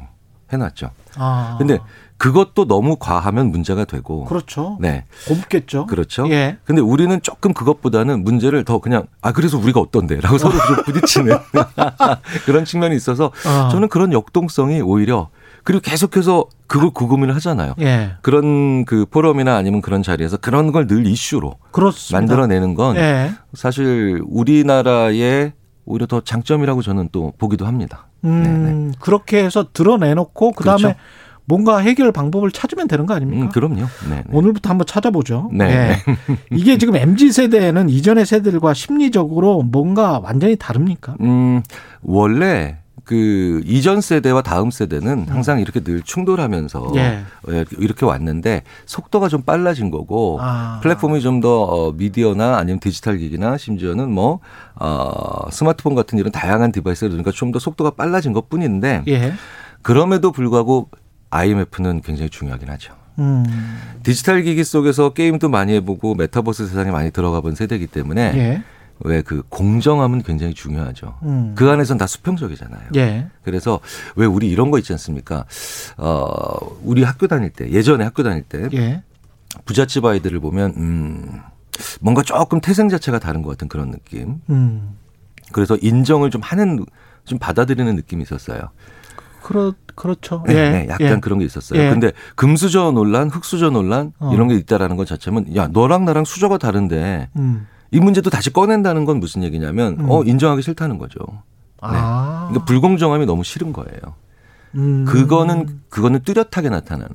[0.53, 0.90] 해놨죠.
[1.16, 1.57] 아.
[1.59, 1.78] 근데
[2.18, 4.24] 그것도 너무 과하면 문제가 되고.
[4.24, 4.78] 그렇죠.
[4.80, 5.04] 네.
[5.28, 5.86] 곱겠죠.
[5.86, 6.28] 그렇죠.
[6.30, 6.56] 예.
[6.64, 11.36] 근데 우리는 조금 그것보다는 문제를 더 그냥 아 그래서 우리가 어떤데라고 서로 좀 부딪히는
[12.46, 13.68] 그런 측면이 있어서 어.
[13.70, 15.28] 저는 그런 역동성이 오히려
[15.62, 17.74] 그리고 계속해서 그걸 구금을 하잖아요.
[17.80, 18.12] 예.
[18.22, 22.18] 그런 그 포럼이나 아니면 그런 자리에서 그런 걸 늘 이슈로 그렇습니다.
[22.20, 23.32] 만들어내는 건 예.
[23.54, 25.52] 사실 우리나라의
[25.84, 28.06] 오히려 더 장점이라고 저는 또 보기도 합니다.
[28.24, 28.92] 음, 네네.
[29.00, 30.98] 그렇게 해서 드러내놓고 그다음에 그렇죠.
[31.47, 33.44] 뭔가 해결 방법을 찾으면 되는 거 아닙니까?
[33.44, 33.82] 음, 그럼요.
[34.09, 34.24] 네, 네.
[34.30, 35.51] 오늘부터 한번 찾아보죠.
[35.53, 35.68] 네.
[35.68, 36.16] 네.
[36.53, 41.16] 이게 지금 MZ 세대는 이전의 세대들과 심리적으로 뭔가 완전히 다릅니까?
[41.20, 41.62] 음,
[42.03, 47.22] 원래 그 이전 세대와 다음 세대는 항상 이렇게 늘 충돌하면서 예.
[47.51, 50.80] 예 이렇게 왔는데 속도가 좀 빨라진 거고 아.
[50.82, 54.40] 플랫폼이 좀더 어, 미디어나 아니면 디지털 기기나 심지어는 뭐
[54.74, 59.32] 어, 스마트폰 같은 이런 다양한 device를 그러니까 좀 더 속도가 빨라진 것 뿐인데 예.
[59.82, 60.88] 그럼에도 불구하고
[61.31, 62.95] IMF는 굉장히 중요하긴 하죠.
[63.18, 63.45] 음.
[64.03, 68.62] 디지털 기기 속에서 게임도 많이 해보고 메타버스 세상에 많이 들어가 본 세대이기 때문에 예.
[69.01, 71.18] 왜그 공정함은 굉장히 중요하죠.
[71.22, 71.55] 음.
[71.55, 72.91] 그 안에서는 다 수평적이잖아요.
[72.97, 73.29] 예.
[73.43, 73.81] 그래서
[74.14, 75.45] 왜 우리 이런 거 있지 않습니까?
[75.99, 79.03] 어, 우리 학교 다닐 때 예전에 학교 다닐 때 예.
[79.65, 81.40] 부잣집 아이들을 보면 음,
[82.01, 84.40] 뭔가 조금 태생 자체가 다른 것 같은 그런 느낌.
[84.51, 84.97] 음.
[85.53, 86.85] 그래서 인정을 좀 하는
[87.24, 88.70] 좀 받아들이는 느낌이 있었어요.
[89.47, 90.43] 그렇 그렇죠.
[90.44, 90.70] 네, 예.
[90.70, 91.20] 네 약간 예.
[91.20, 91.81] 그런 게 있었어요.
[91.81, 91.89] 예.
[91.89, 94.32] 근데 금수저 논란, 흑수저 논란 어.
[94.35, 97.68] 이런 게 있다라는 것 자체는 야 너랑 나랑 수저가 다른데 음.
[97.93, 100.10] 이 문제도 다시 꺼낸다는 건 무슨 얘기냐면 음.
[100.10, 101.20] 어 인정하기 싫다는 거죠.
[101.28, 101.90] 네.
[101.93, 102.47] 아.
[102.48, 104.01] 그러니까 불공정함이 너무 싫은 거예요.
[104.74, 105.05] 음.
[105.05, 107.14] 그거는 그거는 뚜렷하게 나타나는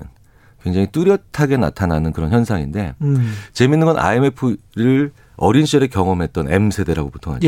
[0.63, 3.33] 굉장히 뚜렷하게 나타나는 그런 현상인데 음.
[3.51, 7.45] 재밌는 건 IMF를 어린 시절에 경험했던 M 세대라고 보통 하죠.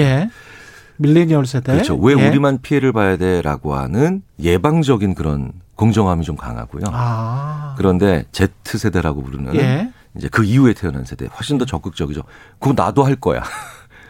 [0.99, 1.07] 예.
[1.07, 1.73] 밀레니얼 세대.
[1.73, 1.95] 그렇죠.
[1.97, 2.27] 왜 예.
[2.27, 6.83] 우리만 피해를 봐야 돼라고 하는 예방적인 그런 공정함이 좀 강하고요.
[6.91, 7.75] 아.
[7.77, 9.91] 그런데 Z 세대라고 부르는 예.
[10.15, 12.21] 이제 그 이후에 태어난 세대 훨씬 더 적극적이죠.
[12.59, 13.43] 그거 나도 할 거야.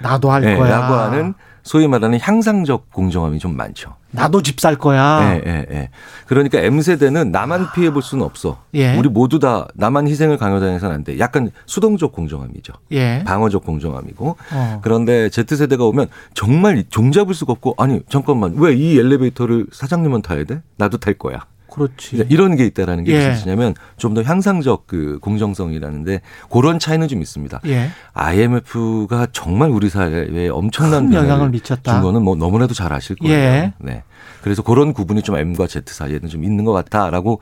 [0.02, 0.80] 나도 할 네, 거야.
[0.80, 1.34] 라고 하는
[1.64, 3.96] 소위 말하는 향상적 공정함이 좀 많죠.
[4.14, 5.34] 나도 집 살 거야.
[5.36, 5.90] 예, 예, 예.
[6.28, 8.60] 그러니까 M세대는 나만 피해 볼 수는 없어.
[8.76, 8.96] 예.
[8.98, 11.20] 우리 모두 다 나만 희생을 강요당해서는 안 돼.
[11.20, 12.74] 약간 수동적 공정함이죠.
[12.92, 13.24] 예.
[13.26, 14.38] 방어적 공정함이고.
[14.54, 14.80] 어.
[14.84, 18.54] 그런데 Z세대가 오면 정말 종잡을 수가 없고 아니, 잠깐만.
[18.58, 20.62] 왜 이 엘리베이터를 사장님은 타야 돼?
[20.78, 21.46] 나도 탈 거야.
[21.74, 22.12] 그렇지.
[22.12, 23.18] 그러니까 이런 게 있다라는 게 예.
[23.18, 26.22] 무슨 뜻이냐면 좀 더 향상적 그 공정성이라는데
[26.52, 27.62] 그런 차이는 좀 있습니다.
[27.66, 27.90] 예.
[28.14, 31.94] IMF가 정말 우리 사회에 엄청난 영향을 미쳤다.
[31.94, 33.34] 준 거는 뭐 너무나도 잘 아실 거예요.
[33.34, 33.74] 예.
[33.80, 34.04] 네.
[34.44, 37.42] 그래서 그런 구분이 좀 M과 Z 사이에는 좀 있는 것 같다라고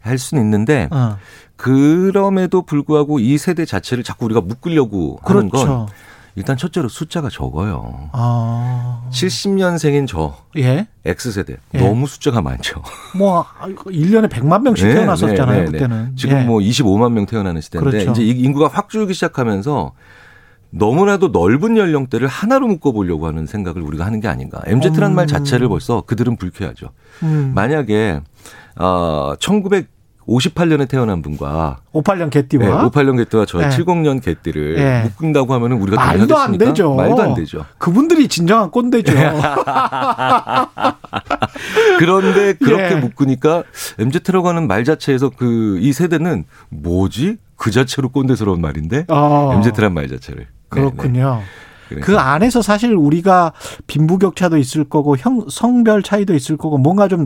[0.00, 1.16] 할 수는 있는데 어.
[1.56, 5.66] 그럼에도 불구하고 이 세대 자체를 자꾸 우리가 묶으려고 하는 그렇죠.
[5.66, 5.86] 건
[6.38, 8.10] 일단 첫째로 숫자가 적어요.
[8.12, 9.02] 아.
[9.10, 10.36] 70년생인 저.
[10.56, 10.86] 예.
[11.04, 11.56] X세대.
[11.74, 11.78] 예.
[11.78, 12.80] 너무 숫자가 많죠.
[13.16, 16.14] 뭐, 1년에 100만 명씩 네, 태어났었잖아요, 네, 네, 그때는.
[16.16, 16.44] 지금 예.
[16.44, 18.12] 뭐 25만 명 태어나는 시대인데, 그렇죠.
[18.12, 19.92] 이제 인구가 확 줄기 시작하면서
[20.70, 24.62] 너무나도 넓은 연령대를 하나로 묶어보려고 하는 생각을 우리가 하는 게 아닌가.
[24.64, 25.16] MZ라는 음.
[25.16, 26.90] 말 자체를 벌써 그들은 불쾌하죠.
[27.24, 27.50] 음.
[27.52, 28.20] 만약에,
[28.76, 29.88] 어, 1900,
[30.28, 33.68] 58년에 태어난 분과 58년 개띠와 네, 58년 개띠와 저 네.
[33.70, 35.02] 70년 개띠를 네.
[35.04, 36.94] 묶는다고 하면 우리가 말도 안 되죠.
[36.94, 37.64] 말도 안 되죠.
[37.78, 39.12] 그분들이 진정한 꼰대죠.
[41.98, 43.00] 그런데 그렇게 예.
[43.00, 43.64] 묶으니까
[43.98, 47.36] MZ라고 하는 말 자체에서 그 이 세대는 뭐지?
[47.56, 49.52] 그 자체로 꼰대스러운 말인데 어.
[49.54, 51.40] MZ란 말 자체를 그렇군요.
[51.88, 52.00] 네, 네.
[52.00, 53.52] 그 안에서 사실 우리가
[53.86, 57.24] 빈부격차도 있을 거고 형 성별 차이도 있을 거고 뭔가 좀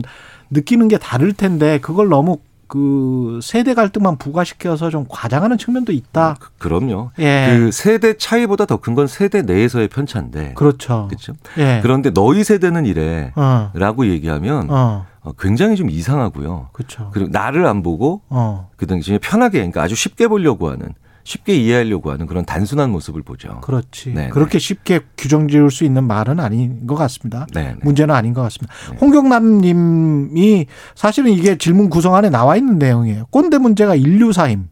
[0.51, 2.37] 느끼는 게 다를 텐데 그걸 너무
[2.73, 6.37] 그 세대 갈등만 부과시켜서 좀 과장하는 측면도 있다.
[6.57, 7.55] 그, 럼요 예.
[7.55, 10.55] 그 세대 차이보다 더 큰 건 세대 내에서의 편차인데.
[10.55, 11.05] 그렇죠.
[11.07, 11.33] 그렇죠.
[11.59, 11.81] 예.
[11.83, 14.05] 그런데 너희 세대는 이래라고 어.
[14.07, 15.05] 얘기하면 어.
[15.21, 15.31] 어.
[15.39, 16.69] 굉장히 좀 이상하고요.
[16.73, 17.11] 그렇죠.
[17.13, 18.71] 그리고 나를 안 보고 어.
[18.75, 23.61] 그 당시에 편하게 그러니까 아주 쉽게 보려고 하는 쉽게 이해하려고 하는 그런 단순한 모습을 보죠.
[23.61, 24.13] 그렇지.
[24.13, 24.29] 네네.
[24.29, 27.47] 그렇게 쉽게 규정 지을 수 있는 말은 아닌 것 같습니다.
[27.53, 27.77] 네네.
[27.81, 28.73] 문제는 아닌 것 같습니다.
[28.91, 28.97] 네.
[28.99, 33.27] 홍경남 님이 사실은 이게 질문 구성 안에 나와 있는 내용이에요.
[33.29, 34.67] 꼰대 문제가 인류사임.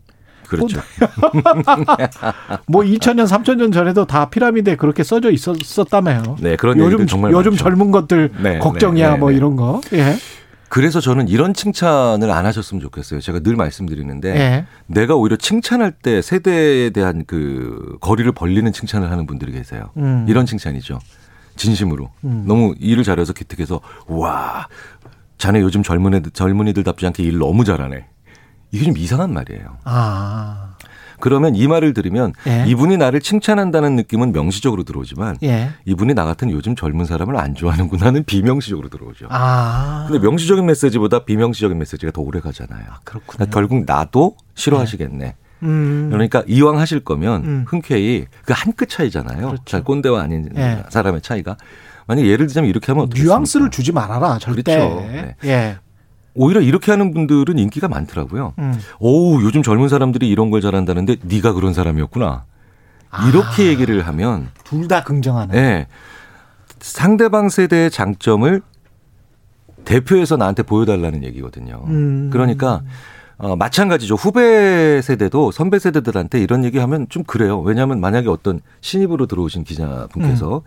[0.52, 0.82] 그렇죠.
[2.68, 6.36] 뭐 2000년, 3000년 전에도 다 피라미드에 그렇게 써져 있었다며요.
[6.42, 7.64] 네, 그런 요즘 정말 요즘 많죠.
[7.64, 9.38] 젊은 것들 네, 걱정이야 네, 뭐 네.
[9.38, 9.80] 이런 거.
[9.94, 10.18] 예.
[10.72, 13.20] 그래서 저는 이런 칭찬을 안 하셨으면 좋겠어요.
[13.20, 14.66] 제가 늘 말씀드리는데 네.
[14.88, 19.90] 내가 오히려 칭찬할 때 세대에 대한 그 거리를 벌리는 칭찬을 하는 분들이 계세요.
[19.98, 20.26] 음.
[20.30, 21.00] 이런 칭찬이죠.
[21.58, 22.10] 진심으로.
[22.24, 22.46] 음.
[22.48, 24.70] 너무 일을 잘해서 기특해서 와
[25.38, 28.06] 자네 요즘 젊은 애들 젊은이들답지 않게 일 너무 잘하네.
[28.72, 29.78] 이게 좀 이상한 말이에요.
[29.84, 30.71] 아.
[31.22, 32.66] 그러면 이 말을 들으면 예.
[32.68, 35.70] 이분이 나를 칭찬한다는 느낌은 명시적으로 들어오지만 예.
[35.86, 39.28] 이분이 나 같은 요즘 젊은 사람을 안 좋아하는구나는 비명시적으로 들어오죠.
[39.30, 40.06] 아.
[40.10, 42.84] 근데 명시적인 메시지보다 비명시적인 메시지가 더 오래 가잖아요.
[42.90, 43.38] 아, 그렇군요.
[43.38, 45.26] 그러니까 결국 나도 싫어하시겠네.
[45.26, 45.36] 예.
[45.64, 46.10] 음.
[46.12, 47.66] 그러니까 이왕 하실 거면 음.
[47.68, 49.46] 흔쾌히 그 한 끗 차이잖아요.
[49.48, 49.64] 그렇죠.
[49.66, 50.84] 잘 꼰대와 아닌 예.
[50.90, 51.56] 사람의 차이가.
[52.08, 54.76] 만약 예를 들자면 이렇게 하면 뉘앙스를 주지 말아라 절대.
[54.76, 55.02] 그렇죠.
[55.02, 55.36] 네.
[55.46, 55.78] 예.
[56.34, 58.54] 오히려 이렇게 하는 분들은 인기가 많더라고요.
[58.60, 58.74] 음.
[59.00, 62.46] 오, 요즘 젊은 사람들이 이런 걸 잘한다는데 네가 그런 사람이었구나.
[63.28, 65.54] 이렇게 아, 얘기를 하면 둘 다 긍정하는.
[65.54, 65.88] 네.
[66.80, 68.62] 상대방 세대의 장점을
[69.86, 71.84] 대표해서 나한테 보여달라는 얘기거든요.
[71.88, 72.30] 음.
[72.32, 72.82] 그러니까
[73.38, 74.16] 어, 마찬가지죠.
[74.16, 77.60] 후배 세대도 선배 세대들한테 이런 얘기하면 좀 그래요.
[77.60, 80.62] 왜냐하면 만약에 어떤 신입으로 들어오신 기자분께서 음.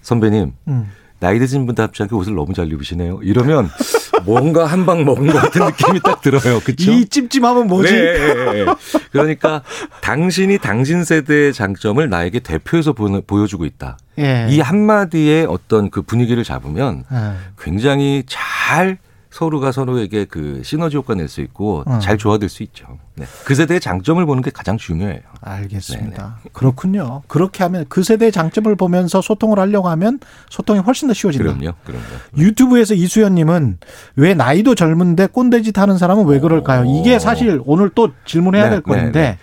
[0.00, 0.90] 선배님 음.
[1.18, 3.20] 나이 드신 분답지 않게 옷을 너무 잘 입으시네요.
[3.22, 3.68] 이러면
[4.24, 6.60] 뭔가 한 방 먹은 것 같은 느낌이 딱 들어요.
[6.60, 6.92] 그렇죠?
[6.92, 7.92] 이 찜찜함은 뭐지?
[7.92, 8.64] 네, 네, 네.
[9.12, 9.62] 그러니까
[10.02, 13.96] 당신이 당신 세대의 장점을 나에게 대표해서 보여주고 있다.
[14.18, 14.46] 예.
[14.50, 17.32] 이 한마디의 어떤 그 분위기를 잡으면 예.
[17.58, 18.98] 굉장히 잘
[19.34, 21.98] 서로가 서로에게 그 시너지 효과 낼 수 있고 어.
[21.98, 22.86] 잘 조화될 수 있죠.
[23.16, 23.24] 네.
[23.44, 25.18] 그 세대의 장점을 보는 게 가장 중요해요.
[25.40, 26.22] 알겠습니다.
[26.22, 26.50] 네네.
[26.52, 27.22] 그렇군요.
[27.26, 30.20] 그렇게 하면 그 세대의 장점을 보면서 소통을 하려고 하면
[30.50, 31.52] 소통이 훨씬 더 쉬워진다.
[31.52, 31.74] 그럼요.
[31.84, 32.04] 그럼요.
[32.38, 33.78] 유튜브에서 이수연님은
[34.14, 36.84] 왜 나이도 젊은데 꼰대짓 하는 사람은 왜 그럴까요?
[36.84, 39.38] 이게 사실 오늘 또 질문해야 네, 될 건데 네, 네.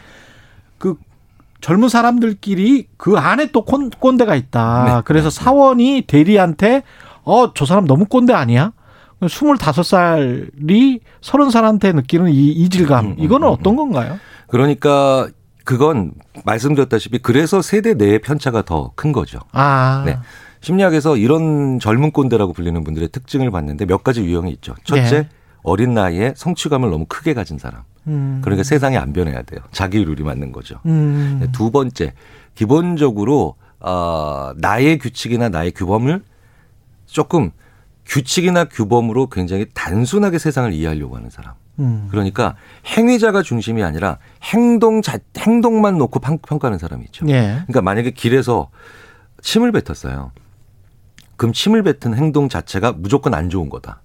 [0.77, 0.95] 그
[1.59, 4.83] 젊은 사람들끼리 그 안에 또 꼰대가 있다.
[4.85, 5.01] 네.
[5.03, 6.83] 그래서 사원이 대리한테
[7.23, 8.71] 어, 저 사람 너무 꼰대 아니야?
[9.21, 14.19] 25살이 30살한테 느끼는 이 이질감, 음, 음, 이거는 음, 어떤 건가요?
[14.47, 15.27] 그러니까
[15.63, 16.13] 그건
[16.45, 19.39] 말씀드렸다시피 그래서 세대 내의 편차가 더 큰 거죠.
[19.51, 20.03] 아.
[20.05, 20.17] 네.
[20.61, 24.75] 심리학에서 이런 젊은 꼰대라고 불리는 분들의 특징을 봤는데 몇 가지 유형이 있죠.
[24.83, 25.29] 첫째, 네.
[25.63, 27.81] 어린 나이에 성취감을 너무 크게 가진 사람.
[28.07, 28.41] 음.
[28.43, 29.59] 그러니까 세상이 안 변해야 돼요.
[29.71, 30.79] 자기 룰이 맞는 거죠.
[30.85, 31.37] 음.
[31.41, 32.13] 네, 두 번째,
[32.55, 36.21] 기본적으로 어, 나의 규칙이나 나의 규범을
[37.07, 37.51] 조금
[38.11, 41.53] 규칙이나 규범으로 굉장히 단순하게 세상을 이해하려고 하는 사람.
[41.79, 42.07] 음.
[42.11, 42.55] 그러니까
[42.85, 47.25] 행위자가 중심이 아니라 행동 자 행동만 놓고 평가하는 사람이 있죠.
[47.29, 47.61] 예.
[47.67, 48.69] 그러니까 만약에 길에서
[49.41, 50.31] 침을 뱉었어요.
[51.37, 54.01] 그럼 침을 뱉은 행동 자체가 무조건 안 좋은 거다.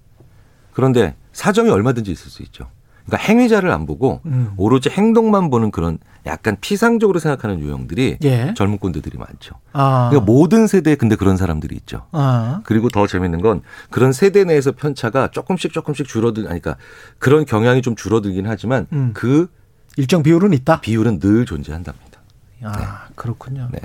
[0.71, 2.69] 그런데 사정이 얼마든지 있을 수 있죠.
[3.07, 4.51] 그러니까 행위자를 안 보고 음.
[4.57, 8.53] 오로지 행동만 보는 그런 약간 피상적으로 생각하는 유형들이 예.
[8.55, 9.55] 젊은 꼰대들이 많죠.
[9.71, 10.09] 아.
[10.09, 12.05] 그러니까 모든 세대에 근데 그런 사람들이 있죠.
[12.11, 12.61] 아.
[12.65, 16.75] 그리고 더 재밌는 건 그런 세대 내에서 편차가 조금씩 조금씩 줄어들, 그러니까
[17.17, 19.11] 그런 경향이 좀 줄어들긴 하지만 음.
[19.13, 19.49] 그
[19.95, 20.81] 일정 비율은 있다.
[20.81, 22.19] 비율은 늘 존재한답니다.
[22.63, 22.83] 아 네.
[23.15, 23.69] 그렇군요.
[23.71, 23.79] 네.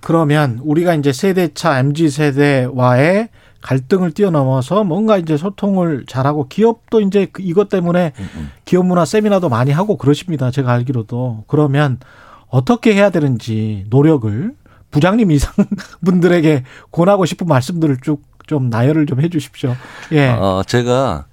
[0.00, 3.28] 그러면 우리가 이제 세대차 mz 세대와의
[3.62, 8.50] 갈등을 뛰어넘어서 뭔가 이제 소통을 잘하고 기업도 이제 그 이것 때문에 음, 음.
[8.64, 10.50] 기업 문화 세미나도 많이 하고 그러십니다.
[10.50, 11.44] 제가 알기로도.
[11.46, 11.98] 그러면
[12.48, 14.54] 어떻게 해야 되는지 노력을
[14.90, 15.52] 부장님 이상
[16.04, 19.76] 분들에게 권하고 싶은 말씀들을 쭉 좀 나열을 좀 해 주십시오.
[20.12, 20.28] 예.
[20.30, 21.26] 어, 제가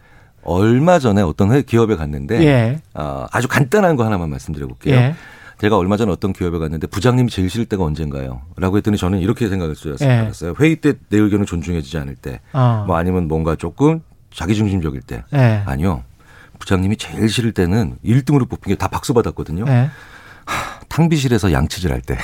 [0.43, 2.81] 얼마 전에 어떤 기업에 갔는데 예.
[2.93, 4.95] 어, 아주 간단한 거 하나만 말씀드려 볼게요.
[4.95, 5.15] 예.
[5.60, 8.41] 제가 얼마 전에 어떤 기업에 갔는데 부장님이 제일 싫을 때가 언젠가요?
[8.57, 10.06] 라고 했더니 저는 이렇게 생각을 예.
[10.27, 10.53] 했어요.
[10.60, 12.84] 회의 때 내 의견을 존중해주지 않을 때, 어.
[12.88, 14.02] 뭐 아니면 뭔가 조금
[14.34, 15.23] 자기중심적일 때.
[15.34, 15.64] 예.
[15.65, 16.03] 아니요.
[16.60, 19.65] 부장님이 제일 싫을 때는 1등으로 뽑힌 게 다 박수 받았거든요.
[19.68, 19.90] 예.
[20.45, 22.18] 하, 탕비실에서 양치질 할 때.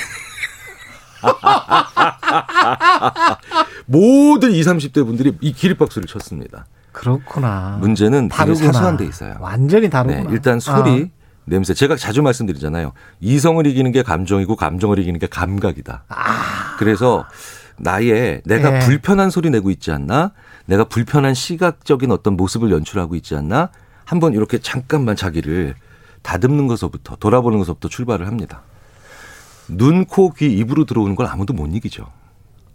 [3.85, 6.65] 모든 20, 30대 분들이 이 기립박수를 쳤습니다.
[6.91, 7.77] 그렇구나.
[7.79, 8.71] 문제는 다르구나.
[8.73, 9.35] 사소한 데 있어요.
[9.39, 10.23] 완전히 다르구나.
[10.23, 11.20] 네, 일단 소리, 아.
[11.51, 11.73] 냄새.
[11.73, 12.93] 제가 자주 말씀드리잖아요.
[13.19, 16.05] 이성을 이기는 게 감정이고 감정을 이기는 게 감각이다.
[16.07, 16.75] 아.
[16.79, 17.25] 그래서
[17.77, 18.79] 나의 내가 네.
[18.79, 20.31] 불편한 소리 내고 있지 않나?
[20.65, 23.69] 내가 불편한 시각적인 어떤 모습을 연출하고 있지 않나?
[24.05, 25.75] 한번 이렇게 잠깐만 자기를
[26.21, 28.61] 다듬는 것부터 돌아보는 것부터 출발을 합니다.
[29.67, 32.07] 눈, 코, 귀, 입으로 들어오는 걸 아무도 못 이기죠.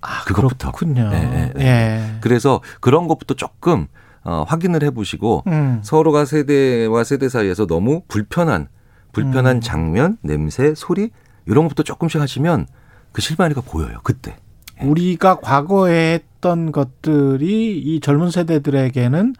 [0.02, 0.72] 아, 그것부터.
[0.72, 1.08] 그렇군요.
[1.08, 1.64] 네, 네, 네.
[1.64, 2.18] 예.
[2.20, 3.86] 그래서 그런 것부터 조금
[4.26, 5.78] 어, 확인을 해보시고 음.
[5.82, 8.66] 서로가 세대와 세대 사이에서 너무 불편한
[9.12, 9.60] 불편한 음.
[9.60, 11.10] 장면, 냄새, 소리
[11.46, 12.66] 이런 것부터 조금씩 하시면
[13.12, 14.00] 그 실마리가 보여요.
[14.02, 14.36] 그때.
[14.82, 14.84] 예.
[14.84, 19.34] 우리가 과거에 했던 것들이 이 젊은 세대들에게는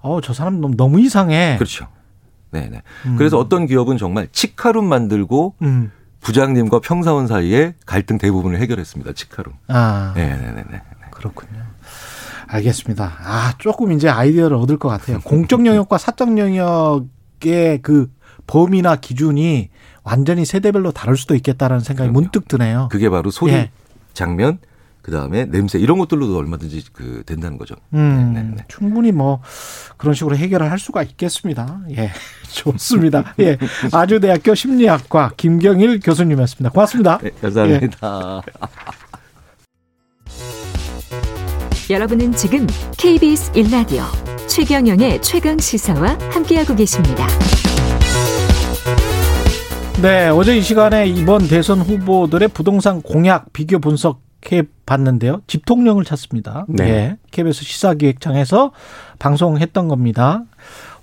[0.00, 1.56] 어, 저 사람 너무, 너무 이상해.
[1.58, 1.88] 그렇죠.
[2.52, 2.82] 네네.
[3.06, 3.16] 음.
[3.18, 5.90] 그래서 어떤 기업은 정말 치카룸 만들고 음.
[6.20, 9.12] 부장님과 평사원 사이에 갈등 대부분을 해결했습니다.
[9.12, 9.52] 치카룸.
[9.66, 10.12] 아.
[10.14, 10.64] 네네네.
[11.10, 11.60] 그렇군요.
[12.48, 13.12] 알겠습니다.
[13.22, 15.20] 아, 조금 이제 아이디어를 얻을 것 같아요.
[15.20, 18.10] 공적 영역과 사적 영역의 그
[18.46, 19.68] 범위나 기준이
[20.02, 22.20] 완전히 세대별로 다를 수도 있겠다라는 생각이 그럼요.
[22.20, 22.88] 문득 드네요.
[22.90, 23.70] 그게 바로 소리, 예.
[24.14, 24.58] 장면,
[25.02, 27.74] 그 다음에 냄새 이런 것들로도 얼마든지 그 된다는 거죠.
[27.94, 28.64] 음, 네, 네, 네.
[28.68, 29.40] 충분히 뭐
[29.96, 31.80] 그런 식으로 해결을 할 수가 있겠습니다.
[31.96, 32.10] 예,
[32.50, 33.34] 좋습니다.
[33.40, 33.58] 예,
[33.92, 36.70] 아주대학교 심리학과 김경일 교수님이었습니다.
[36.70, 37.18] 고맙습니다.
[37.18, 38.42] 네, 감사합니다.
[38.46, 38.68] 예.
[41.90, 42.66] 여러분은 지금
[42.98, 44.02] KBS 1라디오
[44.46, 47.26] 최경영의 최강 시사와 함께하고 계십니다.
[50.02, 55.40] 네, 어제 이 시간에 이번 대선 후보들의 부동산 공약 비교 분석해 봤는데요.
[55.46, 56.66] 집통령을 찾습니다.
[56.68, 56.84] 네.
[56.84, 57.16] 네.
[57.30, 58.72] KBS 시사기획창에서
[59.18, 60.42] 방송했던 겁니다.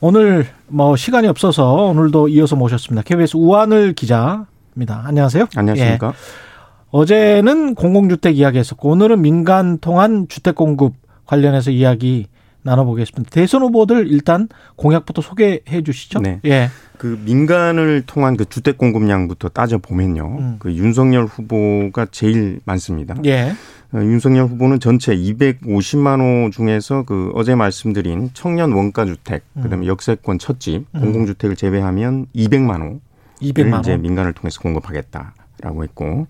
[0.01, 3.01] 오늘 뭐 시간이 없어서 오늘도 이어서 모셨습니다.
[3.01, 5.01] KBS 우한을 기자입니다.
[5.03, 5.47] 안녕하세요.
[5.55, 6.07] 안녕하십니까.
[6.09, 6.54] 예.
[6.91, 10.93] 어제는 공공주택 이야기했었고 오늘은 민간 통한 주택 공급
[11.25, 12.27] 관련해서 이야기
[12.65, 13.29] 나눠보겠습니다.
[13.29, 16.19] 대선 후보들 일단 공약부터 소개해 주시죠.
[16.19, 16.39] 네.
[16.45, 16.69] 예.
[16.97, 20.37] 그 민간을 통한 그 주택 공급량부터 따져 보면요.
[20.39, 20.55] 음.
[20.59, 23.15] 그 윤석열 후보가 제일 많습니다.
[23.25, 23.51] 예.
[23.93, 29.61] 어, 윤석열 후보는 전체 250만 호 중에서 그 어제 말씀드린 청년 원가 주택, 음.
[29.61, 30.99] 그다음에 역세권 첫집, 음.
[30.99, 32.99] 공공주택을 제외하면 200만 호.
[33.41, 33.79] 200만 호.
[33.81, 36.27] 이제 민간을 통해서 공급하겠다 라고 했고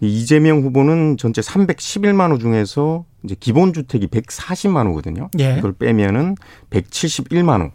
[0.00, 5.28] 이재명 후보는 전체 311만 호 중에서 이제 기본 주택이 140만 호거든요.
[5.38, 5.56] 예.
[5.58, 6.36] 이걸 빼면은
[6.70, 7.70] 171만 호.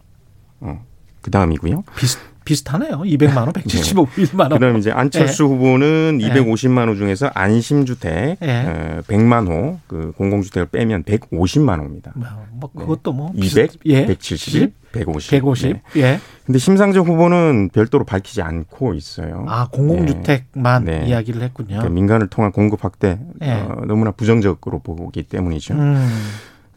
[0.62, 0.86] 어.
[1.22, 1.84] 그 다음이고요.
[1.96, 3.00] 비슷 비슷하네요.
[3.00, 4.50] 200만 원, 175만 원.
[4.60, 5.48] 그다음 이제 안철수 예.
[5.48, 9.02] 후보는 250만 호 중에서 안심주택 예.
[9.08, 12.14] 100만 호, 그 공공주택을 빼면 150만 호입니다.
[12.16, 14.06] 뭐, 뭐 그것도 뭐 200, 예.
[14.06, 15.32] 171, 150.
[15.32, 15.74] 150.
[15.74, 15.82] 네.
[15.98, 16.20] 예.
[16.46, 19.46] 근데 심상정 후보는 별도로 밝히지 않고 있어요.
[19.48, 21.00] 아 공공주택만 네.
[21.00, 21.08] 네.
[21.08, 21.68] 이야기를 했군요.
[21.70, 23.54] 그러니까 민간을 통한 공급 확대 네.
[23.54, 25.74] 어, 너무나 부정적으로 보기 때문이죠.
[25.74, 26.08] 음.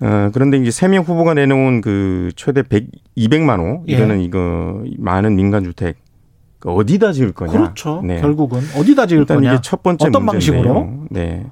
[0.00, 3.94] 어, 그런데 이제 세 명 후보가 내놓은 그 최대 100, 200만 호 예.
[3.94, 5.96] 이거는 이거 많은 민간 주택
[6.64, 7.52] 어디다 지을 거냐?
[7.52, 8.02] 그렇죠.
[8.04, 8.20] 네.
[8.20, 9.52] 결국은 어디다 지을 일단 거냐?
[9.54, 10.74] 이게 첫 번째 어떤 문제인데요.
[10.74, 11.06] 방식으로?
[11.10, 11.46] 네.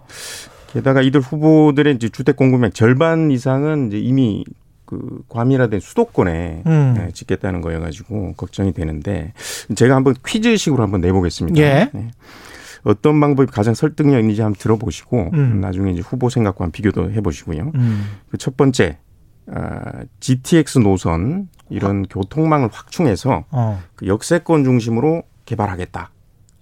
[0.73, 4.45] 게다가 이들 후보들의 이제 주택 공급량 절반 이상은 이제 이미
[4.85, 6.95] 그 과밀화된 수도권에 음.
[6.97, 9.33] 네, 짓겠다는 거여 가지고 걱정이 되는데
[9.75, 11.61] 제가 한번 퀴즈식으로 한번 내보겠습니다.
[11.61, 11.91] 예.
[11.93, 12.11] 네.
[12.83, 15.61] 어떤 방법이 가장 설득력 있는지 한번 들어보시고 음.
[15.61, 17.73] 나중에 이제 후보 생각과 한 비교도 해보시고요.
[17.75, 18.07] 음.
[18.31, 18.99] 그첫 번째
[19.49, 19.81] 어,
[20.21, 22.09] GTX 노선 이런 아.
[22.11, 23.81] 교통망을 확충해서 어.
[23.95, 26.11] 그 역세권 중심으로 개발하겠다.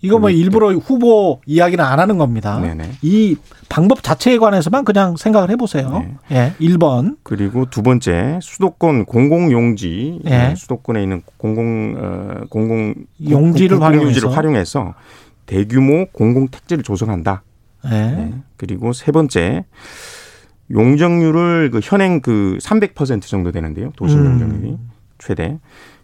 [0.02, 2.60] 이거 뭐 일부러 후보 이야기는 안 하는 겁니다.
[2.60, 2.90] 네네.
[3.00, 3.36] 이
[3.70, 6.04] 방법 자체에 관해서만 그냥 생각을 해보세요.
[6.28, 6.52] 네.
[6.60, 7.16] 예, 1번.
[7.22, 10.54] 그리고 두 번째 수도권 공공용지 예.
[10.58, 12.94] 수도권에 있는 공공 어, 공공
[13.30, 14.28] 용지를 활용해서.
[14.28, 14.92] 활용해서
[15.46, 17.42] 대규모 공공 택지를 조성한다.
[17.86, 17.88] 예.
[17.90, 18.34] 네.
[18.56, 19.64] 그리고 세 번째
[20.70, 23.92] 용적률을 그 현행 그 300% 정도 되는데요.
[23.96, 24.26] 도심 음.
[24.26, 24.78] 용적률이
[25.18, 25.58] 최대.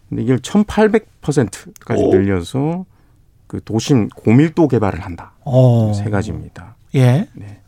[0.09, 2.85] 근데 이걸 1,800%까지 늘려서
[3.47, 5.33] 그 도심 고밀도 개발을 한다.
[5.41, 5.93] 어.
[5.93, 6.75] 세 가지입니다.
[6.95, 7.27] 예.
[7.33, 7.61] 네.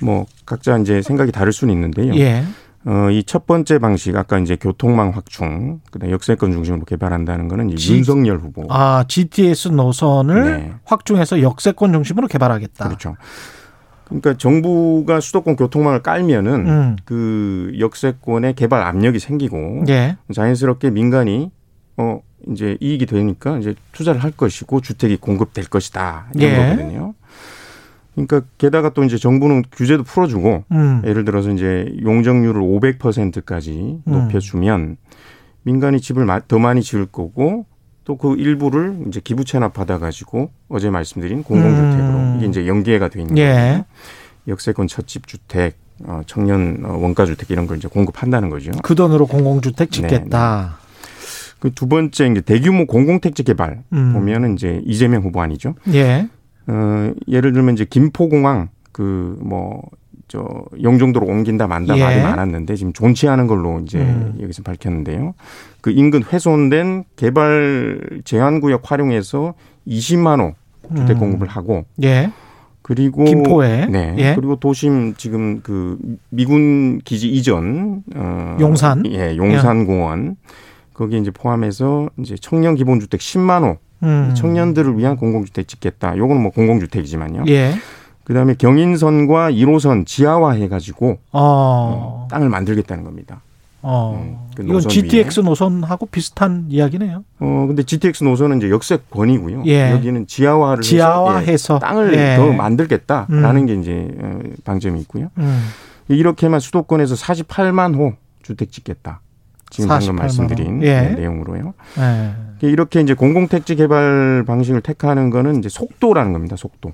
[0.00, 2.14] 뭐 각자 이제 생각이 다를 수는 있는데요.
[2.16, 2.44] 예.
[2.86, 7.76] 어, 이 첫 번째 방식 아까 이제 교통망 확충, 그다음 역세권 중심으로 개발한다는 거는 이제
[7.76, 8.66] G, 윤석열 후보.
[8.68, 10.72] 아, GTS 노선을 네.
[10.84, 12.84] 확충해서 역세권 중심으로 개발하겠다.
[12.86, 13.16] 그렇죠.
[14.04, 16.96] 그러니까 정부가 수도권 교통망을 깔면은 음.
[17.06, 20.18] 그 역세권의 개발 압력이 생기고 예.
[20.32, 21.50] 자연스럽게 민간이
[21.96, 26.56] 어 이제 이익이 되니까 이제 투자를 할 것이고 주택이 공급될 것이다 이런 예.
[26.56, 27.14] 거거든요.
[28.14, 31.02] 그러니까 게다가 또 이제 정부는 규제도 풀어주고 음.
[31.04, 34.12] 예를 들어서 이제 용적률을 500%까지 음.
[34.12, 34.96] 높여주면
[35.62, 37.66] 민간이 집을 더 많이 지을 거고
[38.04, 42.34] 또 그 일부를 이제 기부 체납 받아 가지고 어제 말씀드린 공공주택으로 음.
[42.36, 43.44] 이게 이제 연계가 돼 있는 예.
[43.46, 43.84] 거예요.
[44.46, 48.72] 역세권 첫집 주택, 어, 청년 어, 원가 주택 이런 걸 이제 공급한다는 거죠.
[48.82, 50.60] 그 돈으로 공공주택 짓겠다.
[50.62, 50.84] 네, 네.
[51.60, 54.12] 그두 번째 이제 대규모 공공택지 개발 음.
[54.12, 55.74] 보면은 이제 이재명 후보 아니죠.
[55.94, 56.28] 예.
[56.66, 59.82] 어, 예를 들면 이제 김포공항 그뭐
[60.28, 62.02] 저 영종도로 옮긴다 만다 예.
[62.02, 64.38] 말이 많았는데 지금 존치 않은 걸로 이제 음.
[64.40, 65.34] 여기서 밝혔는데요.
[65.80, 69.54] 그 인근 훼손된 개발 제한 구역 활용해서
[69.86, 70.54] 20만 호
[70.96, 71.20] 주택 음.
[71.20, 72.30] 공급을 하고 예.
[72.82, 74.34] 그리고 김포에 네 예.
[74.34, 80.54] 그리고 도심 지금 그 미군 기지 이전 어 용산 예 용산 공원 예.
[80.92, 84.34] 거기에 이제 포함해서 이제 청년 기본 주택 10만 호 음.
[84.34, 86.16] 청년들을 위한 공공주택 짓겠다.
[86.16, 87.44] 요거는 뭐 공공주택이지만요.
[87.48, 87.74] 예.
[88.24, 92.24] 그다음에 경인선과 1호선 지하화 해 가지고 어.
[92.24, 93.42] 어, 땅을 만들겠다는 겁니다.
[93.86, 94.18] 어.
[94.18, 95.44] 음, 그 이건 GTX 위에.
[95.44, 97.22] 노선하고 비슷한 이야기네요.
[97.40, 99.64] 어, 근데 GTX 노선은 이제 역세권이고요.
[99.66, 99.90] 예.
[99.90, 102.36] 여기는 지하화를 지하화해서 예, 땅을 예.
[102.36, 103.66] 더 만들겠다라는 음.
[103.66, 105.28] 게 이제 어, 방점이 있고요.
[105.36, 105.66] 음.
[106.08, 109.20] 이렇게만 수도권에서 48만 호 주택 짓겠다.
[109.68, 111.00] 지금 방금 말씀드린 예.
[111.00, 111.74] 네, 내용으로요.
[112.64, 112.70] 예.
[112.70, 116.56] 이렇게 이제 공공택지 개발 방식을 택하는 거는 이제 속도라는 겁니다.
[116.56, 116.92] 속도.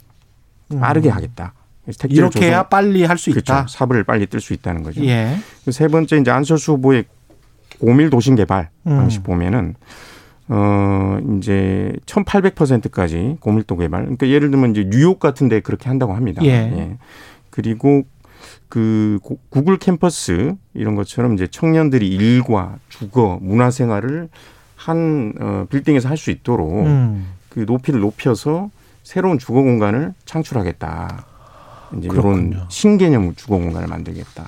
[0.72, 0.80] 음.
[0.80, 1.54] 빠르게 하겠다.
[2.08, 3.40] 이렇게 해야 빨리 할 수 있다.
[3.40, 3.68] 그렇죠.
[3.68, 5.04] 사업을 빨리 뜰 수 있다는 거죠.
[5.04, 5.36] 예.
[5.70, 7.04] 세 번째 이제 안철수 후보의
[7.80, 8.96] 고밀 도심 개발 음.
[8.96, 9.22] 방식 음.
[9.24, 9.74] 보면은
[10.48, 14.02] 어 이제 1,800%까지 고밀도 개발.
[14.02, 16.42] 그러니까 예를 들면 이제 뉴욕 같은 데 그렇게 한다고 합니다.
[16.44, 16.48] 예.
[16.50, 16.98] 예.
[17.50, 18.04] 그리고
[18.68, 19.18] 그
[19.48, 24.28] 구글 캠퍼스 이런 것처럼 이제 청년들이 일과 주거, 문화 생활을
[24.80, 27.26] 한 어, 빌딩에서 할 수 있도록 음.
[27.50, 28.70] 그 높이를 높여서
[29.02, 31.26] 새로운 주거 공간을 창출하겠다.
[31.98, 32.48] 이제 그렇군요.
[32.52, 34.46] 이런 신개념 주거 공간을 만들겠다.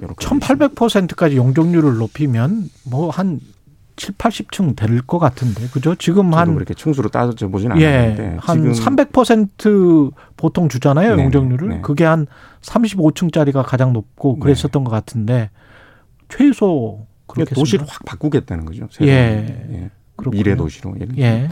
[0.00, 3.40] 1800%까지 용적률을 높이면 뭐한
[3.96, 5.66] 7, 80층 될 것 같은데.
[5.68, 5.94] 그죠?
[5.94, 11.68] 지금 한 그렇게 층수로 따져 보진 예, 않았는데 한300% 보통 주잖아요, 네, 용적률을.
[11.68, 11.80] 네.
[11.80, 12.26] 그게 한
[12.62, 14.40] 35층짜리가 가장 높고 네.
[14.40, 14.84] 그랬었던 네.
[14.84, 15.50] 것 같은데
[16.28, 18.88] 최소 그렇게 도시를 확 바꾸겠다는 거죠.
[19.02, 19.06] 예.
[19.06, 19.90] 예.
[20.30, 20.94] 미래 도시로.
[21.18, 21.48] 예.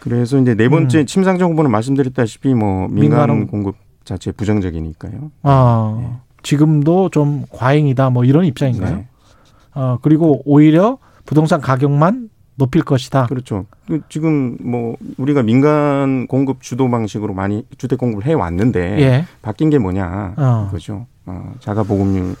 [0.00, 1.06] 그래서 이제 네 번째 음.
[1.06, 5.30] 침상정 후보는 말씀드렸다시피 뭐 민간, 민간 공급 자체 부정적이니까요.
[5.42, 6.00] 아.
[6.02, 6.30] 예.
[6.42, 8.96] 지금도 좀 과잉이다 뭐 이런 입장인가요?
[8.96, 9.06] 네.
[9.74, 13.26] 어, 그리고 오히려 부동산 가격만 높일 것이다.
[13.26, 13.66] 그렇죠.
[13.86, 19.24] 그 지금 뭐 우리가 민간 공급 주도 방식으로 많이 주택 공급을 해 왔는데 예.
[19.42, 20.68] 바뀐 게 뭐냐 어.
[20.70, 21.06] 그죠.
[21.26, 22.36] 어, 자가 보급률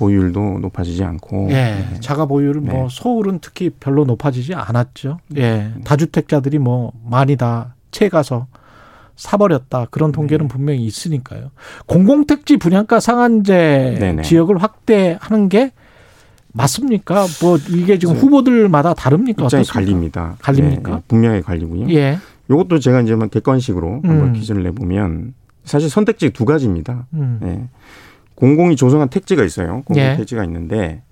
[0.00, 1.54] 보유율도 높아지지 않고 예.
[1.54, 2.00] 네.
[2.00, 2.78] 자가 보유율은 뭐 네.
[2.80, 5.18] 뭐 서울은 특히 별로 높아지지 않았죠.
[5.36, 5.72] 예.
[5.84, 8.46] 다주택자들이 뭐 많이 다 채 가서
[9.16, 10.48] 사버렸다 그런 통계는 네.
[10.48, 11.50] 분명히 있으니까요.
[11.86, 14.22] 공공택지 분양가 상한제 네네.
[14.22, 15.72] 지역을 확대하는 게
[16.52, 17.26] 맞습니까?
[17.42, 19.44] 뭐 이게 지금 후보들마다 다릅니까?
[19.44, 19.72] 입장이 어떻습니까?
[19.72, 20.36] 갈립니다.
[20.40, 20.94] 갈립니까?
[20.96, 21.90] 네, 분명히 갈리고요.
[21.90, 22.18] 예.
[22.50, 24.10] 이것도 제가 이제 객관식으로 음.
[24.10, 27.06] 한번 기준을 내보면 사실 선택지 두 가지입니다.
[27.12, 27.40] 음.
[27.44, 27.68] 예.
[28.40, 29.82] 공공이 조성한 택지가 있어요.
[29.84, 30.16] 공공 예.
[30.16, 31.02] 택지가 있는데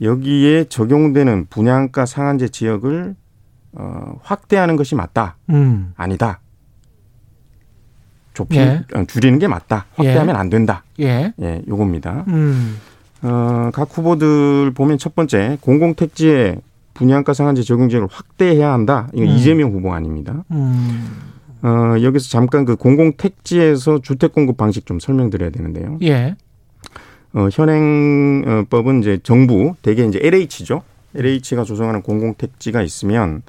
[0.00, 3.14] 여기에 적용되는 분양가 상한제 지역을
[3.74, 5.36] 어, 확대하는 것이 맞다.
[5.50, 5.92] 음.
[5.96, 6.40] 아니다.
[8.32, 8.84] 좁히 예.
[8.94, 9.84] 어, 줄이는 게 맞다.
[9.96, 10.82] 확대하면 안 된다.
[10.98, 11.34] 예.
[11.42, 12.24] 예, 요겁니다.
[12.28, 12.78] 음.
[13.20, 16.56] 어, 각 후보들 보면 첫 번째 공공 택지의
[16.94, 19.08] 분양가 상한제 적용 지역을 확대해야 한다.
[19.12, 19.28] 이거 음.
[19.28, 20.42] 이재명 후보 아닙니다.
[20.50, 21.18] 음.
[21.62, 25.98] 어, 여기서 잠깐 그 공공 택지에서 주택 공급 방식 좀 설명드려야 되는데요.
[26.02, 26.34] 예.
[27.34, 30.82] 어, 현행법은 이제 정부 대개 이제 LH죠.
[31.14, 33.42] LH가 조성하는 공공 택지가 있으면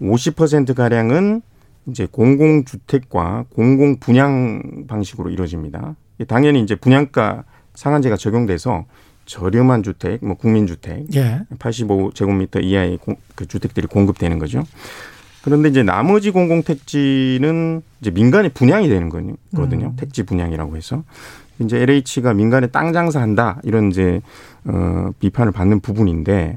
[0.00, 1.42] 50% 가량은
[1.86, 5.96] 이제 공공 주택과 공공 분양 방식으로 이루어집니다.
[6.28, 7.44] 당연히 이제 분양가
[7.74, 8.84] 상한제가 적용돼서
[9.24, 11.40] 저렴한 주택, 뭐 국민주택, 예.
[11.58, 14.64] 85제곱미터 이하의 공, 그 주택들이 공급되는 거죠.
[15.42, 19.86] 그런데 이제 나머지 공공 택지는 이제 민간에 분양이 되는 거거든요.
[19.86, 19.96] 음.
[19.96, 21.04] 택지 분양이라고 해서
[21.60, 24.20] 이제 LH가 민간에 땅 장사한다 이런 이제
[24.64, 26.56] 어 비판을 받는 부분인데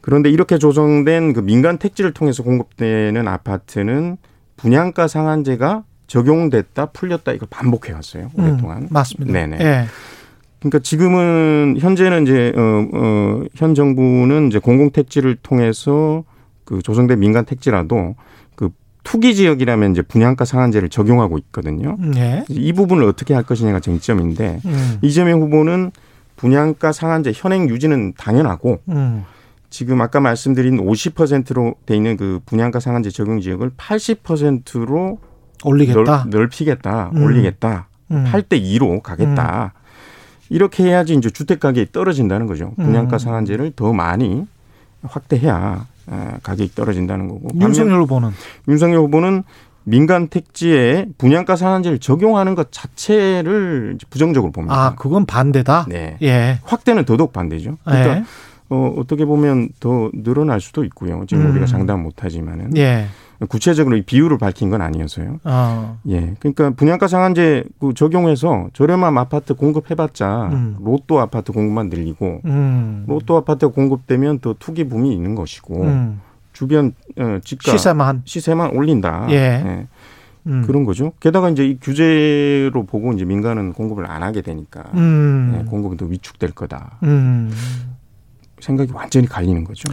[0.00, 4.16] 그런데 이렇게 조성된 그 민간 택지를 통해서 공급되는 아파트는
[4.56, 8.82] 분양가 상한제가 적용됐다 풀렸다 이걸 반복해 왔어요 오랫동안.
[8.82, 9.32] 음, 맞습니다.
[9.32, 9.58] 네네.
[9.60, 9.86] 예.
[10.60, 16.24] 그러니까 지금은 현재는 이제 어, 어, 현 정부는 이제 공공 택지를 통해서
[16.64, 18.24] 그 조성된 민간 택지라도 그
[19.06, 21.96] 투기 지역이라면 이제 분양가 상한제를 적용하고 있거든요.
[22.16, 22.44] 예.
[22.48, 24.98] 이 부분을 어떻게 할 것이냐가 쟁점인데 음.
[25.00, 25.92] 이재명 후보는
[26.34, 29.24] 분양가 상한제 현행 유지는 당연하고 음.
[29.70, 35.20] 지금 아까 말씀드린 50%로 돼 있는 그 분양가 상한제 적용 지역을 80%로
[35.62, 36.26] 올리겠다.
[36.28, 37.22] 넓, 히겠다 음.
[37.22, 37.86] 올리겠다.
[38.10, 38.24] 음.
[38.26, 39.72] 8대 2로 가겠다.
[40.48, 42.72] 이렇게 해야지 이제 주택 가격이 떨어진다는 거죠.
[42.74, 43.18] 분양가 음.
[43.20, 44.48] 상한제를 더 많이
[45.02, 45.95] 확대해야 어,
[46.42, 47.48] 가격이 떨어진다는 거고.
[47.60, 48.30] 윤석열 후보는
[48.68, 49.42] 윤석열 후보는
[49.88, 54.74] 민간 택지에 분양가 상한제를 적용하는 것 자체를 부정적으로 봅니다.
[54.74, 55.86] 아 그건 반대다.
[55.88, 56.16] 네.
[56.22, 56.58] 예.
[56.64, 57.76] 확대는 더더욱 반대죠.
[57.84, 58.24] 그러니까 예.
[58.68, 61.24] 어, 어떻게 보면 더 늘어날 수도 있고요.
[61.28, 61.50] 지금 음.
[61.52, 63.06] 우리가 장담 못하지만은 예.
[63.48, 65.40] 구체적으로 이 비율을 밝힌 건 아니어서요.
[65.44, 65.98] 어.
[66.08, 70.76] 예, 그러니까 분양가 상한제 그 적용해서 저렴한 아파트 공급해봤자 음.
[70.80, 73.04] 로또 아파트 공급만 늘리고 음.
[73.06, 76.20] 로또 아파트가 공급되면 더 투기 붐이 있는 것이고 음.
[76.52, 78.22] 주변 어, 집가 시세만.
[78.24, 79.26] 시세만 올린다.
[79.30, 79.86] 예.
[80.46, 80.62] 음.
[80.64, 81.12] 그런 거죠.
[81.20, 85.58] 게다가 이제 이 규제로 보고 이제 민간은 공급을 안 하게 되니까 음.
[85.58, 86.98] 예, 공급이 더 위축될 거다.
[87.02, 87.52] 음.
[88.60, 89.84] 생각이 완전히 갈리는 거죠.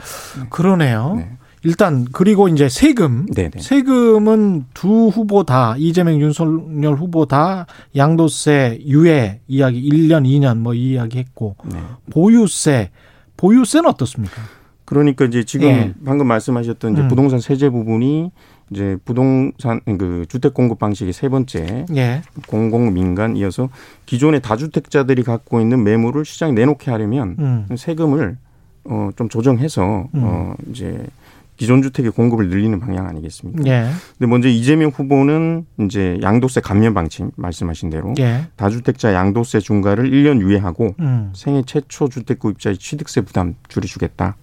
[0.50, 1.16] 그러네요.
[1.18, 1.32] 네.
[1.64, 3.26] 일단 그리고 이제 세금.
[3.28, 3.52] 네네.
[3.60, 7.66] 세금은 두 후보 다 이재명 윤석열 후보 다
[7.96, 11.80] 양도세 유예 이야기 1년 2년 뭐이 이야기 했고 네.
[12.12, 12.92] 보유세
[13.38, 14.42] 보유세는 어떻습니까?
[14.86, 15.94] 그러니까 이제 지금 예.
[16.06, 17.08] 방금 말씀하셨던 이제 음.
[17.08, 18.32] 부동산 세제 부분이
[18.72, 22.22] 이제 부동산 그 주택 공급 방식의 세 번째 예.
[22.48, 23.70] 공공 민간 이어서
[24.06, 27.76] 기존의 다주택자들이 갖고 있는 매물을 시장에 내놓게 하려면 음.
[27.76, 28.38] 세금을
[28.86, 30.22] 어좀 조정해서 음.
[30.24, 31.06] 어 이제
[31.56, 33.64] 기존 주택의 공급을 늘리는 방향 아니겠습니까?
[33.68, 33.90] 예.
[34.18, 38.48] 근데 먼저 이재명 후보는 이제 양도세 감면 방침 말씀하신 대로 예.
[38.56, 41.32] 다주택자 양도세 중과를 1년 유예하고 음.
[41.36, 44.36] 생애 최초 주택 구입자의 취득세 부담 줄여주겠다.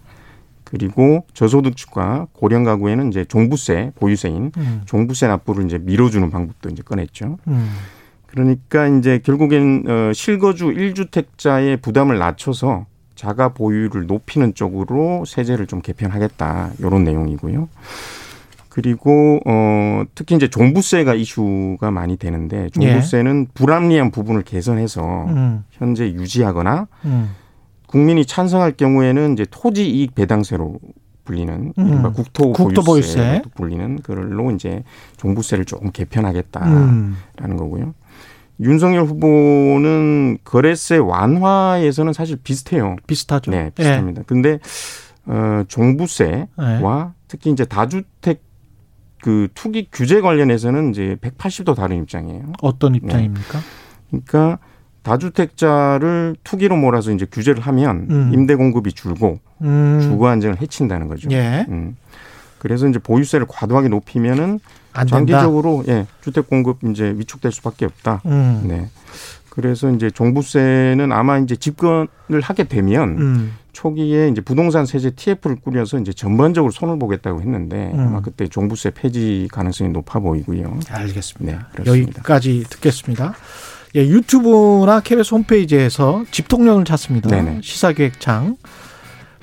[0.64, 4.82] 그리고 저소득층과 고령 가구에는 이제 종부세 보유세인 음.
[4.84, 7.38] 종부세 납부를 이제 밀어주는 방법도 이제 꺼냈죠.
[7.48, 7.70] 음.
[8.26, 12.86] 그러니까 이제 결국엔 어, 실거주 1주택자의 부담을 낮춰서
[13.20, 17.68] 자가 보유를 높이는 쪽으로 세제를 좀 개편하겠다 이런 내용이고요.
[18.70, 25.64] 그리고 어 특히 이제 종부세가 이슈가 많이 되는데 종부세는 불합리한 부분을 개선해서 음.
[25.70, 27.30] 현재 유지하거나 음.
[27.86, 30.78] 국민이 찬성할 경우에는 이제 토지 이익 배당세로
[31.24, 31.86] 불리는 음.
[31.86, 33.42] 이른바 국토, 국토 보유세.
[33.54, 34.82] 불리는 그걸로 이제
[35.18, 36.66] 종부세를 조금 개편하겠다.
[36.66, 37.16] 음.
[37.36, 37.92] 라는 거고요.
[38.60, 42.96] 윤석열 후보는 거래세 완화에서는 사실 비슷해요.
[43.06, 43.50] 비슷하죠.
[43.50, 44.22] 네, 비슷합니다.
[44.26, 44.58] 근데
[45.26, 47.08] 어 종부세와 네.
[47.28, 48.42] 특히 이제 다주택
[49.22, 52.52] 그 투기 규제 관련해서는 이제 180도 다른 입장이에요.
[52.62, 53.60] 어떤 입장입니까?
[54.08, 54.58] 그러니까
[55.02, 58.30] 다주택자를 투기로 몰아서 이제 규제를 하면 음.
[58.34, 60.00] 임대 공급이 줄고 음.
[60.02, 61.28] 주거 안정을 해친다는 거죠.
[61.30, 61.66] 예.
[61.68, 61.96] 음.
[62.58, 64.60] 그래서 이제 보유세를 과도하게 높이면은
[64.92, 65.16] 안 된다.
[65.16, 68.22] 장기적으로 예, 주택 공급 이제 위축될 수밖에 없다.
[68.26, 68.64] 음.
[68.66, 68.88] 네.
[69.48, 72.08] 그래서 이제 종부세는 아마 이제 집권을
[72.42, 73.52] 하게 되면 음.
[73.72, 78.00] 초기에 이제 부동산 세제 TF를 꾸려서 이제 전반적으로 손을 보겠다고 했는데 음.
[78.08, 80.78] 아마 그때 종부세 폐지 가능성이 높아 보이고요.
[80.88, 81.68] 알겠습니다.
[81.78, 81.84] 네.
[81.86, 83.34] 여기까지 듣겠습니다.
[83.96, 87.28] 예, 유튜브나 KBS 홈페이지에서 집통령을 찾습니다.
[87.28, 87.60] 네네.
[87.62, 88.56] 시사기획창.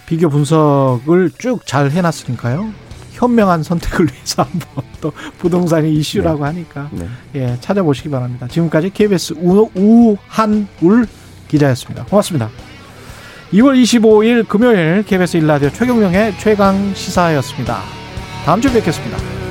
[0.05, 2.71] 비교 분석을 쭉 잘 해놨으니까요.
[3.17, 6.45] 현명한 선택을 위해서 한번 또 부동산이 이슈라고 네.
[6.45, 7.07] 하니까 네.
[7.35, 8.47] 예 찾아보시기 바랍니다.
[8.47, 11.07] 지금까지 KBS 우, 우한울
[11.47, 12.05] 기자였습니다.
[12.05, 12.49] 고맙습니다.
[13.53, 17.81] 2월 25일 금요일 KBS 일라디오 최경령의 최강 시사였습니다.
[18.45, 19.46] 다음 주에 뵙겠습니다.